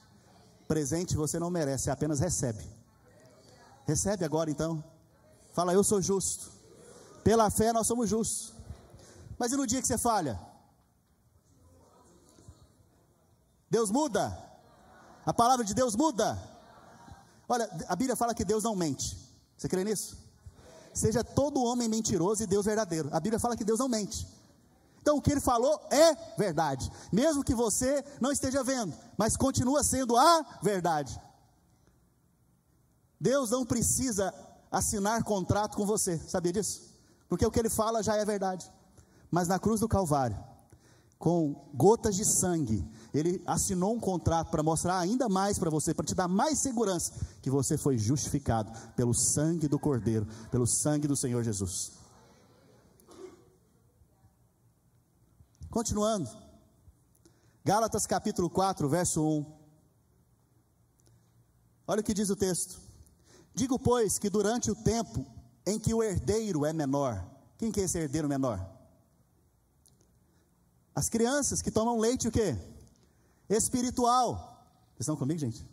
Presente 0.67 1.15
você 1.15 1.39
não 1.39 1.49
merece, 1.49 1.89
apenas 1.89 2.19
recebe. 2.19 2.63
Recebe 3.85 4.23
agora 4.25 4.49
então. 4.49 4.83
Fala, 5.53 5.73
eu 5.73 5.83
sou 5.83 6.01
justo. 6.01 6.51
Pela 7.23 7.49
fé 7.49 7.71
nós 7.73 7.87
somos 7.87 8.09
justos. 8.09 8.53
Mas 9.37 9.51
e 9.51 9.57
no 9.57 9.67
dia 9.67 9.81
que 9.81 9.87
você 9.87 9.97
falha? 9.97 10.39
Deus 13.69 13.89
muda? 13.89 14.37
A 15.25 15.33
palavra 15.33 15.63
de 15.63 15.73
Deus 15.73 15.95
muda? 15.95 16.37
Olha, 17.47 17.69
a 17.87 17.95
Bíblia 17.95 18.15
fala 18.15 18.33
que 18.33 18.45
Deus 18.45 18.63
não 18.63 18.75
mente. 18.75 19.17
Você 19.57 19.67
crê 19.67 19.83
nisso? 19.83 20.17
Seja 20.93 21.23
todo 21.23 21.63
homem 21.63 21.87
mentiroso 21.87 22.43
e 22.43 22.47
Deus 22.47 22.65
verdadeiro. 22.65 23.09
A 23.11 23.19
Bíblia 23.19 23.39
fala 23.39 23.55
que 23.55 23.63
Deus 23.63 23.79
não 23.79 23.87
mente. 23.87 24.27
Então 25.01 25.17
o 25.17 25.21
que 25.21 25.31
ele 25.31 25.41
falou 25.41 25.79
é 25.89 26.15
verdade, 26.37 26.89
mesmo 27.11 27.43
que 27.43 27.55
você 27.55 28.03
não 28.19 28.31
esteja 28.31 28.63
vendo, 28.63 28.93
mas 29.17 29.35
continua 29.35 29.83
sendo 29.83 30.15
a 30.15 30.59
verdade. 30.61 31.19
Deus 33.19 33.49
não 33.49 33.65
precisa 33.65 34.33
assinar 34.71 35.23
contrato 35.23 35.75
com 35.75 35.85
você, 35.85 36.17
sabia 36.17 36.53
disso? 36.53 36.91
Porque 37.27 37.45
o 37.45 37.51
que 37.51 37.59
ele 37.59 37.69
fala 37.69 38.03
já 38.03 38.15
é 38.15 38.25
verdade. 38.25 38.71
Mas 39.29 39.47
na 39.47 39.57
cruz 39.57 39.79
do 39.79 39.87
Calvário, 39.87 40.37
com 41.17 41.69
gotas 41.73 42.15
de 42.15 42.25
sangue, 42.25 42.85
ele 43.13 43.41
assinou 43.45 43.93
um 43.93 43.99
contrato 43.99 44.49
para 44.49 44.63
mostrar 44.63 44.97
ainda 44.97 45.29
mais 45.29 45.57
para 45.57 45.69
você, 45.69 45.93
para 45.93 46.05
te 46.05 46.15
dar 46.15 46.27
mais 46.27 46.59
segurança 46.59 47.13
que 47.41 47.49
você 47.49 47.77
foi 47.77 47.97
justificado 47.97 48.71
pelo 48.95 49.13
sangue 49.13 49.67
do 49.67 49.79
Cordeiro, 49.79 50.27
pelo 50.49 50.65
sangue 50.65 51.07
do 51.07 51.15
Senhor 51.15 51.43
Jesus. 51.43 52.00
Continuando. 55.71 56.29
Gálatas 57.63 58.05
capítulo 58.05 58.49
4, 58.49 58.89
verso 58.89 59.25
1. 59.25 59.45
Olha 61.87 62.01
o 62.01 62.03
que 62.03 62.13
diz 62.13 62.29
o 62.29 62.35
texto. 62.35 62.77
Digo, 63.55 63.79
pois, 63.79 64.19
que 64.19 64.29
durante 64.29 64.69
o 64.69 64.75
tempo 64.75 65.25
em 65.65 65.79
que 65.79 65.93
o 65.93 66.03
herdeiro 66.03 66.65
é 66.65 66.73
menor, 66.73 67.25
quem 67.57 67.71
que 67.71 67.79
é 67.79 67.85
esse 67.85 67.97
herdeiro 67.97 68.27
menor? 68.27 68.69
As 70.93 71.07
crianças 71.07 71.61
que 71.61 71.71
tomam 71.71 71.97
leite 71.97 72.27
o 72.27 72.31
quê? 72.31 72.57
Espiritual. 73.47 74.35
Vocês 74.89 75.01
estão 75.01 75.15
comigo, 75.15 75.39
gente? 75.39 75.65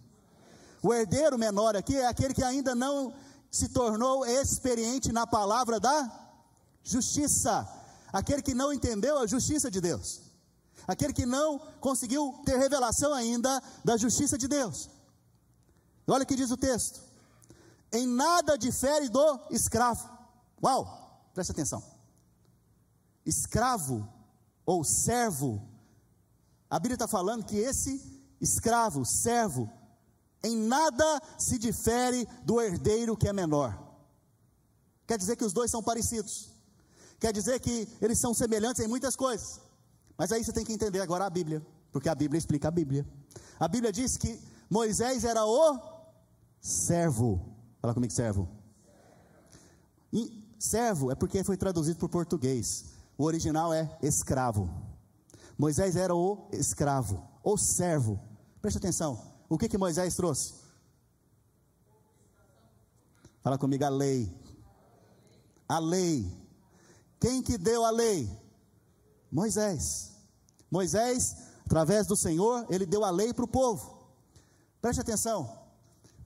O 0.80 0.94
herdeiro 0.94 1.36
menor 1.36 1.74
aqui 1.74 1.96
é 1.96 2.06
aquele 2.06 2.34
que 2.34 2.44
ainda 2.44 2.72
não 2.72 3.12
se 3.50 3.68
tornou 3.70 4.24
experiente 4.24 5.10
na 5.10 5.26
palavra 5.26 5.80
da 5.80 6.08
justiça 6.84 7.77
aquele 8.12 8.42
que 8.42 8.54
não 8.54 8.72
entendeu 8.72 9.18
a 9.18 9.26
justiça 9.26 9.70
de 9.70 9.80
Deus, 9.80 10.20
aquele 10.86 11.12
que 11.12 11.26
não 11.26 11.58
conseguiu 11.80 12.40
ter 12.44 12.58
revelação 12.58 13.12
ainda 13.12 13.62
da 13.84 13.96
justiça 13.96 14.36
de 14.38 14.48
Deus. 14.48 14.88
Olha 16.06 16.22
o 16.22 16.26
que 16.26 16.36
diz 16.36 16.50
o 16.50 16.56
texto: 16.56 17.00
em 17.92 18.06
nada 18.06 18.56
difere 18.56 19.08
do 19.08 19.40
escravo. 19.50 20.08
Uau, 20.62 21.30
preste 21.34 21.52
atenção. 21.52 21.82
Escravo 23.24 24.08
ou 24.64 24.82
servo, 24.84 25.62
a 26.68 26.78
Bíblia 26.78 26.94
está 26.94 27.08
falando 27.08 27.44
que 27.44 27.56
esse 27.56 28.22
escravo, 28.40 29.04
servo, 29.04 29.70
em 30.42 30.56
nada 30.56 31.22
se 31.38 31.58
difere 31.58 32.26
do 32.44 32.60
herdeiro 32.60 33.16
que 33.16 33.28
é 33.28 33.32
menor. 33.32 33.78
Quer 35.06 35.18
dizer 35.18 35.36
que 35.36 35.44
os 35.44 35.52
dois 35.52 35.70
são 35.70 35.82
parecidos. 35.82 36.50
Quer 37.18 37.32
dizer 37.32 37.58
que 37.60 37.88
eles 38.00 38.18
são 38.18 38.32
semelhantes 38.32 38.84
em 38.84 38.88
muitas 38.88 39.16
coisas. 39.16 39.60
Mas 40.16 40.32
aí 40.32 40.44
você 40.44 40.52
tem 40.52 40.64
que 40.64 40.72
entender 40.72 41.00
agora 41.00 41.26
a 41.26 41.30
Bíblia, 41.30 41.64
porque 41.92 42.08
a 42.08 42.14
Bíblia 42.14 42.38
explica 42.38 42.68
a 42.68 42.70
Bíblia. 42.70 43.06
A 43.58 43.68
Bíblia 43.68 43.92
diz 43.92 44.16
que 44.16 44.40
Moisés 44.70 45.24
era 45.24 45.44
o 45.44 45.78
servo. 46.60 47.56
Fala 47.80 47.94
comigo, 47.94 48.12
servo. 48.12 48.48
E 50.12 50.54
servo 50.58 51.10
é 51.10 51.14
porque 51.14 51.42
foi 51.44 51.56
traduzido 51.56 51.98
para 51.98 52.06
o 52.06 52.08
português. 52.08 52.86
O 53.16 53.24
original 53.24 53.72
é 53.72 53.98
escravo. 54.02 54.70
Moisés 55.56 55.96
era 55.96 56.14
o 56.14 56.48
escravo, 56.52 57.26
o 57.42 57.56
servo. 57.56 58.20
Preste 58.60 58.78
atenção. 58.78 59.20
O 59.48 59.58
que 59.58 59.68
que 59.68 59.78
Moisés 59.78 60.14
trouxe? 60.14 60.54
Fala 63.42 63.58
comigo 63.58 63.84
a 63.84 63.88
lei. 63.88 64.32
A 65.68 65.78
lei 65.78 66.47
quem 67.20 67.42
que 67.42 67.58
deu 67.58 67.84
a 67.84 67.90
lei? 67.90 68.30
Moisés. 69.30 70.12
Moisés, 70.70 71.36
através 71.64 72.06
do 72.06 72.16
Senhor, 72.16 72.66
ele 72.68 72.86
deu 72.86 73.04
a 73.04 73.10
lei 73.10 73.32
para 73.32 73.44
o 73.44 73.48
povo. 73.48 73.98
Preste 74.80 75.00
atenção. 75.00 75.58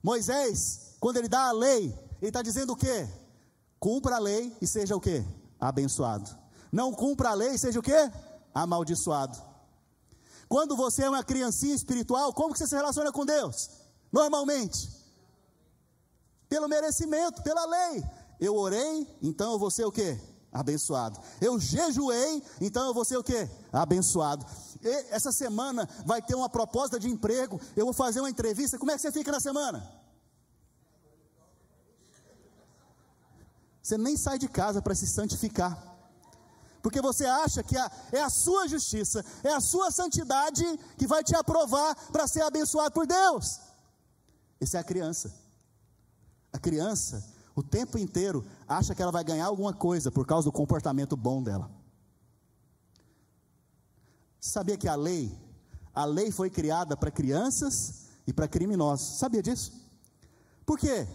Moisés, 0.01 0.95
quando 0.99 1.17
ele 1.17 1.27
dá 1.27 1.47
a 1.47 1.51
lei, 1.51 1.97
ele 2.21 2.29
está 2.29 2.41
dizendo 2.41 2.73
o 2.73 2.75
quê? 2.75 3.07
Cumpra 3.79 4.15
a 4.15 4.19
lei 4.19 4.55
e 4.61 4.67
seja 4.67 4.95
o 4.95 5.01
quê? 5.01 5.25
Abençoado. 5.59 6.29
Não 6.71 6.93
cumpra 6.93 7.29
a 7.29 7.33
lei 7.33 7.55
e 7.55 7.57
seja 7.57 7.79
o 7.79 7.83
quê? 7.83 8.11
Amaldiçoado. 8.53 9.37
Quando 10.47 10.75
você 10.75 11.03
é 11.03 11.09
uma 11.09 11.23
criancinha 11.23 11.73
espiritual, 11.73 12.33
como 12.33 12.53
que 12.53 12.59
você 12.59 12.67
se 12.67 12.75
relaciona 12.75 13.11
com 13.11 13.25
Deus? 13.25 13.69
Normalmente. 14.11 14.89
Pelo 16.47 16.67
merecimento, 16.67 17.41
pela 17.41 17.65
lei. 17.65 18.03
Eu 18.39 18.55
orei, 18.55 19.07
então 19.21 19.53
eu 19.53 19.59
vou 19.59 19.71
ser 19.71 19.85
o 19.85 19.91
quê? 19.91 20.19
Abençoado. 20.53 21.19
Eu 21.41 21.59
jejuei, 21.59 22.43
então 22.61 22.85
eu 22.85 22.93
vou 22.93 23.03
ser 23.03 23.17
o 23.17 23.23
quê? 23.23 23.49
Abençoado. 23.71 24.45
E 24.81 24.87
essa 25.09 25.31
semana 25.31 25.89
vai 26.05 26.21
ter 26.21 26.35
uma 26.35 26.49
proposta 26.49 26.99
de 26.99 27.09
emprego, 27.09 27.59
eu 27.75 27.85
vou 27.85 27.93
fazer 27.93 28.19
uma 28.19 28.29
entrevista. 28.29 28.77
Como 28.77 28.91
é 28.91 28.95
que 28.95 29.01
você 29.01 29.11
fica 29.11 29.31
na 29.31 29.39
semana? 29.39 30.03
Você 33.81 33.97
nem 33.97 34.15
sai 34.15 34.37
de 34.37 34.47
casa 34.47 34.81
para 34.81 34.95
se 34.95 35.07
santificar. 35.07 35.91
Porque 36.81 37.01
você 37.01 37.25
acha 37.25 37.63
que 37.63 37.77
a, 37.77 37.91
é 38.11 38.21
a 38.21 38.29
sua 38.29 38.67
justiça, 38.67 39.25
é 39.43 39.53
a 39.53 39.61
sua 39.61 39.89
santidade 39.89 40.65
que 40.97 41.07
vai 41.07 41.23
te 41.23 41.35
aprovar 41.35 41.95
para 42.11 42.27
ser 42.27 42.41
abençoado 42.41 42.91
por 42.91 43.07
Deus. 43.07 43.59
Essa 44.59 44.77
é 44.77 44.81
a 44.81 44.83
criança. 44.83 45.33
A 46.51 46.59
criança, 46.59 47.23
o 47.55 47.61
tempo 47.61 47.97
inteiro 47.97 48.45
acha 48.67 48.95
que 48.95 49.01
ela 49.01 49.11
vai 49.11 49.23
ganhar 49.23 49.45
alguma 49.45 49.73
coisa 49.73 50.11
por 50.11 50.25
causa 50.25 50.45
do 50.45 50.51
comportamento 50.51 51.15
bom 51.15 51.41
dela. 51.41 51.69
Sabia 54.39 54.77
que 54.77 54.87
a 54.87 54.95
lei, 54.95 55.31
a 55.93 56.03
lei 56.05 56.31
foi 56.31 56.49
criada 56.49 56.97
para 56.97 57.11
crianças 57.11 58.09
e 58.25 58.33
para 58.33 58.47
criminosos. 58.47 59.19
Sabia 59.19 59.41
disso? 59.41 59.71
Por 60.65 60.79
quê? 60.79 61.07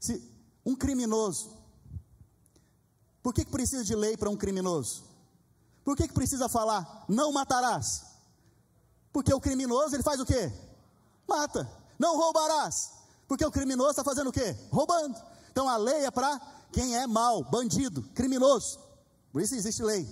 Se 0.00 0.22
um 0.64 0.74
criminoso, 0.74 1.50
por 3.22 3.32
que, 3.32 3.44
que 3.44 3.50
precisa 3.50 3.84
de 3.84 3.94
lei 3.94 4.16
para 4.16 4.30
um 4.30 4.36
criminoso? 4.36 5.04
Por 5.84 5.96
que, 5.96 6.08
que 6.08 6.14
precisa 6.14 6.48
falar 6.48 7.04
não 7.08 7.32
matarás? 7.32 8.06
Porque 9.12 9.32
o 9.32 9.40
criminoso 9.40 9.94
ele 9.94 10.02
faz 10.02 10.18
o 10.18 10.26
quê? 10.26 10.50
Mata. 11.28 11.70
Não 11.98 12.16
roubarás. 12.16 12.92
Porque 13.28 13.44
o 13.44 13.50
criminoso 13.50 13.90
está 13.90 14.04
fazendo 14.04 14.28
o 14.28 14.32
quê? 14.32 14.56
Roubando. 14.72 15.16
Então 15.54 15.68
a 15.68 15.76
lei 15.76 16.04
é 16.04 16.10
para 16.10 16.40
quem 16.72 16.96
é 16.96 17.06
mal, 17.06 17.44
bandido, 17.44 18.02
criminoso. 18.12 18.80
Por 19.32 19.40
isso 19.40 19.54
existe 19.54 19.84
lei. 19.84 20.04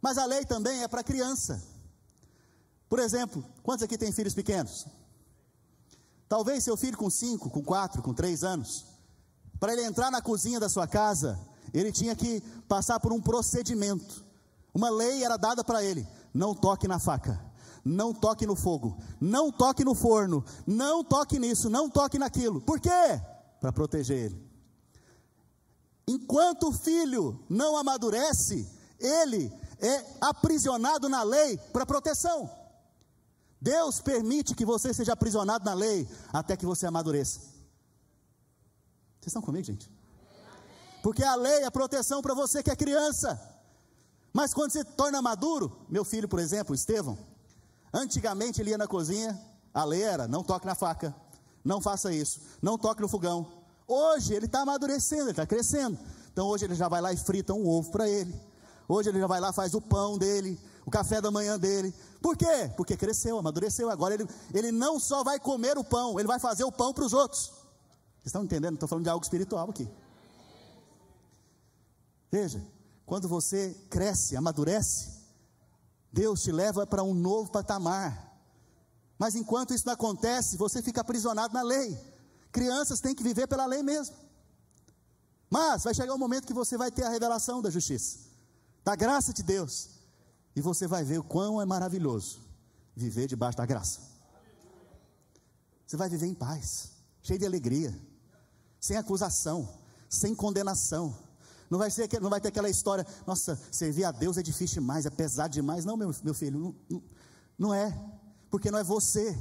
Mas 0.00 0.18
a 0.18 0.24
lei 0.24 0.44
também 0.44 0.84
é 0.84 0.86
para 0.86 1.02
criança. 1.02 1.60
Por 2.88 3.00
exemplo, 3.00 3.44
quantos 3.60 3.82
aqui 3.82 3.98
têm 3.98 4.12
filhos 4.12 4.32
pequenos? 4.32 4.86
Talvez 6.28 6.62
seu 6.62 6.76
filho 6.76 6.96
com 6.96 7.10
5, 7.10 7.50
com 7.50 7.60
4, 7.60 8.02
com 8.02 8.14
3 8.14 8.44
anos, 8.44 8.84
para 9.58 9.72
ele 9.72 9.82
entrar 9.82 10.12
na 10.12 10.22
cozinha 10.22 10.60
da 10.60 10.68
sua 10.68 10.86
casa, 10.86 11.36
ele 11.74 11.90
tinha 11.90 12.14
que 12.14 12.40
passar 12.68 13.00
por 13.00 13.12
um 13.12 13.20
procedimento. 13.20 14.24
Uma 14.72 14.90
lei 14.90 15.24
era 15.24 15.36
dada 15.36 15.64
para 15.64 15.82
ele: 15.82 16.06
não 16.32 16.54
toque 16.54 16.86
na 16.86 17.00
faca, 17.00 17.44
não 17.84 18.14
toque 18.14 18.46
no 18.46 18.54
fogo, 18.54 18.96
não 19.20 19.50
toque 19.50 19.84
no 19.84 19.92
forno, 19.92 20.44
não 20.64 21.02
toque 21.02 21.36
nisso, 21.36 21.68
não 21.68 21.90
toque 21.90 22.16
naquilo. 22.16 22.60
Por 22.60 22.78
quê? 22.78 23.20
Para 23.60 23.72
proteger 23.72 24.18
ele. 24.18 24.50
Enquanto 26.08 26.68
o 26.68 26.72
filho 26.72 27.44
não 27.48 27.76
amadurece, 27.76 28.68
ele 28.98 29.52
é 29.78 30.04
aprisionado 30.20 31.08
na 31.08 31.22
lei 31.22 31.56
para 31.72 31.86
proteção. 31.86 32.50
Deus 33.60 34.00
permite 34.00 34.54
que 34.54 34.64
você 34.64 34.92
seja 34.94 35.12
aprisionado 35.12 35.64
na 35.64 35.74
lei 35.74 36.08
até 36.32 36.56
que 36.56 36.66
você 36.66 36.86
amadureça. 36.86 37.40
Vocês 39.20 39.26
estão 39.26 39.42
comigo, 39.42 39.66
gente? 39.66 39.90
Porque 41.02 41.22
a 41.22 41.34
lei 41.34 41.62
é 41.62 41.70
proteção 41.70 42.22
para 42.22 42.34
você 42.34 42.62
que 42.62 42.70
é 42.70 42.76
criança. 42.76 43.40
Mas 44.32 44.54
quando 44.54 44.70
você 44.70 44.82
torna 44.82 45.20
maduro, 45.20 45.86
meu 45.88 46.04
filho, 46.04 46.28
por 46.28 46.38
exemplo, 46.38 46.74
Estevão, 46.74 47.18
antigamente 47.92 48.60
ele 48.60 48.70
ia 48.70 48.78
na 48.78 48.86
cozinha, 48.86 49.38
a 49.74 49.84
lei 49.84 50.02
era: 50.02 50.26
não 50.26 50.42
toque 50.42 50.66
na 50.66 50.74
faca, 50.74 51.14
não 51.64 51.80
faça 51.80 52.12
isso, 52.12 52.40
não 52.60 52.78
toque 52.78 53.02
no 53.02 53.08
fogão. 53.08 53.46
Hoje 53.86 54.34
ele 54.34 54.46
está 54.46 54.60
amadurecendo, 54.60 55.22
ele 55.22 55.30
está 55.30 55.46
crescendo. 55.46 55.98
Então 56.32 56.46
hoje 56.46 56.64
ele 56.64 56.74
já 56.74 56.88
vai 56.88 57.00
lá 57.00 57.12
e 57.12 57.16
frita 57.16 57.52
um 57.52 57.68
ovo 57.68 57.90
para 57.90 58.08
ele. 58.08 58.34
Hoje 58.88 59.08
ele 59.08 59.20
já 59.20 59.26
vai 59.26 59.40
lá, 59.40 59.52
faz 59.52 59.74
o 59.74 59.80
pão 59.80 60.16
dele, 60.16 60.58
o 60.84 60.90
café 60.90 61.20
da 61.20 61.30
manhã 61.30 61.58
dele. 61.58 61.94
Por 62.22 62.36
quê? 62.36 62.70
Porque 62.76 62.96
cresceu, 62.96 63.38
amadureceu. 63.38 63.90
Agora 63.90 64.14
ele, 64.14 64.28
ele 64.52 64.72
não 64.72 64.98
só 64.98 65.22
vai 65.22 65.38
comer 65.38 65.76
o 65.78 65.84
pão, 65.84 66.18
ele 66.18 66.28
vai 66.28 66.38
fazer 66.38 66.64
o 66.64 66.72
pão 66.72 66.92
para 66.92 67.04
os 67.04 67.12
outros. 67.12 67.42
Vocês 67.42 68.26
estão 68.26 68.44
entendendo? 68.44 68.74
Estou 68.74 68.88
falando 68.88 69.04
de 69.04 69.10
algo 69.10 69.24
espiritual 69.24 69.70
aqui. 69.70 69.88
Veja, 72.30 72.64
quando 73.04 73.28
você 73.28 73.74
cresce, 73.88 74.36
amadurece, 74.36 75.20
Deus 76.12 76.42
te 76.42 76.52
leva 76.52 76.86
para 76.86 77.02
um 77.02 77.14
novo 77.14 77.50
patamar. 77.50 78.29
Mas 79.20 79.36
enquanto 79.36 79.74
isso 79.74 79.86
não 79.86 79.92
acontece, 79.92 80.56
você 80.56 80.82
fica 80.82 81.02
aprisionado 81.02 81.54
na 81.54 81.62
lei. 81.62 81.96
Crianças 82.50 83.00
têm 83.00 83.14
que 83.14 83.22
viver 83.22 83.46
pela 83.46 83.66
lei 83.66 83.82
mesmo. 83.82 84.16
Mas 85.48 85.84
vai 85.84 85.94
chegar 85.94 86.14
um 86.14 86.18
momento 86.18 86.46
que 86.46 86.54
você 86.54 86.76
vai 86.76 86.90
ter 86.90 87.04
a 87.04 87.10
revelação 87.10 87.62
da 87.62 87.70
justiça 87.70 88.30
da 88.84 88.96
graça 88.96 89.32
de 89.32 89.42
Deus, 89.42 89.90
e 90.56 90.60
você 90.60 90.86
vai 90.86 91.04
ver 91.04 91.18
o 91.18 91.24
quão 91.24 91.60
é 91.60 91.64
maravilhoso 91.64 92.40
viver 92.96 93.26
debaixo 93.26 93.58
da 93.58 93.66
graça. 93.66 94.00
Você 95.86 95.96
vai 95.96 96.08
viver 96.08 96.26
em 96.26 96.34
paz, 96.34 96.90
cheio 97.22 97.38
de 97.38 97.46
alegria, 97.46 97.96
sem 98.80 98.96
acusação, 98.96 99.68
sem 100.08 100.34
condenação. 100.34 101.16
Não 101.68 101.78
vai, 101.78 101.90
ser, 101.90 102.08
não 102.20 102.30
vai 102.30 102.40
ter 102.40 102.48
aquela 102.48 102.68
história, 102.68 103.06
nossa, 103.26 103.58
servir 103.70 104.04
a 104.04 104.10
Deus 104.10 104.36
é 104.36 104.42
difícil 104.42 104.80
demais, 104.80 105.06
é 105.06 105.10
pesado 105.10 105.54
demais. 105.54 105.84
Não, 105.84 105.96
meu, 105.96 106.12
meu 106.24 106.34
filho, 106.34 106.74
não, 106.88 107.02
não 107.56 107.74
é, 107.74 107.96
porque 108.50 108.70
não 108.70 108.78
é 108.78 108.84
você, 108.84 109.38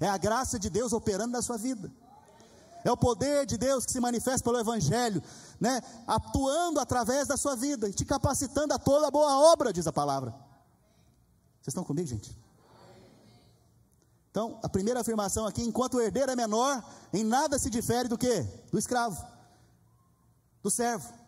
é 0.00 0.08
a 0.08 0.16
graça 0.16 0.58
de 0.58 0.68
Deus 0.68 0.92
operando 0.92 1.32
na 1.32 1.42
sua 1.42 1.56
vida. 1.56 1.90
É 2.82 2.90
o 2.90 2.96
poder 2.96 3.44
de 3.44 3.58
Deus 3.58 3.84
que 3.84 3.92
se 3.92 4.00
manifesta 4.00 4.42
pelo 4.42 4.58
Evangelho, 4.58 5.22
né? 5.60 5.82
atuando 6.06 6.80
através 6.80 7.28
da 7.28 7.36
sua 7.36 7.54
vida 7.54 7.88
e 7.88 7.92
te 7.92 8.04
capacitando 8.04 8.72
a 8.72 8.78
toda 8.78 9.10
boa 9.10 9.52
obra, 9.52 9.72
diz 9.72 9.86
a 9.86 9.92
palavra. 9.92 10.30
Vocês 11.60 11.68
estão 11.68 11.84
comigo, 11.84 12.08
gente? 12.08 12.36
Então, 14.30 14.58
a 14.62 14.68
primeira 14.68 15.00
afirmação 15.00 15.46
aqui: 15.46 15.62
enquanto 15.62 15.94
o 15.94 16.00
herdeiro 16.00 16.32
é 16.32 16.36
menor, 16.36 16.82
em 17.12 17.22
nada 17.22 17.58
se 17.58 17.68
difere 17.68 18.08
do 18.08 18.16
que? 18.16 18.42
Do 18.70 18.78
escravo, 18.78 19.22
do 20.62 20.70
servo. 20.70 21.19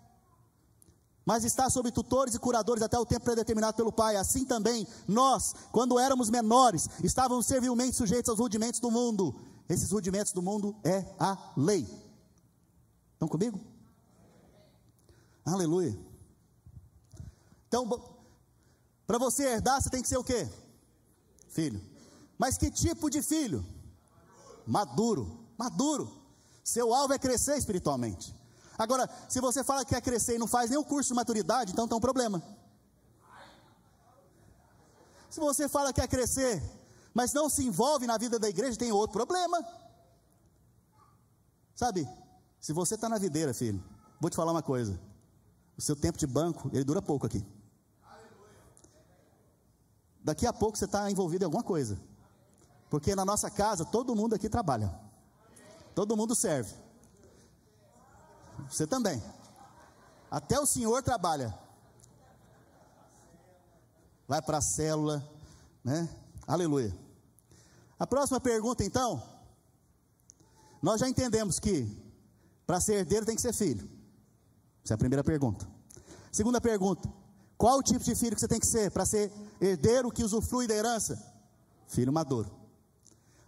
Mas 1.25 1.45
está 1.45 1.71
sob 1.71 1.91
tutores 1.93 2.35
e 2.35 2.39
curadores 2.39 2.83
até 2.83 2.99
o 2.99 3.07
tempo 3.07 3.25
predeterminado 3.25 3.77
pelo 3.77 3.93
Pai. 3.93 4.17
Assim 4.17 4.45
também, 4.45 4.87
nós, 5.07 5.55
quando 5.71 5.99
éramos 5.99 6.31
menores, 6.31 6.89
estávamos 7.03 7.47
servilmente 7.47 7.97
sujeitos 7.97 8.29
aos 8.29 8.39
rudimentos 8.39 8.81
do 8.81 8.91
mundo 8.91 9.35
esses 9.73 9.91
rudimentos 9.91 10.33
do 10.33 10.43
mundo 10.43 10.77
é 10.85 11.05
a 11.19 11.53
lei. 11.57 11.87
Estão 13.15 13.29
comigo? 13.29 13.59
Aleluia. 15.45 15.99
Então, 17.69 17.89
para 19.07 19.19
você 19.19 19.45
herdar, 19.45 19.81
você 19.81 19.89
tem 19.89 20.03
que 20.03 20.09
ser 20.09 20.19
o 20.19 20.25
quê? 20.25 20.49
Filho. 21.49 21.81
Mas 22.37 22.59
que 22.59 22.71
tipo 22.71 23.09
de 23.09 23.23
filho? 23.23 23.65
Maduro. 24.67 25.47
Maduro. 25.57 26.21
Seu 26.63 26.95
alvo 26.95 27.15
é 27.15 27.19
crescer 27.19 27.57
espiritualmente. 27.57 28.35
Agora, 28.83 29.09
se 29.29 29.41
você 29.41 29.63
fala 29.65 29.85
que 29.85 29.95
quer 29.95 30.01
crescer 30.01 30.35
e 30.37 30.39
não 30.39 30.47
faz 30.47 30.71
nem 30.71 30.79
o 30.79 30.85
curso 30.85 31.09
de 31.09 31.15
maturidade, 31.15 31.73
então 31.73 31.89
tem 31.89 31.97
um 31.97 32.01
problema. 32.01 32.43
Se 35.31 35.41
você 35.41 35.69
fala 35.69 35.93
que 35.93 36.01
quer 36.01 36.09
crescer 36.09 36.63
mas 37.15 37.33
não 37.33 37.49
se 37.49 37.65
envolve 37.65 38.07
na 38.07 38.17
vida 38.17 38.39
da 38.39 38.49
igreja, 38.49 38.79
tem 38.79 38.91
outro 38.91 39.13
problema. 39.13 39.65
Sabe, 41.75 42.09
se 42.61 42.73
você 42.73 42.95
está 42.95 43.09
na 43.09 43.19
videira, 43.19 43.53
filho, 43.53 43.83
vou 44.21 44.31
te 44.31 44.37
falar 44.37 44.53
uma 44.53 44.63
coisa: 44.63 44.99
o 45.77 45.83
seu 45.83 45.97
tempo 45.97 46.19
de 46.19 46.27
banco, 46.27 46.71
ele 46.73 46.85
dura 46.85 47.03
pouco 47.03 47.27
aqui. 47.27 47.45
Daqui 50.25 50.47
a 50.47 50.53
pouco 50.53 50.79
você 50.79 50.85
está 50.85 51.11
envolvido 51.11 51.45
em 51.45 51.47
alguma 51.47 51.65
coisa, 51.65 52.01
porque 52.89 53.15
na 53.15 53.25
nossa 53.25 53.51
casa 53.51 53.85
todo 53.85 54.15
mundo 54.15 54.35
aqui 54.35 54.49
trabalha, 54.49 54.95
todo 55.95 56.17
mundo 56.17 56.35
serve, 56.35 56.73
você 58.69 58.87
também, 58.87 59.23
até 60.31 60.59
o 60.59 60.67
senhor 60.67 61.03
trabalha, 61.03 61.57
vai 64.27 64.41
para 64.41 64.59
a 64.59 64.63
célula, 64.63 65.27
né? 65.85 66.09
Aleluia. 66.47 66.97
A 67.99 68.07
próxima 68.07 68.41
pergunta, 68.41 68.83
então. 68.83 69.23
Nós 70.81 71.01
já 71.01 71.09
entendemos 71.09 71.61
que 71.61 71.87
para 72.67 72.81
ser 72.81 72.95
herdeiro 72.95 73.25
tem 73.25 73.37
que 73.37 73.43
ser 73.43 73.53
filho. 73.53 73.89
Essa 74.85 74.95
é 74.95 74.97
a 74.97 74.99
primeira 74.99 75.23
pergunta. 75.23 75.69
Segunda 76.33 76.61
pergunta: 76.61 77.09
qual 77.57 77.79
o 77.79 77.83
tipo 77.83 78.05
de 78.05 78.15
filho 78.15 78.35
que 78.35 78.41
você 78.41 78.49
tem 78.49 78.59
que 78.59 78.67
ser 78.67 78.91
para 78.91 79.07
ser 79.07 79.31
herdeiro 79.61 80.11
que 80.11 80.25
usufrui 80.25 80.67
da 80.67 80.75
herança? 80.75 81.23
Filho 81.87 82.13
maduro. 82.13 82.51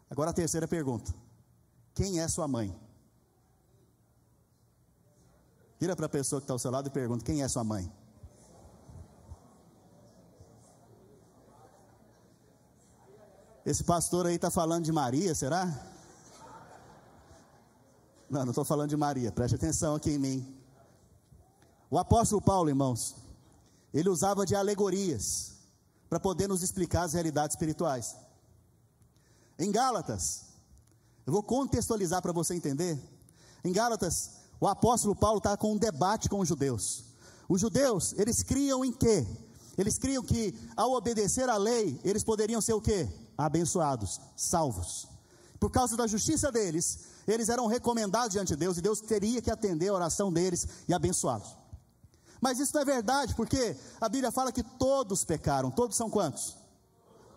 Agora 0.09 0.31
a 0.31 0.35
terceira 0.35 0.69
pergunta: 0.69 1.13
quem 1.95 2.21
é 2.21 2.29
sua 2.29 2.47
mãe? 2.47 2.79
Vira 5.79 5.95
para 5.97 6.07
a 6.07 6.09
pessoa 6.09 6.41
que 6.41 6.45
está 6.45 6.55
ao 6.55 6.59
seu 6.59 6.71
lado 6.71 6.89
e 6.89 6.91
pergunta: 6.91 7.25
quem 7.25 7.43
é 7.43 7.49
sua 7.49 7.65
mãe? 7.65 7.91
Esse 13.65 13.83
pastor 13.83 14.27
aí 14.27 14.35
está 14.35 14.51
falando 14.51 14.85
de 14.85 14.93
Maria, 14.93 15.35
será? 15.35 15.65
Não, 18.29 18.43
não 18.43 18.51
estou 18.51 18.65
falando 18.65 18.91
de 18.91 18.97
Maria, 18.97 19.33
preste 19.33 19.55
atenção 19.55 19.95
aqui 19.95 20.11
em 20.11 20.19
mim. 20.19 20.59
O 21.91 21.99
apóstolo 21.99 22.43
Paulo, 22.43 22.69
irmãos, 22.69 23.15
ele 23.93 24.09
usava 24.09 24.45
de 24.45 24.55
alegorias 24.55 25.55
para 26.11 26.21
poder 26.21 26.49
nos 26.49 26.63
explicar 26.63 27.05
as 27.05 27.13
realidades 27.13 27.55
espirituais. 27.55 28.17
Em 29.59 29.71
Gálatas, 29.71 30.47
eu 31.27 31.33
vou 31.33 31.43
contextualizar 31.43 32.21
para 32.21 32.33
você 32.33 32.55
entender. 32.55 32.99
Em 33.63 33.73
Gálatas, 33.73 34.44
o 34.61 34.67
apóstolo 34.67 35.15
Paulo 35.15 35.39
está 35.39 35.57
com 35.57 35.73
um 35.73 35.79
debate 35.79 36.29
com 36.29 36.41
os 36.41 36.49
judeus. 36.49 37.05
Os 37.49 37.61
judeus, 37.61 38.15
eles 38.17 38.43
criam 38.43 38.85
em 38.85 38.93
quê? 38.93 39.27
Eles 39.77 39.99
criam 39.99 40.23
que 40.23 40.55
ao 40.77 40.93
obedecer 40.93 41.49
à 41.49 41.57
lei, 41.57 42.01
eles 42.05 42.25
poderiam 42.25 42.61
ser 42.61 42.73
o 42.75 42.81
quê? 42.81 43.09
abençoados, 43.37 44.21
salvos. 44.37 45.09
Por 45.59 45.71
causa 45.71 45.97
da 45.97 46.07
justiça 46.07 46.51
deles, 46.51 47.01
eles 47.27 47.49
eram 47.49 47.67
recomendados 47.67 48.31
diante 48.31 48.49
de 48.49 48.57
Deus 48.57 48.79
e 48.79 48.83
Deus 48.83 49.01
teria 49.01 49.41
que 49.41 49.51
atender 49.51 49.89
a 49.89 49.95
oração 49.95 50.33
deles 50.33 50.67
e 50.89 50.95
abençoá-los. 50.95 51.57
Mas 52.41 52.59
isso 52.59 52.75
não 52.75 52.83
é 52.83 52.85
verdade, 52.85 53.35
porque 53.35 53.77
a 54.01 54.09
Bíblia 54.09 54.31
fala 54.31 54.53
que 54.53 54.63
todos 54.63 55.25
pecaram. 55.25 55.71
Todos 55.71 55.97
são 55.97 56.11
quantos? 56.11 56.57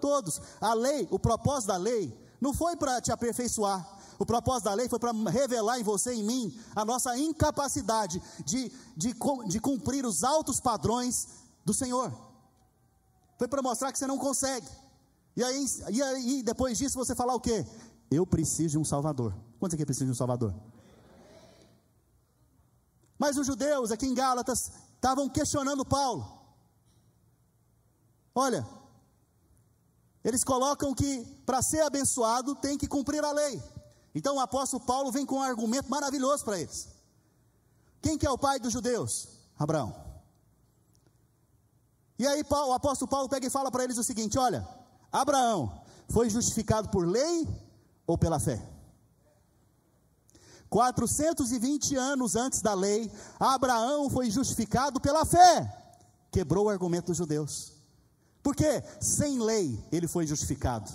Todos. 0.02 0.42
A 0.60 0.74
lei, 0.74 1.08
o 1.10 1.18
propósito 1.18 1.68
da 1.68 1.78
lei, 1.78 2.14
não 2.42 2.54
foi 2.54 2.76
para 2.76 3.00
te 3.00 3.12
aperfeiçoar. 3.12 3.97
O 4.20 4.26
propósito 4.26 4.66
da 4.66 4.74
lei 4.74 4.90
foi 4.90 5.00
para 5.00 5.12
revelar 5.30 5.80
em 5.80 5.84
você 5.84 6.14
e 6.14 6.20
em 6.20 6.24
mim 6.24 6.60
a 6.76 6.84
nossa 6.84 7.18
incapacidade 7.18 8.22
de, 8.44 8.72
de, 8.96 9.16
de 9.48 9.60
cumprir 9.60 10.06
os 10.06 10.24
altos 10.24 10.60
padrões 10.60 11.28
do 11.64 11.74
Senhor. 11.74 12.12
Foi 13.38 13.48
para 13.48 13.62
mostrar 13.62 13.92
que 13.92 14.00
você 14.00 14.08
não 14.08 14.18
consegue. 14.18 14.68
E 15.36 15.44
aí, 15.44 15.66
e 15.92 16.02
aí, 16.02 16.44
depois 16.44 16.78
disso, 16.78 16.98
você 16.98 17.14
falar 17.14 17.36
o 17.36 17.40
quê? 17.40 17.66
Eu 18.10 18.26
preciso 18.26 18.72
de 18.72 18.78
um 18.80 18.86
Salvador. 18.86 19.36
Quantos 19.60 19.76
aqui 19.76 19.86
precisam 19.86 20.08
de 20.08 20.12
um 20.14 20.16
Salvador? 20.16 20.54
Mas 23.20 23.38
os 23.38 23.46
judeus 23.46 23.92
aqui 23.92 24.08
em 24.08 24.16
Gálatas 24.16 24.72
estavam 24.96 25.30
questionando 25.30 25.86
Paulo. 25.86 26.26
Olha, 28.34 28.68
eles 30.24 30.44
colocam 30.44 30.94
que 30.94 31.24
para 31.46 31.62
ser 31.62 31.82
abençoado 31.82 32.56
tem 32.56 32.78
que 32.78 32.88
cumprir 32.88 33.24
a 33.24 33.32
lei. 33.32 33.62
Então 34.18 34.38
o 34.38 34.40
apóstolo 34.40 34.84
Paulo 34.84 35.12
vem 35.12 35.28
com 35.28 35.36
um 35.36 35.44
argumento 35.44 35.92
maravilhoso 35.92 36.44
para 36.44 36.60
eles. 36.60 36.88
Quem 38.02 38.18
que 38.18 38.26
é 38.26 38.32
o 38.32 38.38
pai 38.38 38.60
dos 38.60 38.74
judeus? 38.74 39.28
Abraão. 39.60 39.94
E 42.18 42.26
aí 42.26 42.42
o 42.50 42.74
apóstolo 42.74 43.08
Paulo 43.08 43.30
pega 43.30 43.46
e 43.46 43.52
fala 43.52 43.70
para 43.70 43.84
eles 43.84 43.96
o 44.00 44.04
seguinte: 44.04 44.36
olha, 44.40 44.68
Abraão 45.12 45.84
foi 46.10 46.32
justificado 46.32 46.90
por 46.90 47.06
lei 47.06 47.48
ou 48.08 48.18
pela 48.18 48.40
fé? 48.40 48.60
420 50.68 51.96
anos 51.96 52.36
antes 52.36 52.60
da 52.60 52.74
lei, 52.74 53.12
Abraão 53.40 54.10
foi 54.10 54.32
justificado 54.32 55.00
pela 55.00 55.26
fé. 55.26 55.94
Quebrou 56.32 56.66
o 56.66 56.70
argumento 56.70 57.08
dos 57.08 57.18
judeus. 57.18 57.72
Por 58.42 58.56
quê? 58.56 58.84
Sem 59.00 59.38
lei 59.40 59.80
ele 59.92 60.08
foi 60.08 60.26
justificado. 60.26 60.92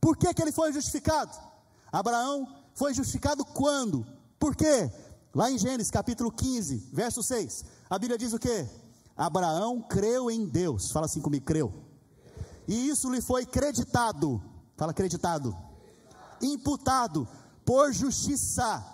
Por 0.00 0.16
que, 0.16 0.34
que 0.34 0.42
ele 0.42 0.50
foi 0.50 0.72
justificado? 0.72 1.46
Abraão 1.92 2.46
foi 2.76 2.94
justificado 2.94 3.44
quando? 3.44 4.06
Por 4.38 4.54
quê? 4.54 4.90
Lá 5.34 5.50
em 5.50 5.58
Gênesis 5.58 5.90
capítulo 5.90 6.30
15, 6.30 6.90
verso 6.92 7.22
6, 7.22 7.64
a 7.90 7.98
Bíblia 7.98 8.16
diz 8.16 8.32
o 8.32 8.38
quê? 8.38 8.68
Abraão 9.16 9.80
creu 9.80 10.30
em 10.30 10.46
Deus. 10.46 10.92
Fala 10.92 11.06
assim 11.06 11.20
comigo, 11.20 11.44
creu. 11.44 11.72
E 12.68 12.88
isso 12.88 13.10
lhe 13.10 13.22
foi 13.22 13.46
creditado. 13.46 14.42
Fala 14.76 14.92
creditado. 14.92 15.56
Imputado 16.40 17.26
por 17.64 17.92
justiça. 17.92 18.84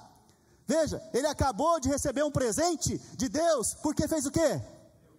Veja, 0.64 1.02
ele 1.12 1.26
acabou 1.26 1.80
de 1.80 1.88
receber 1.88 2.22
um 2.22 2.30
presente 2.30 2.98
de 3.16 3.28
Deus, 3.28 3.74
porque 3.74 4.06
fez 4.06 4.24
o 4.26 4.30
quê? 4.30 4.62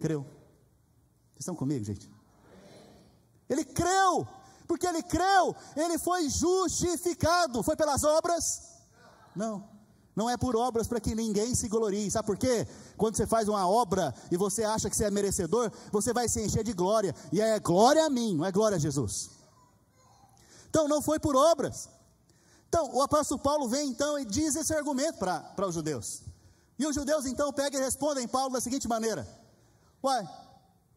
Creu. 0.00 0.22
Vocês 0.22 1.40
estão 1.40 1.54
comigo, 1.54 1.84
gente? 1.84 2.10
Ele 3.48 3.64
creu, 3.64 4.26
porque 4.66 4.86
ele 4.86 5.02
creu, 5.02 5.54
ele 5.76 5.98
foi 5.98 6.28
justificado. 6.28 7.62
Foi 7.62 7.76
pelas 7.76 8.02
obras? 8.04 8.62
Não. 9.34 9.68
Não 10.16 10.30
é 10.30 10.36
por 10.36 10.54
obras 10.54 10.86
para 10.86 11.00
que 11.00 11.14
ninguém 11.14 11.54
se 11.54 11.68
glorie. 11.68 12.10
Sabe 12.10 12.26
por 12.26 12.38
quê? 12.38 12.66
Quando 12.96 13.16
você 13.16 13.26
faz 13.26 13.48
uma 13.48 13.68
obra 13.68 14.14
e 14.30 14.36
você 14.36 14.62
acha 14.62 14.88
que 14.88 14.96
você 14.96 15.04
é 15.04 15.10
merecedor, 15.10 15.72
você 15.90 16.12
vai 16.12 16.28
se 16.28 16.40
encher 16.40 16.62
de 16.62 16.72
glória. 16.72 17.14
E 17.32 17.40
é 17.40 17.58
glória 17.58 18.04
a 18.04 18.10
mim, 18.10 18.36
não 18.36 18.44
é 18.44 18.52
glória 18.52 18.76
a 18.76 18.78
Jesus. 18.78 19.30
Então 20.70 20.86
não 20.86 21.02
foi 21.02 21.18
por 21.18 21.34
obras. 21.34 21.88
Então 22.68 22.94
o 22.94 23.02
apóstolo 23.02 23.40
Paulo 23.40 23.68
vem 23.68 23.88
então 23.88 24.18
e 24.18 24.24
diz 24.24 24.54
esse 24.54 24.72
argumento 24.72 25.18
para 25.18 25.66
os 25.66 25.74
judeus. 25.74 26.22
E 26.78 26.86
os 26.86 26.94
judeus 26.94 27.26
então 27.26 27.52
pegam 27.52 27.80
e 27.80 27.84
respondem 27.84 28.26
Paulo 28.26 28.52
da 28.52 28.60
seguinte 28.60 28.86
maneira: 28.88 29.26
Uai, 30.02 30.28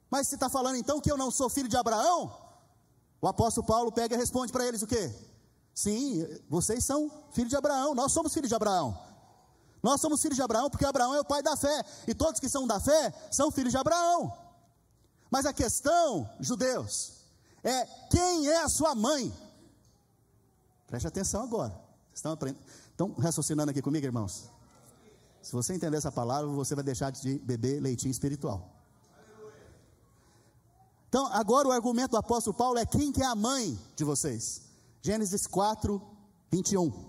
mas 0.10 0.28
você 0.28 0.36
está 0.36 0.50
falando 0.50 0.76
então 0.76 1.02
que 1.02 1.12
eu 1.12 1.18
não 1.18 1.32
sou 1.32 1.50
filho 1.50 1.68
de 1.68 1.78
Abraão? 1.78 2.47
O 3.22 3.28
apóstolo 3.28 3.66
Paulo 3.66 3.92
pega 3.92 4.16
e 4.16 4.18
responde 4.18 4.52
para 4.52 4.66
eles 4.66 4.82
o 4.82 4.88
quê? 4.88 5.14
Sim, 5.74 6.26
vocês 6.50 6.84
são 6.84 7.12
filhos 7.32 7.50
de 7.50 7.56
Abraão, 7.56 7.94
nós 7.94 8.12
somos 8.12 8.34
filhos 8.34 8.50
de 8.50 8.56
Abraão. 8.56 8.98
Nós 9.82 10.02
somos 10.02 10.22
filhos 10.22 10.36
de 10.36 10.42
Abraão 10.42 10.70
porque 10.70 10.86
Abraão 10.86 11.14
é 11.14 11.22
o 11.22 11.26
pai 11.26 11.42
da 11.42 11.56
fé, 11.56 11.84
e 12.08 12.14
todos 12.14 12.40
que 12.40 12.50
são 12.50 12.66
da 12.66 12.80
fé 12.80 13.14
são 13.32 13.52
filhos 13.52 13.72
de 13.72 13.78
Abraão. 13.78 14.36
Mas 15.30 15.46
a 15.46 15.54
questão, 15.54 16.30
judeus, 16.40 17.14
é 17.64 17.86
quem 18.10 18.48
é 18.48 18.64
a 18.64 18.70
sua 18.70 18.96
mãe? 18.96 19.34
Preste 20.88 21.08
atenção 21.08 21.44
agora. 21.44 21.74
Vocês 21.74 22.16
estão, 22.16 22.32
aprendendo, 22.32 22.64
estão 22.90 23.12
raciocinando 23.14 23.72
aqui 23.72 23.82
comigo, 23.82 24.06
irmãos? 24.06 24.50
Se 25.42 25.52
você 25.52 25.74
entender 25.74 25.98
essa 25.98 26.12
palavra, 26.12 26.48
você 26.48 26.76
vai 26.76 26.84
deixar 26.84 27.12
de 27.12 27.40
beber 27.40 27.82
leitinho 27.82 28.12
espiritual. 28.12 28.77
Então, 31.08 31.26
agora 31.28 31.68
o 31.68 31.72
argumento 31.72 32.12
do 32.12 32.18
apóstolo 32.18 32.56
Paulo 32.56 32.78
é 32.78 32.86
quem 32.86 33.12
que 33.12 33.22
é 33.22 33.26
a 33.26 33.36
mãe 33.36 33.80
de 33.96 34.04
vocês? 34.04 34.62
Gênesis 35.02 35.48
4, 35.48 36.02
21. 36.52 37.08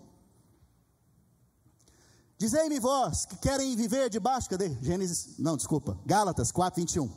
Dizei-me 2.38 2.78
vós 2.78 3.26
que 3.26 3.36
querem 3.36 3.74
viver 3.74 4.08
debaixo, 4.08 4.48
cadê? 4.48 4.72
Gênesis, 4.80 5.36
não, 5.38 5.56
desculpa, 5.56 5.98
Gálatas 6.06 6.52
4, 6.52 6.80
21. 6.80 7.10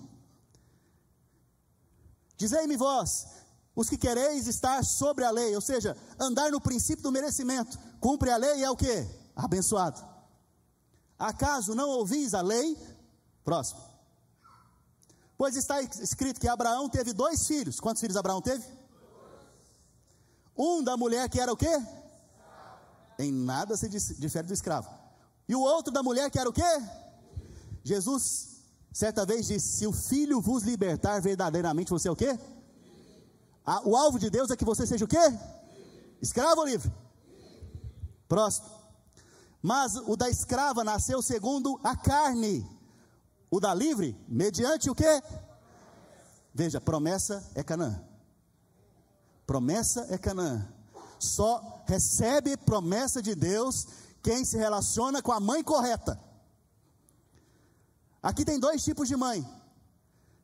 Dizei-me 2.35 2.75
vós, 2.75 3.27
os 3.75 3.87
que 3.87 3.97
quereis 3.97 4.47
estar 4.47 4.83
sobre 4.83 5.23
a 5.23 5.29
lei, 5.29 5.53
ou 5.53 5.61
seja, 5.61 5.95
andar 6.19 6.51
no 6.51 6.59
princípio 6.59 7.03
do 7.03 7.11
merecimento, 7.11 7.77
cumpre 7.99 8.31
a 8.31 8.37
lei 8.37 8.61
e 8.61 8.63
é 8.63 8.71
o 8.71 8.75
que? 8.75 9.07
Abençoado. 9.35 10.03
Acaso 11.19 11.75
não 11.75 11.87
ouvis 11.89 12.33
a 12.33 12.41
lei? 12.41 12.75
Próximo. 13.43 13.90
Pois 15.41 15.55
está 15.55 15.81
escrito 15.81 16.39
que 16.39 16.47
Abraão 16.47 16.87
teve 16.87 17.13
dois 17.13 17.47
filhos. 17.47 17.79
Quantos 17.79 17.99
filhos 17.99 18.15
Abraão 18.15 18.43
teve? 18.43 18.63
Um 20.55 20.83
da 20.83 20.95
mulher 20.95 21.27
que 21.29 21.39
era 21.39 21.51
o 21.51 21.57
quê? 21.57 21.83
Em 23.17 23.31
nada 23.31 23.75
se 23.75 23.89
difere 23.89 24.45
do 24.45 24.53
escravo. 24.53 24.87
E 25.49 25.55
o 25.55 25.59
outro 25.59 25.91
da 25.91 26.03
mulher 26.03 26.29
que 26.29 26.37
era 26.37 26.47
o 26.47 26.53
quê? 26.53 26.61
Jesus, 27.83 28.61
certa 28.93 29.25
vez 29.25 29.47
disse: 29.47 29.79
Se 29.79 29.87
o 29.87 29.91
filho 29.91 30.39
vos 30.39 30.61
libertar 30.61 31.19
verdadeiramente, 31.19 31.89
você 31.89 32.07
é 32.07 32.11
o 32.11 32.15
quê? 32.15 32.37
o 33.83 33.95
alvo 33.95 34.19
de 34.19 34.29
Deus 34.29 34.51
é 34.51 34.55
que 34.55 34.63
você 34.63 34.85
seja 34.85 35.05
o 35.05 35.07
quê? 35.07 35.39
Escravo 36.21 36.61
ou 36.61 36.67
livre? 36.67 36.93
Próximo. 38.27 38.69
Mas 39.59 39.95
o 39.95 40.15
da 40.15 40.29
escrava 40.29 40.83
nasceu 40.83 41.19
segundo 41.19 41.79
a 41.83 41.95
carne. 41.95 42.63
O 43.51 43.59
da 43.59 43.73
livre, 43.73 44.17
mediante 44.29 44.89
o 44.89 44.95
quê? 44.95 45.21
Veja, 46.53 46.79
promessa 46.79 47.45
é 47.53 47.61
Canaã. 47.61 48.01
Promessa 49.45 50.07
é 50.09 50.17
Canaã. 50.17 50.65
Só 51.19 51.83
recebe 51.85 52.55
promessa 52.55 53.21
de 53.21 53.35
Deus 53.35 53.87
quem 54.23 54.45
se 54.45 54.57
relaciona 54.57 55.21
com 55.21 55.33
a 55.33 55.39
mãe 55.39 55.61
correta. 55.61 56.17
Aqui 58.23 58.45
tem 58.45 58.57
dois 58.57 58.81
tipos 58.85 59.09
de 59.09 59.17
mãe: 59.17 59.45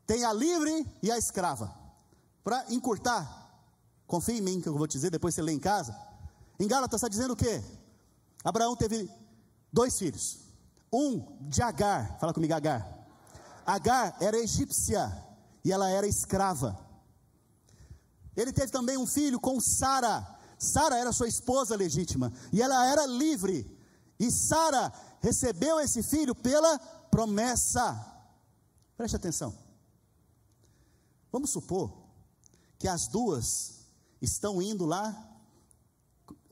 tem 0.05 0.25
a 0.25 0.33
livre 0.33 0.85
e 1.01 1.09
a 1.09 1.17
escrava. 1.17 1.73
Para 2.43 2.65
encurtar, 2.69 3.25
confia 4.05 4.37
em 4.37 4.41
mim 4.41 4.59
que 4.59 4.67
eu 4.67 4.77
vou 4.77 4.87
te 4.87 4.93
dizer, 4.93 5.11
depois 5.11 5.33
você 5.33 5.41
lê 5.41 5.53
em 5.53 5.59
casa. 5.59 5.97
Em 6.59 6.67
Gálatas 6.67 6.97
está 6.97 7.07
dizendo 7.07 7.31
o 7.31 7.37
quê? 7.37 7.63
Abraão 8.43 8.75
teve 8.75 9.09
dois 9.71 9.97
filhos. 9.97 10.39
Um 10.91 11.37
de 11.47 11.61
Agar, 11.61 12.17
fala 12.19 12.33
comigo, 12.33 12.53
Agar. 12.53 12.96
Agar 13.67 14.15
era 14.21 14.37
egípcia 14.37 15.11
e 15.61 15.73
ela 15.73 15.89
era 15.89 16.07
escrava. 16.07 16.79
Ele 18.33 18.53
teve 18.53 18.71
também 18.71 18.97
um 18.97 19.05
filho 19.05 19.41
com 19.41 19.59
Sara. 19.59 20.25
Sara 20.57 20.97
era 20.97 21.11
sua 21.11 21.27
esposa 21.27 21.75
legítima 21.75 22.31
e 22.53 22.61
ela 22.61 22.87
era 22.87 23.05
livre. 23.05 23.69
E 24.17 24.31
Sara 24.31 24.93
recebeu 25.19 25.81
esse 25.81 26.01
filho 26.01 26.33
pela 26.33 26.79
promessa. 27.11 27.83
Preste 28.95 29.17
atenção. 29.17 29.53
Vamos 31.29 31.49
supor 31.49 31.91
que 32.79 32.87
as 32.87 33.07
duas 33.07 33.85
estão 34.21 34.61
indo 34.61 34.85
lá. 34.85 35.13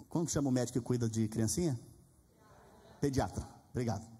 Como 0.09 0.27
chama 0.27 0.49
o 0.49 0.51
médico 0.51 0.79
que 0.79 0.85
cuida 0.85 1.09
de 1.09 1.29
criancinha? 1.29 1.79
Pediatra. 2.99 3.47
Obrigado. 3.71 4.14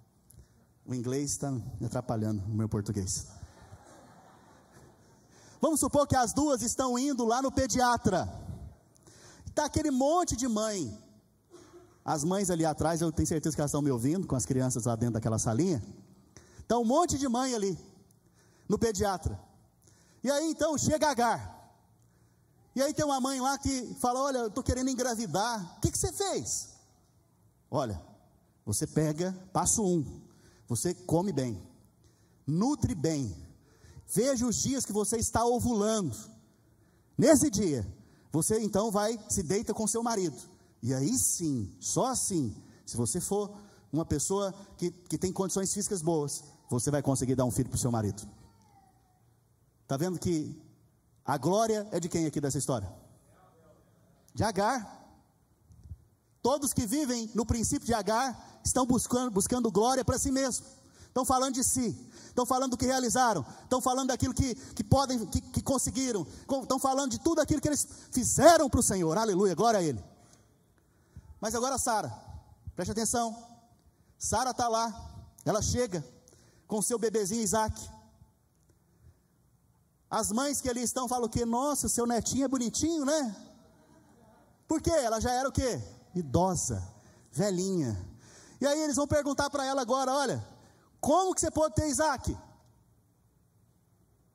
O 0.86 0.94
inglês 0.94 1.32
está 1.32 1.52
me 1.52 1.86
atrapalhando 1.86 2.42
no 2.48 2.54
meu 2.54 2.70
português. 2.70 3.28
Vamos 5.60 5.80
supor 5.80 6.08
que 6.08 6.16
as 6.16 6.32
duas 6.32 6.62
estão 6.62 6.98
indo 7.00 7.26
lá 7.26 7.42
no 7.42 7.52
pediatra. 7.52 8.32
Está 9.48 9.66
aquele 9.66 9.90
monte 9.90 10.36
de 10.36 10.48
mãe. 10.48 10.96
As 12.04 12.24
mães 12.24 12.52
ali 12.52 12.64
atrás, 12.64 13.02
eu 13.02 13.12
tenho 13.12 13.28
certeza 13.28 13.56
que 13.56 13.62
elas 13.62 13.72
estão 13.72 13.82
me 13.82 13.90
ouvindo, 13.90 14.28
com 14.28 14.36
as 14.36 14.46
crianças 14.46 14.86
lá 14.86 14.96
dentro 14.96 15.16
daquela 15.16 15.40
salinha. 15.40 15.84
Está 16.60 16.78
um 16.78 16.86
monte 16.86 17.18
de 17.18 17.28
mãe 17.28 17.56
ali, 17.56 17.80
no 18.70 18.78
pediatra. 18.78 19.40
E 20.24 20.30
aí 20.30 20.52
então 20.52 20.78
chega 20.78 21.08
a 21.08 21.12
Agar. 21.12 21.56
E 22.76 22.82
aí 22.82 22.94
tem 22.94 23.06
uma 23.06 23.20
mãe 23.20 23.40
lá 23.40 23.58
que 23.58 23.96
fala: 23.96 24.20
Olha, 24.20 24.38
eu 24.40 24.48
estou 24.48 24.64
querendo 24.64 24.90
engravidar. 24.90 25.78
O 25.78 25.82
que, 25.82 25.90
que 25.90 25.98
você 25.98 26.12
fez? 26.12 26.76
Olha, 27.72 28.00
você 28.66 28.86
pega, 28.86 29.36
passo 29.54 29.84
um, 29.84 30.25
você 30.68 30.94
come 30.94 31.32
bem, 31.32 31.62
nutre 32.46 32.96
bem, 32.96 33.36
veja 34.08 34.46
os 34.46 34.62
dias 34.62 34.86
que 34.86 34.94
você 34.94 35.18
está 35.18 35.46
ovulando. 35.46 36.16
Nesse 37.18 37.50
dia, 37.50 37.86
você 38.32 38.60
então 38.60 38.92
vai, 38.92 39.20
se 39.30 39.42
deita 39.42 39.74
com 39.74 39.88
seu 39.88 40.04
marido. 40.04 40.38
E 40.82 40.94
aí 40.94 41.18
sim, 41.18 41.74
só 41.80 42.08
assim, 42.08 42.56
se 42.86 42.98
você 42.98 43.20
for 43.20 43.58
uma 43.92 44.06
pessoa 44.06 44.54
que, 44.78 44.92
que 44.92 45.18
tem 45.18 45.32
condições 45.32 45.74
físicas 45.74 46.02
boas, 46.02 46.44
você 46.70 46.92
vai 46.92 47.02
conseguir 47.02 47.36
dar 47.36 47.46
um 47.46 47.52
filho 47.52 47.70
para 47.70 47.78
o 47.78 47.80
seu 47.80 47.92
marido. 47.92 48.28
Está 49.84 49.98
vendo 49.98 50.20
que 50.20 50.62
a 51.24 51.38
glória 51.38 51.88
é 51.92 52.00
de 52.00 52.10
quem 52.10 52.26
aqui 52.26 52.42
dessa 52.42 52.58
história? 52.58 52.92
De 54.34 54.44
Agar. 54.44 55.04
Todos 56.42 56.74
que 56.74 56.86
vivem 56.86 57.30
no 57.34 57.46
princípio 57.46 57.86
de 57.86 57.94
Agar 57.94 58.55
estão 58.66 58.86
buscando, 58.86 59.32
buscando 59.32 59.72
glória 59.72 60.04
para 60.04 60.18
si 60.18 60.32
mesmo. 60.32 60.66
Estão 61.08 61.24
falando 61.24 61.54
de 61.54 61.64
si, 61.64 61.98
estão 62.28 62.46
falando 62.46 62.72
do 62.72 62.78
que 62.78 62.86
realizaram, 62.86 63.46
estão 63.64 63.80
falando 63.80 64.10
daquilo 64.10 64.34
que, 64.34 64.54
que 64.54 64.84
podem, 64.84 65.26
que, 65.28 65.40
que 65.40 65.62
conseguiram, 65.62 66.28
estão 66.62 66.78
falando 66.78 67.12
de 67.12 67.20
tudo 67.20 67.40
aquilo 67.40 67.62
que 67.62 67.70
eles 67.70 67.88
fizeram 68.12 68.70
para 68.70 68.82
o 68.82 68.84
Senhor, 68.84 69.18
aleluia, 69.18 69.56
glória 69.56 69.80
a 69.80 69.84
Ele. 69.84 70.04
Mas 71.40 71.56
agora 71.56 71.78
Sara, 71.78 72.14
preste 72.76 72.92
atenção. 72.92 73.34
Sara 74.18 74.50
está 74.50 74.68
lá, 74.68 74.94
ela 75.46 75.62
chega 75.62 76.04
com 76.68 76.82
seu 76.82 77.00
bebezinho 77.00 77.44
Isaac. 77.44 77.90
As 80.10 80.34
mães 80.34 80.60
que 80.60 80.70
ali 80.70 80.82
estão 80.82 81.08
falam 81.08 81.30
que, 81.30 81.46
nossa, 81.46 81.88
seu 81.88 82.06
netinho 82.06 82.44
é 82.44 82.48
bonitinho, 82.50 83.06
né? 83.06 83.34
Por 84.68 84.82
quê? 84.82 84.92
Ela 84.92 85.22
já 85.22 85.32
era 85.32 85.48
o 85.48 85.52
quê? 85.52 85.82
Idosa, 86.14 86.84
velhinha. 87.32 88.15
E 88.60 88.66
aí 88.66 88.82
eles 88.82 88.96
vão 88.96 89.08
perguntar 89.08 89.50
para 89.50 89.66
ela 89.66 89.82
agora: 89.82 90.14
olha, 90.14 90.46
como 91.00 91.34
que 91.34 91.42
você 91.42 91.52
pode 91.52 91.76
ter 91.76 91.88
Isaac? 91.88 92.32
O 92.32 92.38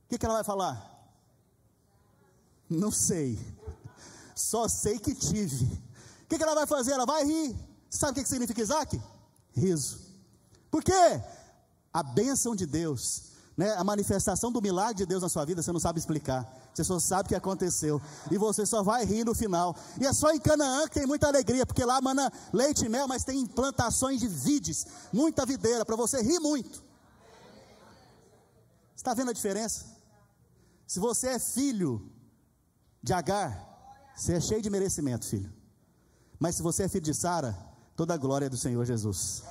que, 0.09 0.18
que 0.18 0.25
ela 0.25 0.35
vai 0.35 0.45
falar? 0.45 0.87
Não 2.68 2.91
sei. 2.91 3.39
Só 4.35 4.68
sei 4.68 4.99
que 4.99 5.14
tive. 5.14 5.64
O 6.25 6.27
que, 6.29 6.37
que 6.37 6.43
ela 6.43 6.55
vai 6.55 6.66
fazer? 6.66 6.93
Ela 6.93 7.07
vai 7.07 7.25
rir. 7.25 7.57
Sabe 7.89 8.12
o 8.12 8.14
que, 8.14 8.23
que 8.23 8.29
significa 8.29 8.61
Isaac? 8.61 9.01
Riso. 9.53 10.01
Por 10.71 10.83
quê? 10.83 11.23
A 11.93 12.03
bênção 12.03 12.55
de 12.55 12.66
Deus 12.66 13.31
né, 13.61 13.75
a 13.77 13.85
manifestação 13.85 14.51
do 14.51 14.62
milagre 14.62 14.95
de 14.95 15.05
Deus 15.05 15.23
na 15.23 15.29
sua 15.29 15.45
vida, 15.45 15.62
você 15.62 15.71
não 15.71 15.79
sabe 15.79 15.99
explicar. 15.99 16.51
Você 16.73 16.85
só 16.85 16.99
sabe 16.99 17.27
o 17.27 17.29
que 17.29 17.35
aconteceu. 17.35 18.01
E 18.31 18.39
você 18.39 18.64
só 18.64 18.83
vai 18.83 19.05
rir 19.05 19.25
no 19.25 19.35
final. 19.35 19.77
E 20.01 20.07
é 20.07 20.12
só 20.12 20.31
em 20.33 20.41
Canaã 20.41 20.87
que 20.87 20.95
tem 20.95 21.07
muita 21.07 21.27
alegria, 21.27 21.66
porque 21.66 21.85
lá 21.85 22.01
mana 22.01 22.33
leite 22.53 22.85
e 22.85 22.89
mel, 22.89 23.09
mas 23.09 23.25
tem 23.25 23.45
plantações 23.47 24.21
de 24.21 24.29
vides, 24.29 24.87
muita 25.12 25.45
videira, 25.45 25.85
para 25.85 25.97
você 25.97 26.23
rir 26.23 26.39
muito. 26.39 26.83
Está 28.95 29.14
vendo 29.14 29.31
a 29.31 29.35
diferença? 29.35 29.87
Se 30.87 31.01
você 31.01 31.29
é 31.29 31.39
filho 31.39 32.11
de 33.03 33.12
Agar, 33.12 33.66
você 34.14 34.35
é 34.35 34.41
cheio 34.41 34.62
de 34.62 34.68
merecimento, 34.68 35.27
filho. 35.27 35.53
Mas 36.39 36.57
se 36.57 36.62
você 36.62 36.85
é 36.85 36.89
filho 36.89 37.05
de 37.05 37.14
Sara, 37.14 37.57
toda 37.97 38.14
a 38.14 38.16
glória 38.16 38.47
é 38.47 38.49
do 38.49 38.57
Senhor 38.57 38.85
Jesus. 38.85 39.43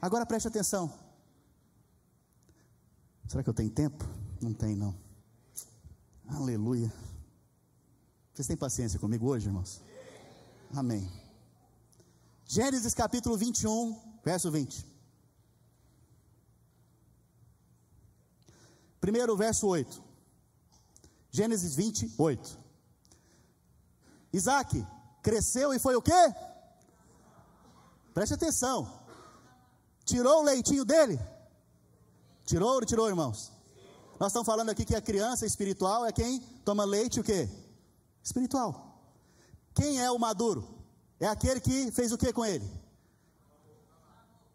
Agora 0.00 0.26
preste 0.26 0.48
atenção. 0.48 0.92
Será 3.28 3.42
que 3.42 3.48
eu 3.48 3.54
tenho 3.54 3.70
tempo? 3.70 4.04
Não 4.40 4.52
tem, 4.52 4.74
não. 4.74 4.94
Aleluia. 6.32 6.92
Vocês 8.32 8.46
têm 8.46 8.56
paciência 8.56 8.98
comigo 9.00 9.26
hoje, 9.28 9.48
irmãos? 9.48 9.82
Amém. 10.74 11.10
Gênesis 12.46 12.94
capítulo 12.94 13.36
21, 13.36 14.20
verso 14.24 14.50
20. 14.50 14.86
Primeiro, 19.00 19.36
verso 19.36 19.66
8. 19.66 20.02
Gênesis 21.30 21.74
28. 21.74 22.58
Isaac 24.32 24.86
cresceu 25.22 25.74
e 25.74 25.78
foi 25.78 25.96
o 25.96 26.02
quê? 26.02 26.34
Preste 28.14 28.34
atenção. 28.34 29.00
Tirou 30.04 30.40
o 30.40 30.44
leitinho 30.44 30.84
dele? 30.84 31.18
Tirou 32.44 32.74
ou 32.74 32.86
tirou, 32.86 33.08
irmãos? 33.08 33.59
Nós 34.20 34.32
estamos 34.32 34.44
falando 34.44 34.68
aqui 34.68 34.84
que 34.84 34.94
a 34.94 35.00
criança 35.00 35.46
espiritual 35.46 36.04
é 36.04 36.12
quem 36.12 36.40
toma 36.62 36.84
leite 36.84 37.18
o 37.18 37.24
quê? 37.24 37.48
Espiritual. 38.22 39.02
Quem 39.74 39.98
é 39.98 40.10
o 40.10 40.18
maduro? 40.18 40.62
É 41.18 41.26
aquele 41.26 41.58
que 41.58 41.90
fez 41.90 42.12
o 42.12 42.18
que 42.18 42.30
com 42.30 42.44
ele? 42.44 42.70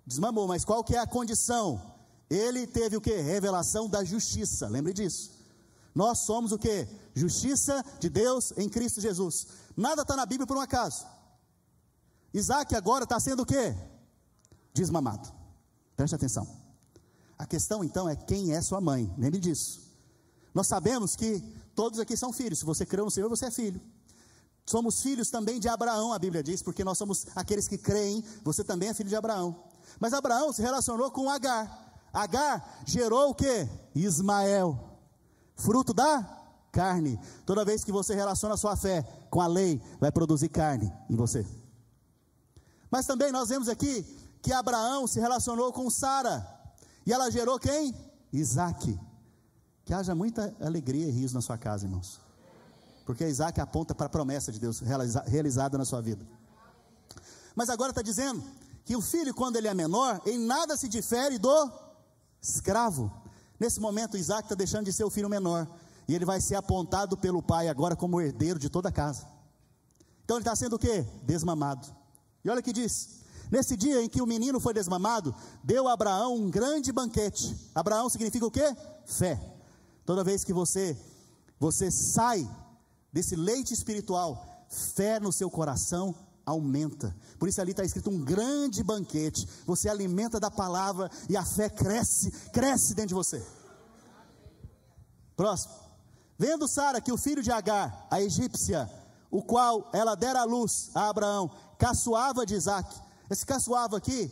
Desmamou, 0.06 0.48
mas 0.48 0.64
qual 0.64 0.84
que 0.84 0.96
é 0.96 1.00
a 1.00 1.08
condição? 1.08 1.82
Ele 2.30 2.68
teve 2.68 2.96
o 2.96 3.02
que? 3.02 3.16
Revelação 3.16 3.90
da 3.90 4.04
justiça, 4.04 4.68
lembre 4.68 4.94
disso. 4.94 5.32
Nós 5.96 6.20
somos 6.20 6.52
o 6.52 6.60
que? 6.60 6.88
Justiça 7.16 7.84
de 8.00 8.08
Deus 8.08 8.54
em 8.58 8.70
Cristo 8.70 9.02
Jesus. 9.02 9.48
Nada 9.76 10.04
está 10.04 10.16
na 10.16 10.28
Bíblia 10.28 10.46
por 10.46 10.58
um 10.58 10.62
acaso. 10.62 11.08
Isaac 12.32 12.76
agora 12.76 13.06
está 13.06 13.20
sendo 13.20 13.42
o 13.42 13.46
que? 13.48 13.76
Desmamado. 14.76 15.28
Preste 15.96 16.14
atenção. 16.14 16.65
A 17.38 17.46
questão 17.46 17.84
então 17.84 18.08
é 18.08 18.16
quem 18.16 18.54
é 18.54 18.62
sua 18.62 18.80
mãe, 18.80 19.14
lembre 19.18 19.40
disso. 19.40 19.82
Nós 20.54 20.68
sabemos 20.68 21.16
que 21.16 21.42
todos 21.76 22.00
aqui 22.00 22.16
são 22.16 22.32
filhos, 22.32 22.60
se 22.60 22.66
você 22.66 22.86
crê 22.86 23.02
no 23.02 23.12
Senhor, 23.12 23.30
você 23.30 23.48
é 23.48 23.52
filho. 23.52 23.82
Somos 24.66 25.02
filhos 25.02 25.30
também 25.30 25.60
de 25.60 25.68
Abraão, 25.68 26.12
a 26.12 26.18
Bíblia 26.18 26.42
diz, 26.42 26.64
porque 26.64 26.84
nós 26.84 26.98
somos 26.98 27.28
aqueles 27.36 27.68
que 27.68 27.78
creem, 27.78 28.24
você 28.44 28.64
também 28.64 28.90
é 28.90 28.94
filho 28.94 29.10
de 29.10 29.16
Abraão. 29.16 29.64
Mas 30.00 30.14
Abraão 30.14 30.52
se 30.52 30.62
relacionou 30.62 31.12
com 31.12 31.30
Agar. 31.30 32.00
Agar 32.12 32.82
gerou 32.86 33.30
o 33.30 33.36
que? 33.36 33.68
Ismael, 33.94 34.80
fruto 35.56 35.94
da 35.94 36.24
carne. 36.72 37.20
Toda 37.46 37.66
vez 37.66 37.84
que 37.84 37.92
você 37.92 38.16
relaciona 38.16 38.56
a 38.56 38.58
sua 38.58 38.76
fé 38.76 39.04
com 39.30 39.42
a 39.42 39.48
lei, 39.48 39.82
vai 40.00 40.12
produzir 40.12 40.50
carne 40.50 40.92
em 41.10 41.16
você. 41.16 41.46
Mas 42.90 43.06
também 43.06 43.32
nós 43.32 43.50
vemos 43.50 43.68
aqui 43.68 44.04
que 44.42 44.54
Abraão 44.54 45.06
se 45.06 45.20
relacionou 45.20 45.72
com 45.74 45.90
Sara. 45.90 46.55
E 47.06 47.14
ela 47.14 47.30
gerou 47.30 47.60
quem? 47.60 47.94
Isaac. 48.34 49.00
Que 49.84 49.94
haja 49.94 50.16
muita 50.16 50.54
alegria 50.60 51.08
e 51.08 51.12
riso 51.12 51.36
na 51.36 51.42
sua 51.42 51.58
casa, 51.58 51.86
irmãos. 51.86 52.20
Porque 53.06 53.28
Isaac 53.28 53.62
aponta 53.62 53.94
para 53.94 54.08
a 54.08 54.10
promessa 54.10 54.52
de 54.52 54.60
Deus 54.60 54.80
realizada 54.80 55.78
na 55.78 55.86
sua 55.86 56.02
vida. 56.02 56.26
Mas 57.56 57.70
agora 57.70 57.92
está 57.92 58.02
dizendo 58.02 58.44
que 58.84 58.96
o 58.96 59.02
filho, 59.02 59.34
quando 59.34 59.58
ele 59.58 59.68
é 59.68 59.74
menor, 59.74 60.20
em 60.26 60.40
nada 60.40 60.76
se 60.76 60.88
difere 60.88 61.38
do 61.38 61.72
escravo. 62.42 63.12
Nesse 63.60 63.80
momento, 63.80 64.18
Isaac 64.18 64.44
está 64.44 64.56
deixando 64.56 64.86
de 64.86 64.94
ser 64.94 65.04
o 65.04 65.10
filho 65.10 65.30
menor. 65.30 65.68
E 66.08 66.16
ele 66.16 66.26
vai 66.26 66.42
ser 66.42 66.56
apontado 66.56 67.16
pelo 67.16 67.42
pai 67.42 67.68
agora 67.68 67.96
como 67.96 68.20
herdeiro 68.20 68.60
de 68.60 68.70
toda 68.70 68.90
a 68.90 68.92
casa. 68.92 69.28
Então 70.24 70.38
ele 70.38 70.42
está 70.42 70.56
sendo 70.56 70.76
o 70.76 70.80
quê? 70.80 71.06
Desmamado. 71.24 71.88
E 72.44 72.50
olha 72.50 72.60
o 72.60 72.64
que 72.64 72.74
diz: 72.74 73.22
Nesse 73.52 73.76
dia 73.76 74.02
em 74.02 74.10
que 74.10 74.22
o 74.22 74.26
menino 74.26 74.60
foi 74.60 74.74
desmamado, 74.74 75.34
deu 75.64 75.88
a 75.88 75.94
Abraão 75.94 76.36
um 76.36 76.50
grande 76.50 76.92
banquete. 76.92 77.56
Abraão 77.74 78.10
significa 78.10 78.46
o 78.46 78.52
quê? 78.52 78.76
Fé. 79.06 79.40
Toda 80.06 80.24
vez 80.24 80.44
que 80.44 80.54
você 80.54 80.98
você 81.60 81.90
sai 81.90 82.50
desse 83.12 83.36
leite 83.36 83.74
espiritual, 83.74 84.66
fé 84.70 85.20
no 85.20 85.32
seu 85.32 85.50
coração 85.50 86.14
aumenta. 86.46 87.16
Por 87.40 87.50
isso 87.50 87.60
ali 87.62 87.72
está 87.72 87.84
escrito 87.84 88.10
um 88.10 88.24
grande 88.24 88.84
banquete. 88.84 89.48
Você 89.66 89.90
alimenta 89.90 90.40
da 90.40 90.52
palavra 90.52 91.10
e 91.30 91.36
a 91.36 91.44
fé 91.44 91.70
cresce, 91.70 92.32
cresce 92.52 92.94
dentro 92.94 93.10
de 93.10 93.14
você. 93.14 93.46
Próximo. 95.36 95.74
Vendo 96.38 96.68
Sara 96.68 97.00
que 97.00 97.12
o 97.12 97.18
filho 97.18 97.42
de 97.42 97.52
Agar, 97.52 98.08
a 98.12 98.22
egípcia, 98.22 98.90
o 99.32 99.42
qual 99.42 99.90
ela 99.94 100.16
dera 100.16 100.42
a 100.42 100.46
luz 100.46 100.92
a 100.94 101.10
Abraão, 101.10 101.50
caçoava 101.78 102.46
de 102.46 102.56
Isaac, 102.56 102.94
esse 103.30 103.46
caçoava 103.46 103.98
aqui, 103.98 104.32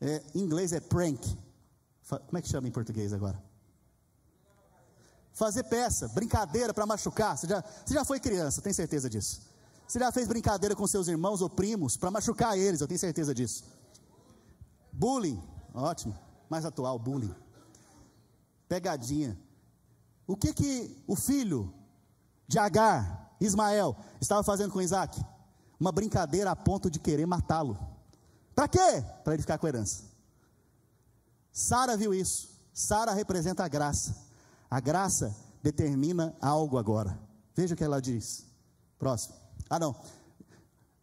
é, 0.00 0.22
em 0.34 0.40
inglês 0.40 0.72
é 0.72 0.80
prank. 0.80 1.20
Como 2.08 2.38
é 2.38 2.42
que 2.42 2.48
chama 2.48 2.68
em 2.68 2.70
português 2.70 3.12
agora? 3.12 3.42
Fazer 5.32 5.64
peça, 5.64 6.08
brincadeira 6.08 6.72
para 6.72 6.86
machucar. 6.86 7.36
Você 7.36 7.46
já, 7.46 7.62
você 7.84 7.94
já 7.94 8.04
foi 8.04 8.20
criança, 8.20 8.62
tem 8.62 8.72
certeza 8.72 9.08
disso. 9.10 9.42
Você 9.86 9.98
já 9.98 10.12
fez 10.12 10.28
brincadeira 10.28 10.76
com 10.76 10.86
seus 10.86 11.08
irmãos 11.08 11.42
ou 11.42 11.50
primos 11.50 11.96
para 11.96 12.10
machucar 12.10 12.56
eles, 12.56 12.80
eu 12.80 12.86
tenho 12.86 13.00
certeza 13.00 13.34
disso. 13.34 13.64
Bullying, 14.92 15.42
ótimo, 15.74 16.16
mais 16.48 16.64
atual, 16.64 16.98
bullying. 16.98 17.34
Pegadinha. 18.68 19.38
O 20.26 20.36
que 20.36 20.54
que 20.54 21.02
o 21.06 21.16
filho 21.16 21.74
de 22.46 22.58
Agar, 22.58 23.34
Ismael, 23.40 23.96
estava 24.20 24.42
fazendo 24.42 24.72
com 24.72 24.80
Isaac? 24.80 25.20
Uma 25.78 25.92
brincadeira 25.92 26.50
a 26.50 26.56
ponto 26.56 26.90
de 26.90 26.98
querer 26.98 27.26
matá-lo. 27.26 27.78
Para 28.54 28.68
quê? 28.68 29.04
Para 29.22 29.34
ele 29.34 29.42
ficar 29.42 29.58
com 29.58 29.66
a 29.66 29.68
herança. 29.68 30.04
Sara 31.52 31.96
viu 31.96 32.14
isso. 32.14 32.48
Sara 32.72 33.12
representa 33.12 33.64
a 33.64 33.68
graça. 33.68 34.16
A 34.70 34.80
graça 34.80 35.34
determina 35.62 36.34
algo 36.40 36.78
agora. 36.78 37.18
Veja 37.54 37.74
o 37.74 37.76
que 37.76 37.84
ela 37.84 38.00
diz. 38.00 38.44
Próximo. 38.98 39.34
Ah, 39.70 39.78
não. 39.78 39.94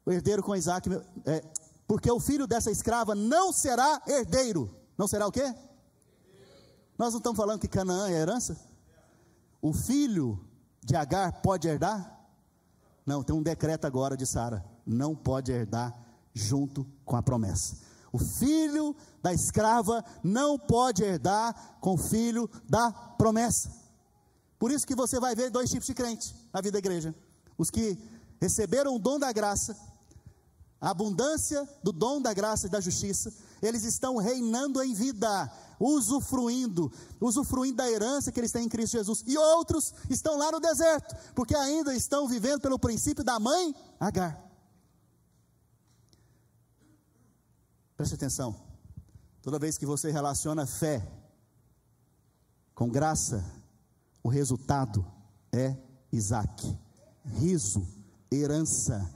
O 0.06 0.12
herdeiro 0.12 0.44
com 0.44 0.56
Isaac. 0.56 0.90
É, 1.26 1.44
porque 1.88 2.12
o 2.12 2.20
filho 2.20 2.48
dessa 2.48 2.72
escrava 2.72 3.16
não 3.16 3.52
será 3.54 4.02
herdeiro. 4.08 4.74
Não 4.98 5.08
será 5.08 5.28
o 5.28 5.32
quê? 5.32 5.54
Nós 6.98 7.14
não 7.14 7.18
estamos 7.18 7.38
falando 7.38 7.60
que 7.60 7.68
Canaã 7.68 8.10
é 8.10 8.14
herança? 8.14 8.58
O 9.62 9.74
filho 9.74 10.40
de 10.84 10.96
Agar 10.96 11.42
pode 11.42 11.68
herdar? 11.68 12.21
Não, 13.06 13.24
tem 13.24 13.36
um 13.36 13.42
decreto 13.42 13.86
agora 13.86 14.16
de 14.16 14.26
Sara: 14.26 14.64
não 14.86 15.16
pode 15.16 15.52
herdar 15.52 15.96
junto 16.34 16.86
com 17.06 17.16
a 17.16 17.24
promessa. 17.24 17.78
O 18.12 18.20
filho 18.20 18.96
da 19.22 19.34
escrava 19.34 20.04
não 20.24 20.60
pode 20.60 21.04
herdar 21.04 21.78
com 21.80 21.94
o 21.94 21.98
filho 21.98 22.50
da 22.70 22.92
promessa. 22.92 23.72
Por 24.60 24.72
isso 24.72 24.86
que 24.86 24.96
você 24.96 25.20
vai 25.20 25.34
ver 25.34 25.50
dois 25.50 25.70
tipos 25.70 25.88
de 25.88 25.94
crente 25.94 26.36
na 26.54 26.62
vida 26.62 26.74
da 26.74 26.80
igreja: 26.80 27.16
os 27.58 27.70
que 27.70 27.98
receberam 28.40 28.96
o 28.96 29.00
dom 29.00 29.18
da 29.18 29.32
graça, 29.32 29.78
a 30.80 30.90
abundância 30.90 31.68
do 31.84 31.92
dom 31.92 32.22
da 32.22 32.34
graça 32.34 32.68
e 32.68 32.70
da 32.70 32.82
justiça, 32.82 33.34
eles 33.62 33.84
estão 33.84 34.18
reinando 34.18 34.82
em 34.84 34.94
vida, 34.94 35.52
usufruindo, 35.82 36.92
usufruindo 37.20 37.78
da 37.78 37.90
herança 37.90 38.32
que 38.32 38.40
eles 38.40 38.52
têm 38.52 38.66
em 38.66 38.70
Cristo 38.70 38.94
Jesus. 38.94 39.24
E 39.26 39.38
outros 39.38 39.94
estão 40.10 40.38
lá 40.38 40.52
no 40.52 40.60
deserto, 40.60 41.16
porque 41.34 41.56
ainda 41.56 41.96
estão 41.96 42.28
vivendo 42.28 42.62
pelo 42.62 42.78
princípio 42.78 43.24
da 43.24 43.40
mãe 43.40 43.76
Agar. 44.00 44.40
Preste 47.98 48.16
atenção. 48.16 48.56
Toda 49.42 49.60
vez 49.60 49.78
que 49.78 49.86
você 49.86 50.12
relaciona 50.12 50.66
fé 50.66 51.08
com 52.76 52.90
graça, 52.90 53.44
o 54.24 54.30
resultado 54.30 55.06
é 55.52 55.76
Isaac. 56.12 56.78
Riso, 57.24 57.88
herança, 58.32 59.08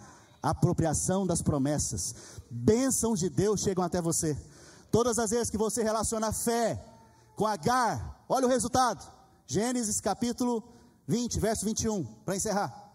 apropriação 0.42 1.26
das 1.26 1.42
promessas, 1.42 2.14
bênçãos 2.50 3.20
de 3.20 3.30
Deus 3.30 3.62
chegam 3.62 3.84
até 3.84 4.02
você. 4.02 4.38
Todas 4.92 5.20
as 5.20 5.32
vezes 5.32 5.50
que 5.50 5.58
você 5.58 5.84
relaciona 5.84 6.32
fé 6.32 6.84
com 7.36 7.46
Agar, 7.46 8.24
olha 8.30 8.48
o 8.48 8.50
resultado. 8.50 9.06
Gênesis 9.46 10.00
capítulo 10.02 10.64
20, 11.08 11.40
verso 11.40 11.66
21, 11.66 12.04
para 12.26 12.36
encerrar. 12.36 12.94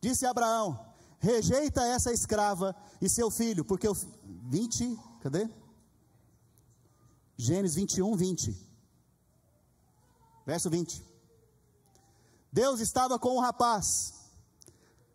Disse 0.00 0.26
Abraão: 0.26 0.86
Rejeita 1.18 1.82
essa 1.82 2.12
escrava 2.12 2.74
e 3.00 3.08
seu 3.08 3.30
filho, 3.30 3.64
porque 3.64 3.88
o 3.88 3.96
20, 4.24 4.98
cadê? 5.20 5.48
Gênesis 7.36 7.76
21, 7.76 8.16
20. 8.16 8.66
Verso 10.46 10.70
20. 10.70 11.04
Deus 12.52 12.80
estava 12.80 13.18
com 13.18 13.36
o 13.36 13.40
rapaz. 13.40 14.14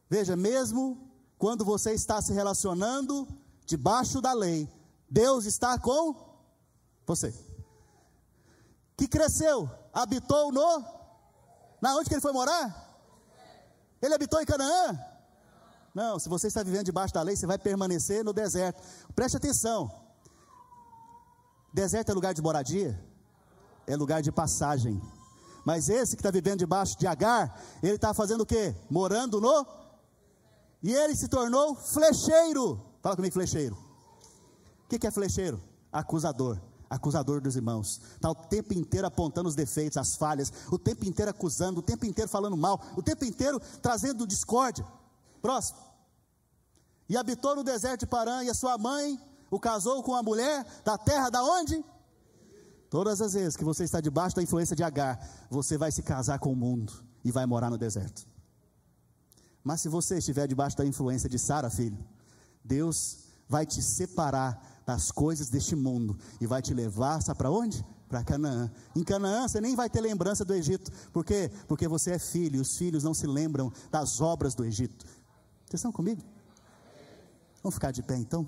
Veja, 0.10 0.36
mesmo 0.36 1.10
quando 1.38 1.66
você 1.66 1.94
está 1.94 2.22
se 2.22 2.34
relacionando 2.34 3.28
debaixo 3.66 4.22
da 4.22 4.34
lei, 4.34 4.70
Deus 5.12 5.46
está 5.46 5.78
com 5.78 6.16
você. 7.06 7.34
Que 8.96 9.10
cresceu, 9.10 9.70
habitou 9.94 10.54
no. 10.54 10.86
Na 11.82 11.96
onde 11.98 12.08
que 12.08 12.14
ele 12.14 12.22
foi 12.22 12.32
morar? 12.32 12.66
Ele 14.02 14.14
habitou 14.14 14.42
em 14.42 14.46
Canaã? 14.46 14.98
Não, 15.94 16.18
se 16.18 16.30
você 16.30 16.48
está 16.48 16.64
vivendo 16.64 16.86
debaixo 16.86 17.14
da 17.14 17.22
lei, 17.22 17.36
você 17.36 17.46
vai 17.46 17.58
permanecer 17.58 18.24
no 18.24 18.32
deserto. 18.32 18.82
Preste 19.14 19.36
atenção. 19.36 19.92
Deserto 21.74 22.10
é 22.10 22.14
lugar 22.14 22.34
de 22.34 22.42
moradia? 22.42 22.98
É 23.86 23.98
lugar 23.98 24.22
de 24.22 24.32
passagem. 24.32 25.02
Mas 25.66 25.90
esse 25.90 26.16
que 26.16 26.22
está 26.22 26.32
vivendo 26.32 26.60
debaixo 26.60 26.98
de 26.98 27.06
Agar, 27.06 27.62
ele 27.84 27.96
está 27.96 28.14
fazendo 28.14 28.42
o 28.42 28.46
quê? 28.46 28.74
Morando 28.90 29.42
no 29.42 29.68
e 30.82 30.94
ele 30.94 31.16
se 31.16 31.28
tornou 31.28 31.76
flecheiro. 31.76 32.82
Fala 33.02 33.16
comigo, 33.16 33.34
flecheiro. 33.34 33.91
O 34.92 35.00
que, 35.00 35.08
é 35.08 35.12
flecheiro? 35.12 35.62
Acusador. 35.90 36.60
Acusador 36.90 37.40
dos 37.40 37.56
irmãos. 37.56 38.02
Está 38.16 38.30
o 38.30 38.36
tempo 38.36 38.74
inteiro 38.74 39.08
apontando 39.08 39.48
os 39.48 39.56
defeitos, 39.56 39.98
as 39.98 40.18
falhas, 40.18 40.52
o 40.70 40.78
tempo 40.78 41.06
inteiro 41.06 41.32
acusando, 41.32 41.80
o 41.80 41.82
tempo 41.82 42.06
inteiro 42.06 42.30
falando 42.30 42.58
mal, 42.58 42.82
o 42.98 43.02
tempo 43.02 43.24
inteiro 43.24 43.58
trazendo 43.82 44.28
discórdia. 44.28 44.86
Próximo. 45.42 45.80
E 47.08 47.16
habitou 47.16 47.56
no 47.56 47.64
deserto 47.64 48.02
de 48.02 48.08
Parã, 48.08 48.44
e 48.44 48.50
a 48.50 48.54
sua 48.54 48.78
mãe 48.78 49.18
o 49.50 49.58
casou 49.58 50.04
com 50.04 50.14
a 50.14 50.22
mulher 50.22 50.66
da 50.84 50.98
terra 50.98 51.30
da 51.30 51.42
onde? 51.42 51.84
Todas 52.90 53.22
as 53.22 53.32
vezes 53.32 53.56
que 53.56 53.64
você 53.64 53.86
está 53.86 54.02
debaixo 54.02 54.36
da 54.36 54.44
influência 54.44 54.76
de 54.76 54.84
Agar, 54.84 55.26
você 55.50 55.78
vai 55.78 55.94
se 55.94 56.04
casar 56.04 56.40
com 56.40 56.52
o 56.52 56.56
mundo 56.56 56.92
e 57.24 57.32
vai 57.32 57.46
morar 57.46 57.70
no 57.70 57.78
deserto. 57.78 58.28
Mas 59.64 59.80
se 59.80 59.88
você 59.88 60.18
estiver 60.18 60.48
debaixo 60.48 60.76
da 60.76 60.86
influência 60.86 61.30
de 61.30 61.40
Sara, 61.40 61.70
filho, 61.70 61.98
Deus 62.62 63.20
vai 63.48 63.66
te 63.66 63.82
separar 63.82 64.71
das 64.86 65.12
coisas 65.12 65.50
deste 65.50 65.76
mundo 65.76 66.18
e 66.40 66.48
vai 66.48 66.62
te 66.62 66.74
levar, 66.74 67.22
sabe 67.22 67.38
para 67.38 67.52
onde? 67.52 67.86
Para 68.10 68.24
Canaã. 68.24 68.72
Em 68.96 69.04
Canaã 69.04 69.48
você 69.48 69.62
nem 69.62 69.76
vai 69.76 69.90
ter 69.90 70.02
lembrança 70.02 70.44
do 70.44 70.54
Egito. 70.54 70.92
Por 71.14 71.24
quê? 71.24 71.52
Porque 71.68 71.88
você 71.88 72.12
é 72.12 72.20
filho, 72.20 72.58
e 72.58 72.60
os 72.60 72.78
filhos 72.78 73.04
não 73.04 73.14
se 73.14 73.26
lembram 73.26 73.72
das 73.90 74.20
obras 74.20 74.54
do 74.54 74.66
Egito. 74.66 75.06
Vocês 75.66 75.80
estão 75.80 75.92
comigo? 75.92 76.22
Vamos 77.64 77.76
ficar 77.76 77.92
de 77.92 78.02
pé 78.04 78.18
então? 78.18 78.46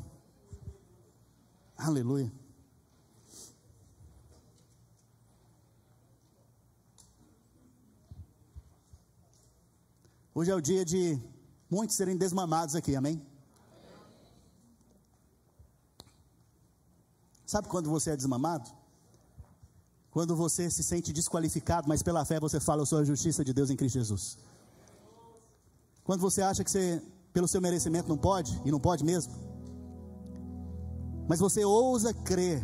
Aleluia. 1.77 2.31
Hoje 10.35 10.49
é 10.49 10.55
o 10.55 10.61
dia 10.61 10.83
de 10.83 11.19
muitos 11.69 11.95
serem 11.95 12.17
desmamados 12.17 12.75
aqui, 12.75 12.95
amém? 12.95 13.23
Sabe 17.53 17.67
quando 17.67 17.87
você 17.87 18.09
é 18.09 18.15
desmamado? 18.15 18.67
Quando 20.09 20.35
você 20.35 20.71
se 20.71 20.81
sente 20.81 21.13
desqualificado, 21.13 21.87
mas 21.87 22.01
pela 22.01 22.25
fé 22.25 22.39
você 22.39 22.59
fala, 22.59 22.81
eu 22.81 22.85
sou 22.87 22.97
a 22.97 23.03
justiça 23.03 23.45
de 23.45 23.53
Deus 23.53 23.69
em 23.69 23.75
Cristo 23.75 23.99
Jesus. 23.99 24.39
Quando 26.03 26.21
você 26.21 26.41
acha 26.41 26.63
que 26.63 26.71
você, 26.71 26.99
pelo 27.31 27.47
seu 27.47 27.61
merecimento, 27.61 28.09
não 28.09 28.17
pode, 28.17 28.59
e 28.65 28.71
não 28.71 28.79
pode 28.79 29.03
mesmo. 29.05 29.33
Mas 31.29 31.39
você 31.39 31.63
ousa 31.63 32.11
crer 32.11 32.59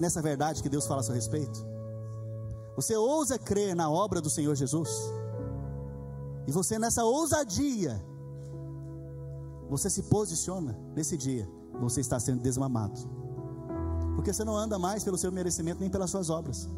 nessa 0.00 0.20
verdade 0.20 0.60
que 0.60 0.68
Deus 0.68 0.84
fala 0.84 1.00
a 1.00 1.04
seu 1.04 1.14
respeito. 1.14 1.64
Você 2.74 2.96
ousa 2.96 3.38
crer 3.38 3.76
na 3.76 3.88
obra 3.88 4.20
do 4.20 4.28
Senhor 4.28 4.56
Jesus. 4.56 4.90
E 6.48 6.50
você 6.50 6.80
nessa 6.80 7.04
ousadia, 7.04 8.04
você 9.68 9.88
se 9.88 10.02
posiciona 10.02 10.76
nesse 10.96 11.16
dia, 11.16 11.48
você 11.78 12.00
está 12.00 12.18
sendo 12.18 12.40
desmamado. 12.40 12.98
Porque 14.14 14.32
você 14.32 14.44
não 14.44 14.56
anda 14.56 14.78
mais 14.78 15.04
pelo 15.04 15.16
seu 15.16 15.30
merecimento 15.30 15.80
nem 15.80 15.90
pelas 15.90 16.10
suas 16.10 16.30
obras. 16.30 16.68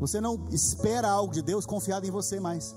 Você 0.00 0.20
não 0.20 0.48
espera 0.50 1.08
algo 1.08 1.32
de 1.32 1.42
Deus 1.42 1.64
confiado 1.64 2.06
em 2.06 2.10
você 2.10 2.40
mais. 2.40 2.74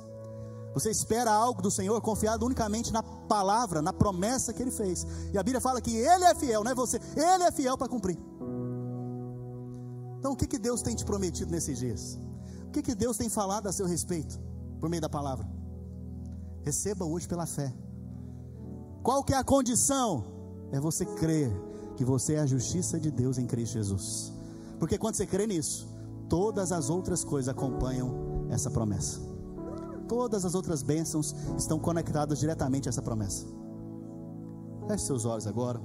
Você 0.76 0.92
espera 0.92 1.32
algo 1.32 1.62
do 1.62 1.72
Senhor 1.72 2.00
confiado 2.02 2.46
unicamente 2.46 2.92
na 2.92 3.02
palavra, 3.02 3.82
na 3.82 3.94
promessa 3.94 4.54
que 4.54 4.62
Ele 4.62 4.72
fez. 4.72 5.08
E 5.34 5.38
a 5.38 5.42
Bíblia 5.42 5.62
fala 5.62 5.82
que 5.82 5.96
Ele 5.96 6.26
é 6.26 6.36
fiel, 6.36 6.64
não 6.64 6.72
é 6.72 6.76
você. 6.76 7.00
Ele 7.16 7.44
é 7.44 7.52
fiel 7.52 7.78
para 7.78 7.88
cumprir. 7.88 8.20
Então, 10.20 10.34
o 10.34 10.36
que, 10.36 10.46
que 10.46 10.60
Deus 10.60 10.82
tem 10.82 10.96
te 10.96 11.06
prometido 11.06 11.50
nesses 11.50 11.80
dias? 11.80 12.20
O 12.68 12.72
que, 12.72 12.82
que 12.82 12.94
Deus 12.94 13.16
tem 13.16 13.30
falado 13.30 13.68
a 13.68 13.72
seu 13.72 13.86
respeito 13.86 14.40
por 14.80 14.90
meio 14.90 15.02
da 15.02 15.10
palavra? 15.10 15.48
Receba 16.62 17.06
hoje 17.06 17.28
pela 17.28 17.46
fé. 17.46 17.74
Qual 19.02 19.24
que 19.24 19.34
é 19.34 19.38
a 19.38 19.44
condição? 19.44 20.35
É 20.76 20.80
você 20.80 21.06
crer 21.06 21.50
que 21.96 22.04
você 22.04 22.34
é 22.34 22.40
a 22.42 22.46
justiça 22.46 23.00
de 23.00 23.10
Deus 23.10 23.38
em 23.38 23.48
Cristo 23.48 23.76
Jesus. 23.76 24.34
Porque 24.78 24.98
quando 24.98 25.16
você 25.16 25.26
crê 25.26 25.48
nisso, 25.48 25.88
todas 26.28 26.74
as 26.74 26.90
outras 26.90 27.24
coisas 27.24 27.48
acompanham 27.48 28.46
essa 28.50 28.70
promessa. 28.70 29.22
Todas 30.06 30.44
as 30.44 30.54
outras 30.54 30.84
bênçãos 30.84 31.34
estão 31.58 31.80
conectadas 31.80 32.40
diretamente 32.40 32.90
a 32.90 32.92
essa 32.92 33.02
promessa. 33.02 33.46
Feche 34.86 35.06
seus 35.06 35.24
olhos 35.24 35.48
agora. 35.48 35.80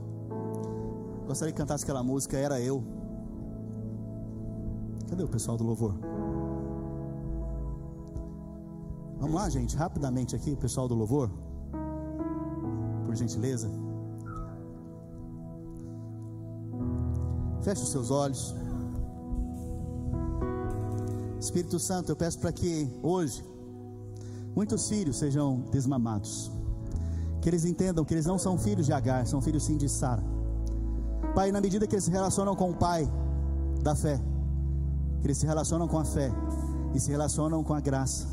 Gostaria 1.24 1.52
que 1.52 1.58
cantasse 1.58 1.84
aquela 1.84 2.02
música 2.02 2.36
Era 2.36 2.60
Eu. 2.60 2.82
Cadê 5.08 5.22
o 5.22 5.28
pessoal 5.28 5.56
do 5.56 5.62
louvor? 5.62 5.94
Vamos 9.20 9.36
lá, 9.36 9.48
gente, 9.48 9.76
rapidamente 9.76 10.34
aqui, 10.34 10.56
pessoal 10.56 10.88
do 10.88 10.96
louvor. 10.96 11.30
Por 13.06 13.14
gentileza. 13.14 13.70
Feche 17.62 17.82
os 17.82 17.90
seus 17.90 18.10
olhos. 18.10 18.54
Espírito 21.38 21.78
Santo, 21.78 22.10
eu 22.10 22.16
peço 22.16 22.38
para 22.38 22.52
que 22.52 22.88
hoje 23.02 23.44
muitos 24.54 24.88
filhos 24.88 25.16
sejam 25.16 25.64
desmamados. 25.70 26.50
Que 27.40 27.48
eles 27.48 27.64
entendam 27.64 28.04
que 28.04 28.12
eles 28.12 28.26
não 28.26 28.38
são 28.38 28.58
filhos 28.58 28.86
de 28.86 28.92
Agar, 28.92 29.26
são 29.26 29.40
filhos 29.40 29.64
sim 29.64 29.76
de 29.76 29.88
Sara. 29.88 30.22
Pai, 31.34 31.52
na 31.52 31.60
medida 31.60 31.86
que 31.86 31.94
eles 31.94 32.04
se 32.04 32.10
relacionam 32.10 32.54
com 32.56 32.70
o 32.70 32.74
Pai 32.74 33.10
da 33.82 33.94
fé, 33.94 34.20
que 35.20 35.26
eles 35.26 35.38
se 35.38 35.46
relacionam 35.46 35.86
com 35.86 35.98
a 35.98 36.04
fé 36.04 36.30
e 36.94 37.00
se 37.00 37.10
relacionam 37.10 37.62
com 37.62 37.72
a 37.72 37.80
graça, 37.80 38.26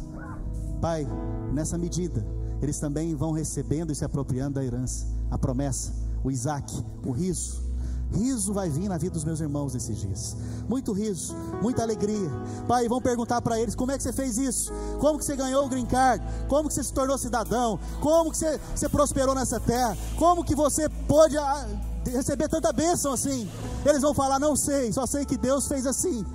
Pai, 0.82 1.07
nessa 1.53 1.78
medida, 1.78 2.25
eles 2.61 2.80
também 2.80 3.15
vão 3.15 3.32
recebendo 3.32 3.91
e 3.91 3.95
se 3.95 4.03
apropriando 4.03 4.55
da 4.55 4.65
herança, 4.65 5.05
a 5.30 5.38
promessa, 5.38 5.93
o 6.23 6.32
Isaac, 6.32 6.73
o 7.05 7.11
riso. 7.11 7.66
Riso 8.12 8.53
vai 8.53 8.70
vir 8.70 8.88
na 8.88 8.97
vida 8.97 9.14
dos 9.14 9.26
meus 9.26 9.39
irmãos 9.39 9.76
esses 9.76 9.97
dias. 9.97 10.36
Muito 10.68 10.93
riso, 10.93 11.36
muita 11.62 11.84
alegria. 11.84 12.30
Pai, 12.68 12.88
vão 12.88 13.01
perguntar 13.01 13.41
para 13.41 13.60
eles: 13.60 13.76
como 13.76 13.91
é 13.91 13.97
que 13.97 14.03
você 14.03 14.14
fez 14.14 14.38
isso? 14.38 14.72
Como 14.99 15.20
que 15.20 15.26
você 15.26 15.36
ganhou 15.36 15.66
o 15.66 15.70
green 15.70 15.86
card? 15.86 16.24
Como 16.47 16.70
que 16.70 16.74
você 16.74 16.84
se 16.84 16.93
tornou 16.93 17.18
cidadão? 17.18 17.80
Como 18.01 18.32
que 18.32 18.38
você, 18.38 18.60
você 18.74 18.88
prosperou 18.88 19.36
nessa 19.36 19.60
terra? 19.60 19.97
Como 20.18 20.43
que 20.43 20.55
você 20.55 20.88
pôde 21.08 21.38
ah, 21.38 21.68
receber 22.05 22.47
tanta 22.47 22.72
bênção 22.72 23.12
assim? 23.12 23.49
Eles 23.86 24.01
vão 24.01 24.14
falar: 24.14 24.39
não 24.39 24.55
sei, 24.55 24.91
só 24.93 25.05
sei 25.05 25.26
que 25.26 25.38
Deus 25.38 25.68
fez 25.68 25.86
assim. 25.86 26.26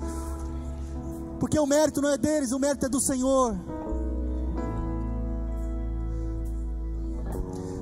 Porque 1.39 1.59
o 1.59 1.65
mérito 1.65 2.01
não 2.01 2.09
é 2.09 2.17
deles, 2.17 2.51
o 2.51 2.59
mérito 2.59 2.85
é 2.85 2.89
do 2.89 2.99
Senhor. 2.99 3.55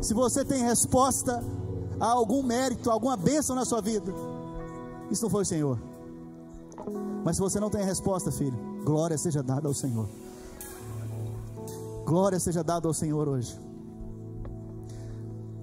Se 0.01 0.13
você 0.13 0.43
tem 0.43 0.63
resposta 0.63 1.43
a 2.01 2.07
algum 2.07 2.41
mérito, 2.41 2.89
alguma 2.89 3.15
bênção 3.15 3.55
na 3.55 3.63
sua 3.63 3.79
vida, 3.79 4.11
isso 5.11 5.21
não 5.21 5.29
foi 5.29 5.43
o 5.43 5.45
Senhor. 5.45 5.79
Mas 7.23 7.35
se 7.35 7.41
você 7.41 7.59
não 7.59 7.69
tem 7.69 7.85
resposta, 7.85 8.31
filho, 8.31 8.57
glória 8.83 9.15
seja 9.17 9.43
dada 9.43 9.67
ao 9.67 9.73
Senhor. 9.73 10.09
Glória 12.03 12.39
seja 12.39 12.63
dada 12.63 12.87
ao 12.87 12.93
Senhor 12.93 13.27
hoje. 13.27 13.55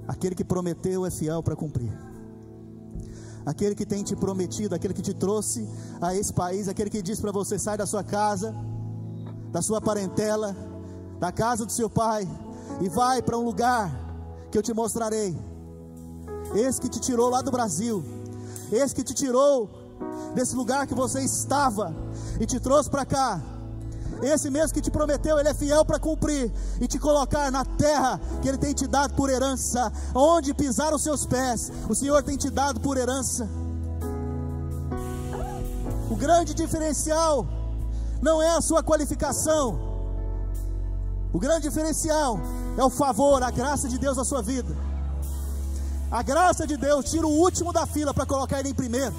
Aquele 0.06 0.36
que 0.36 0.44
prometeu 0.44 1.04
é 1.04 1.10
fiel 1.10 1.42
para 1.42 1.56
cumprir. 1.56 1.92
aquele 3.44 3.74
que 3.74 3.86
tem 3.86 4.04
te 4.04 4.14
prometido, 4.14 4.74
aquele 4.74 4.92
que 4.92 5.02
te 5.02 5.14
trouxe 5.14 5.66
a 6.00 6.14
esse 6.14 6.32
país, 6.32 6.68
aquele 6.68 6.90
que 6.90 7.02
diz 7.02 7.18
para 7.20 7.32
você: 7.32 7.58
sai 7.58 7.76
da 7.76 7.86
sua 7.86 8.04
casa, 8.04 8.54
da 9.50 9.62
sua 9.62 9.80
parentela, 9.80 10.54
da 11.18 11.32
casa 11.32 11.64
do 11.66 11.72
seu 11.72 11.88
pai, 11.88 12.28
e 12.80 12.88
vai 12.88 13.22
para 13.22 13.38
um 13.38 13.44
lugar 13.44 13.90
que 14.50 14.58
eu 14.58 14.62
te 14.62 14.72
mostrarei. 14.74 15.47
Esse 16.54 16.80
que 16.80 16.88
te 16.88 17.00
tirou 17.00 17.28
lá 17.28 17.42
do 17.42 17.50
Brasil, 17.50 18.04
esse 18.72 18.94
que 18.94 19.02
te 19.02 19.14
tirou 19.14 19.68
desse 20.34 20.54
lugar 20.54 20.86
que 20.86 20.94
você 20.94 21.20
estava 21.20 21.94
e 22.40 22.46
te 22.46 22.58
trouxe 22.60 22.88
para 22.88 23.04
cá. 23.04 23.40
Esse 24.22 24.50
mesmo 24.50 24.74
que 24.74 24.80
te 24.80 24.90
prometeu, 24.90 25.38
ele 25.38 25.48
é 25.48 25.54
fiel 25.54 25.84
para 25.84 25.98
cumprir 25.98 26.52
e 26.80 26.88
te 26.88 26.98
colocar 26.98 27.52
na 27.52 27.64
terra 27.64 28.20
que 28.42 28.48
ele 28.48 28.58
tem 28.58 28.74
te 28.74 28.86
dado 28.86 29.14
por 29.14 29.30
herança, 29.30 29.92
onde 30.14 30.52
pisar 30.54 30.92
os 30.92 31.02
seus 31.02 31.24
pés, 31.24 31.70
o 31.88 31.94
Senhor 31.94 32.22
tem 32.22 32.36
te 32.36 32.50
dado 32.50 32.80
por 32.80 32.96
herança. 32.96 33.48
O 36.10 36.16
grande 36.16 36.52
diferencial 36.52 37.46
não 38.20 38.42
é 38.42 38.56
a 38.56 38.60
sua 38.60 38.82
qualificação, 38.82 39.78
o 41.32 41.38
grande 41.38 41.68
diferencial 41.68 42.40
é 42.76 42.82
o 42.82 42.90
favor, 42.90 43.42
a 43.42 43.50
graça 43.50 43.88
de 43.88 43.98
Deus 43.98 44.16
na 44.16 44.24
sua 44.24 44.42
vida. 44.42 44.87
A 46.10 46.22
graça 46.22 46.66
de 46.66 46.76
Deus 46.76 47.10
tira 47.10 47.26
o 47.26 47.30
último 47.30 47.70
da 47.70 47.86
fila 47.86 48.14
para 48.14 48.24
colocar 48.24 48.60
ele 48.60 48.70
em 48.70 48.74
primeiro. 48.74 49.14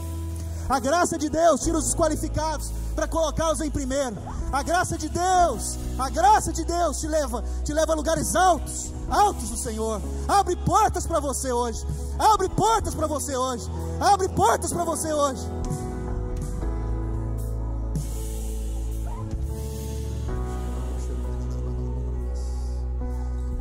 A 0.68 0.80
graça 0.80 1.18
de 1.20 1.30
Deus 1.30 1.62
tira 1.62 1.78
os 1.78 1.86
desqualificados 1.86 2.72
para 2.96 3.08
colocá-los 3.08 3.62
em 3.62 3.70
primeiro. 3.70 4.18
A 4.52 4.64
graça 4.64 4.98
de 4.98 5.08
Deus, 5.08 5.78
a 6.00 6.10
graça 6.10 6.52
de 6.52 6.66
Deus 6.66 7.00
te 7.00 7.08
leva, 7.08 7.44
te 7.64 7.74
leva 7.74 7.94
a 7.94 7.96
lugares 7.96 8.36
altos, 8.36 8.92
altos 9.08 9.50
do 9.50 9.58
Senhor. 9.58 10.02
Abre 10.28 10.56
portas 10.56 11.06
para 11.06 11.20
você 11.20 11.52
hoje. 11.52 11.86
Abre 12.18 12.50
portas 12.50 12.96
para 12.96 13.06
você 13.06 13.38
hoje. 13.38 13.70
Abre 14.00 14.28
portas 14.30 14.74
para 14.74 14.84
você 14.84 15.14
hoje. 15.14 15.42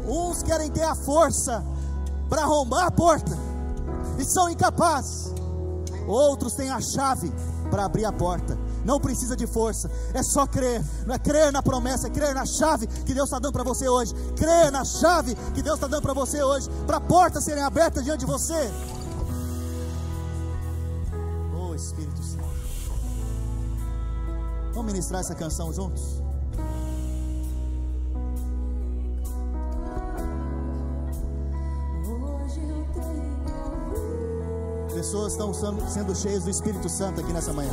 Uns 0.06 0.42
querem 0.42 0.70
ter 0.70 0.84
a 0.84 0.94
força 0.94 1.62
para 2.28 2.42
arrombar 2.42 2.86
a 2.86 2.90
porta 2.90 3.36
e 4.18 4.24
são 4.24 4.50
incapazes. 4.50 5.32
Outros 6.06 6.54
têm 6.54 6.70
a 6.70 6.80
chave 6.80 7.32
para 7.70 7.84
abrir 7.84 8.04
a 8.04 8.12
porta. 8.12 8.58
Não 8.84 8.98
precisa 8.98 9.36
de 9.36 9.46
força, 9.46 9.90
é 10.14 10.22
só 10.22 10.46
crer. 10.46 10.82
Não 11.06 11.14
é 11.14 11.18
crer 11.18 11.52
na 11.52 11.62
promessa, 11.62 12.06
é 12.06 12.10
crer 12.10 12.34
na 12.34 12.46
chave 12.46 12.86
que 12.86 13.12
Deus 13.12 13.28
está 13.28 13.38
dando 13.38 13.52
para 13.52 13.64
você 13.64 13.88
hoje. 13.88 14.14
Crer 14.36 14.72
na 14.72 14.84
chave 14.84 15.34
que 15.54 15.62
Deus 15.62 15.76
está 15.76 15.86
dando 15.86 16.02
para 16.02 16.14
você 16.14 16.42
hoje, 16.42 16.70
para 16.86 17.00
portas 17.00 17.44
serem 17.44 17.62
abertas 17.62 18.04
diante 18.04 18.20
de 18.20 18.26
você. 18.26 18.70
Oh 21.54 21.74
Espírito 21.74 22.22
Santo. 22.22 22.48
Vamos 24.72 24.92
ministrar 24.92 25.20
essa 25.20 25.34
canção 25.34 25.72
juntos? 25.72 26.27
Pessoas 35.08 35.32
estão 35.32 35.54
sendo 35.54 36.14
cheias 36.14 36.44
do 36.44 36.50
Espírito 36.50 36.86
Santo 36.86 37.22
aqui 37.22 37.32
nessa 37.32 37.50
manhã. 37.50 37.70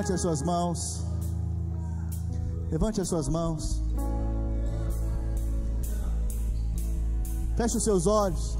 Levante 0.00 0.14
as 0.14 0.20
suas 0.22 0.40
mãos. 0.40 1.04
Levante 2.70 3.00
as 3.02 3.08
suas 3.08 3.28
mãos. 3.28 3.82
Feche 7.54 7.76
os 7.76 7.84
seus 7.84 8.06
olhos. 8.06 8.56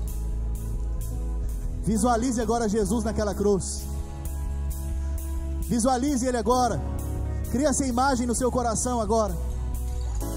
Visualize 1.82 2.38
agora 2.42 2.68
Jesus 2.68 3.04
naquela 3.04 3.34
cruz. 3.34 3.84
Visualize 5.62 6.26
Ele 6.26 6.36
agora. 6.36 6.78
Cria 7.50 7.68
essa 7.68 7.86
imagem 7.86 8.26
no 8.26 8.34
seu 8.34 8.52
coração 8.52 9.00
agora. 9.00 9.34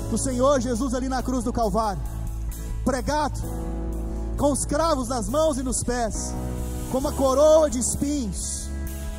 Do 0.09 0.17
Senhor 0.17 0.61
Jesus 0.61 0.93
ali 0.93 1.09
na 1.09 1.21
cruz 1.21 1.43
do 1.43 1.51
Calvário. 1.51 2.01
Pregado. 2.85 3.41
Com 4.37 4.53
os 4.53 4.63
cravos 4.63 5.09
nas 5.09 5.27
mãos 5.27 5.57
e 5.57 5.63
nos 5.63 5.83
pés. 5.83 6.33
Com 6.93 6.99
uma 6.99 7.11
coroa 7.11 7.69
de 7.69 7.79
espinhos 7.79 8.62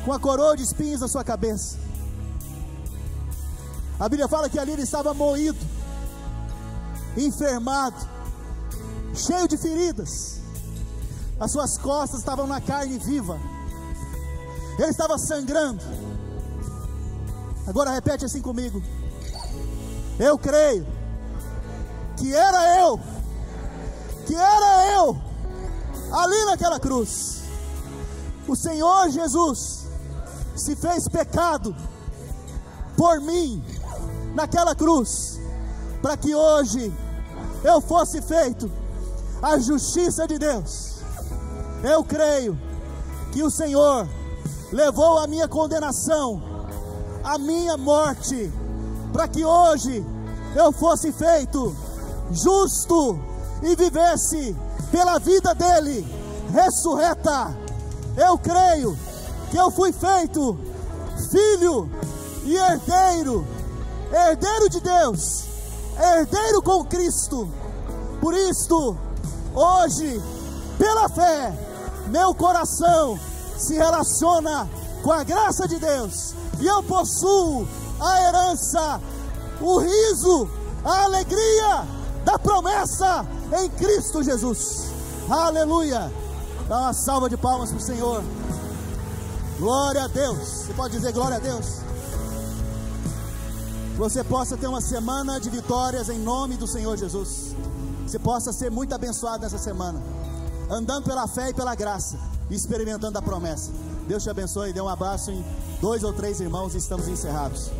com 0.05 0.13
a 0.13 0.19
coroa 0.19 0.55
de 0.55 0.61
espinhos 0.61 1.01
na 1.01 1.07
sua 1.07 1.23
cabeça. 1.23 1.77
A 3.99 4.07
Bíblia 4.07 4.27
fala 4.27 4.47
que 4.47 4.59
ali 4.59 4.71
ele 4.73 4.83
estava 4.83 5.15
moído, 5.15 5.57
enfermado, 7.17 7.97
cheio 9.15 9.47
de 9.47 9.57
feridas. 9.57 10.39
As 11.39 11.51
suas 11.51 11.77
costas 11.79 12.19
estavam 12.19 12.45
na 12.45 12.61
carne 12.61 12.99
viva. 12.99 13.39
Ele 14.77 14.91
estava 14.91 15.17
sangrando. 15.17 15.81
Agora 17.65 17.89
repete 17.89 18.25
assim 18.25 18.41
comigo. 18.41 18.81
Eu 20.19 20.37
creio 20.37 20.85
que 22.17 22.33
era 22.33 22.79
eu, 22.79 22.99
que 24.27 24.35
era 24.35 24.93
eu, 24.93 25.17
ali 26.11 26.45
naquela 26.45 26.79
cruz. 26.79 27.41
O 28.47 28.55
Senhor 28.55 29.09
Jesus 29.09 29.84
se 30.55 30.75
fez 30.75 31.07
pecado 31.07 31.75
por 32.97 33.19
mim 33.19 33.63
naquela 34.33 34.73
cruz, 34.73 35.39
para 36.01 36.15
que 36.15 36.33
hoje 36.33 36.93
eu 37.63 37.81
fosse 37.81 38.21
feito 38.21 38.71
a 39.41 39.57
justiça 39.59 40.27
de 40.27 40.37
Deus. 40.39 40.99
Eu 41.83 42.03
creio 42.03 42.57
que 43.31 43.43
o 43.43 43.51
Senhor 43.51 44.07
levou 44.71 45.19
a 45.19 45.27
minha 45.27 45.47
condenação, 45.47 46.41
a 47.23 47.37
minha 47.37 47.77
morte, 47.77 48.51
para 49.11 49.27
que 49.27 49.43
hoje 49.43 50.05
eu 50.55 50.71
fosse 50.71 51.11
feito 51.11 51.75
justo 52.31 53.19
e 53.61 53.75
vivesse 53.75 54.55
pela 54.91 55.19
vida 55.19 55.53
dele 55.53 56.05
ressurreta. 56.51 57.55
Eu 58.15 58.37
creio 58.37 58.97
eu 59.57 59.71
fui 59.71 59.91
feito 59.91 60.57
filho 61.31 61.89
e 62.43 62.55
herdeiro, 62.55 63.45
herdeiro 64.11 64.69
de 64.69 64.79
Deus, 64.81 65.45
herdeiro 65.99 66.61
com 66.61 66.83
Cristo. 66.85 67.49
Por 68.21 68.33
isto, 68.33 68.97
hoje, 69.53 70.21
pela 70.77 71.09
fé, 71.09 71.53
meu 72.07 72.33
coração 72.33 73.19
se 73.57 73.75
relaciona 73.75 74.69
com 75.03 75.11
a 75.11 75.23
graça 75.23 75.67
de 75.67 75.79
Deus 75.79 76.33
e 76.59 76.67
eu 76.67 76.83
possuo 76.83 77.67
a 77.99 78.21
herança, 78.21 79.01
o 79.61 79.79
riso, 79.79 80.49
a 80.83 81.03
alegria 81.03 81.85
da 82.23 82.37
promessa 82.39 83.25
em 83.59 83.69
Cristo 83.69 84.23
Jesus. 84.23 84.85
Aleluia! 85.29 86.11
Dá 86.67 86.79
uma 86.79 86.93
salva 86.93 87.29
de 87.29 87.37
palmas 87.37 87.69
para 87.69 87.77
o 87.77 87.81
Senhor. 87.81 88.23
Glória 89.57 90.03
a 90.03 90.07
Deus. 90.07 90.37
Você 90.37 90.73
pode 90.73 90.95
dizer 90.95 91.13
glória 91.13 91.37
a 91.37 91.39
Deus? 91.39 91.79
Você 93.97 94.23
possa 94.23 94.57
ter 94.57 94.67
uma 94.67 94.81
semana 94.81 95.39
de 95.39 95.49
vitórias 95.49 96.09
em 96.09 96.19
nome 96.19 96.57
do 96.57 96.67
Senhor 96.67 96.97
Jesus. 96.97 97.55
Você 98.05 98.19
possa 98.19 98.51
ser 98.51 98.69
muito 98.69 98.93
abençoado 98.93 99.43
nessa 99.43 99.57
semana, 99.57 100.01
andando 100.69 101.05
pela 101.05 101.27
fé 101.27 101.49
e 101.49 101.53
pela 101.53 101.73
graça, 101.73 102.19
experimentando 102.51 103.17
a 103.17 103.21
promessa. 103.21 103.71
Deus 104.07 104.21
te 104.23 104.29
abençoe. 104.29 104.73
Dê 104.73 104.81
um 104.81 104.89
abraço 104.89 105.31
em 105.31 105.43
dois 105.79 106.03
ou 106.03 106.11
três 106.11 106.39
irmãos 106.41 106.75
e 106.75 106.77
estamos 106.77 107.07
encerrados. 107.07 107.71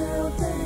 Eu 0.00 0.30
tenho 0.32 0.57